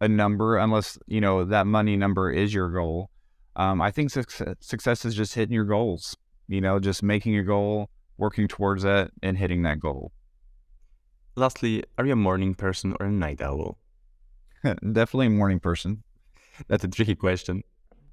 a 0.00 0.08
number 0.08 0.56
unless 0.56 0.98
you 1.06 1.20
know 1.20 1.44
that 1.44 1.66
money 1.66 1.96
number 1.96 2.30
is 2.30 2.52
your 2.52 2.70
goal. 2.70 3.10
Um, 3.54 3.82
I 3.82 3.90
think 3.90 4.10
success, 4.10 4.56
success 4.60 5.04
is 5.04 5.14
just 5.14 5.34
hitting 5.34 5.54
your 5.54 5.64
goals. 5.64 6.16
You 6.48 6.60
know, 6.60 6.80
just 6.80 7.02
making 7.02 7.36
a 7.36 7.42
goal, 7.42 7.90
working 8.16 8.48
towards 8.48 8.82
that 8.82 9.10
and 9.22 9.36
hitting 9.36 9.62
that 9.62 9.78
goal. 9.78 10.12
Lastly, 11.36 11.84
are 11.98 12.06
you 12.06 12.12
a 12.12 12.16
morning 12.16 12.54
person 12.54 12.94
or 13.00 13.06
a 13.06 13.10
night 13.10 13.40
owl? 13.40 13.78
Definitely 14.64 15.26
a 15.26 15.30
morning 15.30 15.60
person. 15.60 16.02
That's 16.68 16.84
a 16.84 16.88
tricky 16.88 17.14
question. 17.14 17.62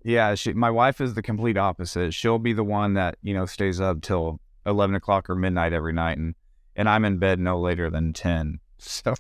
Yeah, 0.04 0.36
she, 0.36 0.54
my 0.54 0.70
wife 0.70 1.02
is 1.02 1.14
the 1.14 1.22
complete 1.22 1.58
opposite. 1.58 2.14
She'll 2.14 2.40
be 2.40 2.54
the 2.54 2.64
one 2.64 2.94
that 2.94 3.18
you 3.22 3.34
know 3.34 3.46
stays 3.46 3.82
up 3.82 4.02
till 4.02 4.40
eleven 4.66 4.96
o'clock 4.96 5.30
or 5.30 5.36
midnight 5.36 5.74
every 5.74 5.94
night, 5.94 6.18
and 6.18 6.36
and 6.76 6.88
I'm 6.88 7.06
in 7.06 7.18
bed 7.18 7.40
no 7.40 7.60
later 7.60 7.90
than 7.90 8.14
ten. 8.14 8.60
So 8.82 9.14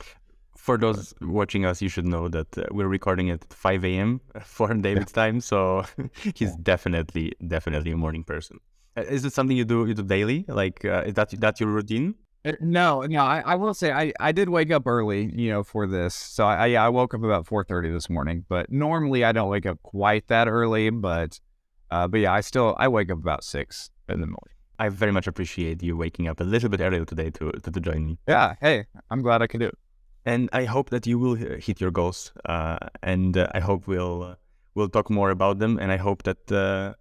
for 0.55 0.77
those 0.77 1.13
watching 1.21 1.65
us, 1.65 1.81
you 1.81 1.89
should 1.89 2.05
know 2.05 2.29
that 2.29 2.57
uh, 2.57 2.63
we're 2.71 2.87
recording 2.87 3.29
at 3.29 3.43
5 3.51 3.83
a.m. 3.85 4.21
for 4.43 4.73
David's 4.73 5.11
time, 5.11 5.41
so 5.41 5.83
he's 6.35 6.55
definitely 6.55 7.33
definitely 7.47 7.91
a 7.91 7.97
morning 7.97 8.23
person. 8.23 8.59
Uh, 8.95 9.01
is 9.01 9.25
it 9.25 9.33
something 9.33 9.57
you 9.57 9.65
do 9.65 9.85
you 9.85 9.93
do 9.93 10.03
daily? 10.03 10.45
Like 10.47 10.85
uh, 10.85 11.03
is 11.05 11.15
that 11.15 11.31
that 11.41 11.59
your 11.59 11.69
routine? 11.69 12.15
Uh, 12.45 12.53
no, 12.61 13.01
no. 13.01 13.21
I, 13.21 13.41
I 13.45 13.55
will 13.55 13.73
say 13.73 13.91
I, 13.91 14.13
I 14.19 14.31
did 14.31 14.49
wake 14.49 14.71
up 14.71 14.87
early, 14.87 15.31
you 15.35 15.49
know, 15.49 15.63
for 15.63 15.87
this. 15.87 16.15
So 16.15 16.45
I 16.45 16.69
I, 16.69 16.85
I 16.85 16.89
woke 16.89 17.13
up 17.13 17.23
about 17.23 17.45
4:30 17.45 17.93
this 17.93 18.09
morning. 18.09 18.45
But 18.47 18.71
normally 18.71 19.23
I 19.23 19.31
don't 19.31 19.49
wake 19.49 19.65
up 19.65 19.81
quite 19.83 20.27
that 20.27 20.47
early. 20.47 20.89
But 20.89 21.39
uh, 21.91 22.07
but 22.07 22.19
yeah, 22.21 22.33
I 22.33 22.41
still 22.41 22.75
I 22.77 22.87
wake 22.87 23.11
up 23.11 23.19
about 23.19 23.43
six 23.43 23.89
in 24.07 24.21
the 24.21 24.27
morning. 24.27 24.55
I 24.77 24.87
very 24.87 25.11
much 25.11 25.27
appreciate 25.27 25.83
you 25.83 25.97
waking 25.97 26.29
up 26.29 26.39
a 26.39 26.45
little 26.45 26.69
bit 26.69 26.79
earlier 26.79 27.05
today 27.05 27.29
to 27.31 27.51
to, 27.51 27.71
to 27.71 27.79
join 27.79 28.05
me. 28.05 28.17
Yeah. 28.27 28.55
Hey, 28.61 28.85
I'm 29.09 29.21
glad 29.21 29.41
I 29.41 29.47
could 29.47 29.59
do 29.59 29.67
it 29.67 29.77
and 30.25 30.49
I 30.53 30.65
hope 30.65 30.89
that 30.89 31.07
you 31.07 31.17
will 31.17 31.35
hit 31.35 31.81
your 31.81 31.91
goals. 31.91 32.31
Uh, 32.45 32.77
and 33.01 33.37
uh, 33.37 33.47
I 33.53 33.59
hope 33.59 33.87
we'll 33.87 34.23
uh, 34.23 34.35
we'll 34.75 34.89
talk 34.89 35.09
more 35.09 35.31
about 35.31 35.59
them. 35.59 35.79
And 35.79 35.91
I 35.91 35.97
hope 35.97 36.23
that 36.23 36.51
uh, 36.51 36.93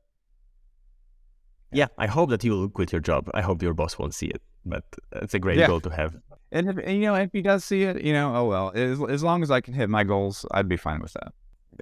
yeah, 1.73 1.87
I 1.99 2.07
hope 2.07 2.31
that 2.31 2.45
you 2.45 2.53
will 2.53 2.69
quit 2.69 2.93
your 2.93 3.01
job. 3.01 3.31
I 3.35 3.41
hope 3.41 3.63
your 3.63 3.75
boss 3.75 3.99
won't 3.99 4.15
see 4.15 4.27
it, 4.27 4.43
but 4.65 4.85
it's 5.13 5.35
a 5.35 5.39
great 5.39 5.59
yeah. 5.59 5.67
goal 5.67 5.81
to 5.81 5.91
have. 5.91 6.17
And, 6.51 6.71
if, 6.71 6.79
and, 6.79 6.95
you 6.95 7.03
know, 7.03 7.15
if 7.15 7.31
he 7.33 7.43
does 7.43 7.65
see 7.65 7.83
it, 7.83 8.03
you 8.03 8.13
know, 8.13 8.35
oh 8.35 8.47
well. 8.47 8.73
As, 8.75 9.01
as 9.09 9.23
long 9.23 9.43
as 9.43 9.51
I 9.51 9.61
can 9.61 9.75
hit 9.75 9.91
my 9.91 10.05
goals, 10.05 10.47
I'd 10.51 10.69
be 10.69 10.77
fine 10.77 11.01
with 11.01 11.13
that. 11.13 11.33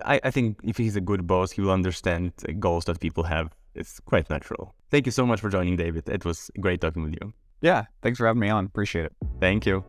I, 0.05 0.20
I 0.25 0.31
think 0.31 0.59
if 0.64 0.77
he's 0.77 0.96
a 0.96 1.01
good 1.01 1.27
boss, 1.27 1.53
he 1.53 1.61
will 1.61 1.70
understand 1.70 2.33
uh, 2.49 2.53
goals 2.59 2.85
that 2.87 3.01
people 3.01 3.22
have. 3.25 3.55
It's 3.75 4.01
quite 4.01 4.29
natural. 4.29 4.75
Thank 4.90 5.07
you 5.07 5.12
so 5.12 5.27
much 5.27 5.40
for 5.40 5.49
joining, 5.51 5.77
David. 5.77 6.09
It 6.09 6.25
was 6.25 6.51
great 6.61 6.81
talking 6.81 7.03
with 7.03 7.14
you. 7.20 7.33
Yeah, 7.61 7.85
thanks 8.03 8.18
for 8.18 8.27
having 8.27 8.40
me 8.40 8.49
on. 8.49 8.66
Appreciate 8.66 9.07
it. 9.07 9.12
Thank 9.40 9.66
you. 9.66 9.85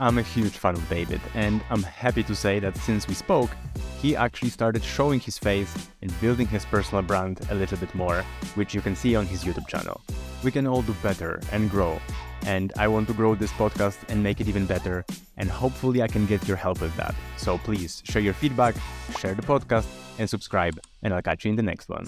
I'm 0.00 0.16
a 0.16 0.22
huge 0.22 0.56
fan 0.56 0.76
of 0.76 0.88
David, 0.88 1.20
and 1.34 1.60
I'm 1.68 1.82
happy 1.82 2.22
to 2.22 2.34
say 2.34 2.58
that 2.60 2.74
since 2.78 3.06
we 3.06 3.12
spoke, 3.12 3.50
he 4.00 4.16
actually 4.16 4.48
started 4.48 4.82
showing 4.82 5.20
his 5.20 5.36
face 5.36 5.74
and 6.00 6.20
building 6.22 6.46
his 6.46 6.64
personal 6.64 7.02
brand 7.02 7.46
a 7.50 7.54
little 7.54 7.76
bit 7.76 7.94
more, 7.94 8.22
which 8.54 8.74
you 8.74 8.80
can 8.80 8.96
see 8.96 9.14
on 9.14 9.26
his 9.26 9.44
YouTube 9.44 9.68
channel. 9.68 10.00
We 10.42 10.52
can 10.52 10.66
all 10.66 10.80
do 10.80 10.94
better 11.02 11.38
and 11.52 11.68
grow, 11.68 12.00
and 12.46 12.72
I 12.78 12.88
want 12.88 13.08
to 13.08 13.12
grow 13.12 13.34
this 13.34 13.52
podcast 13.52 13.98
and 14.08 14.22
make 14.22 14.40
it 14.40 14.48
even 14.48 14.64
better, 14.64 15.04
and 15.36 15.50
hopefully 15.50 16.00
I 16.00 16.08
can 16.08 16.24
get 16.24 16.48
your 16.48 16.56
help 16.56 16.80
with 16.80 16.96
that. 16.96 17.14
So 17.36 17.58
please 17.58 18.02
share 18.06 18.22
your 18.22 18.32
feedback, 18.32 18.76
share 19.18 19.34
the 19.34 19.42
podcast, 19.42 19.86
and 20.18 20.30
subscribe, 20.30 20.80
and 21.02 21.12
I'll 21.12 21.20
catch 21.20 21.44
you 21.44 21.50
in 21.50 21.56
the 21.56 21.62
next 21.62 21.90
one. 21.90 22.06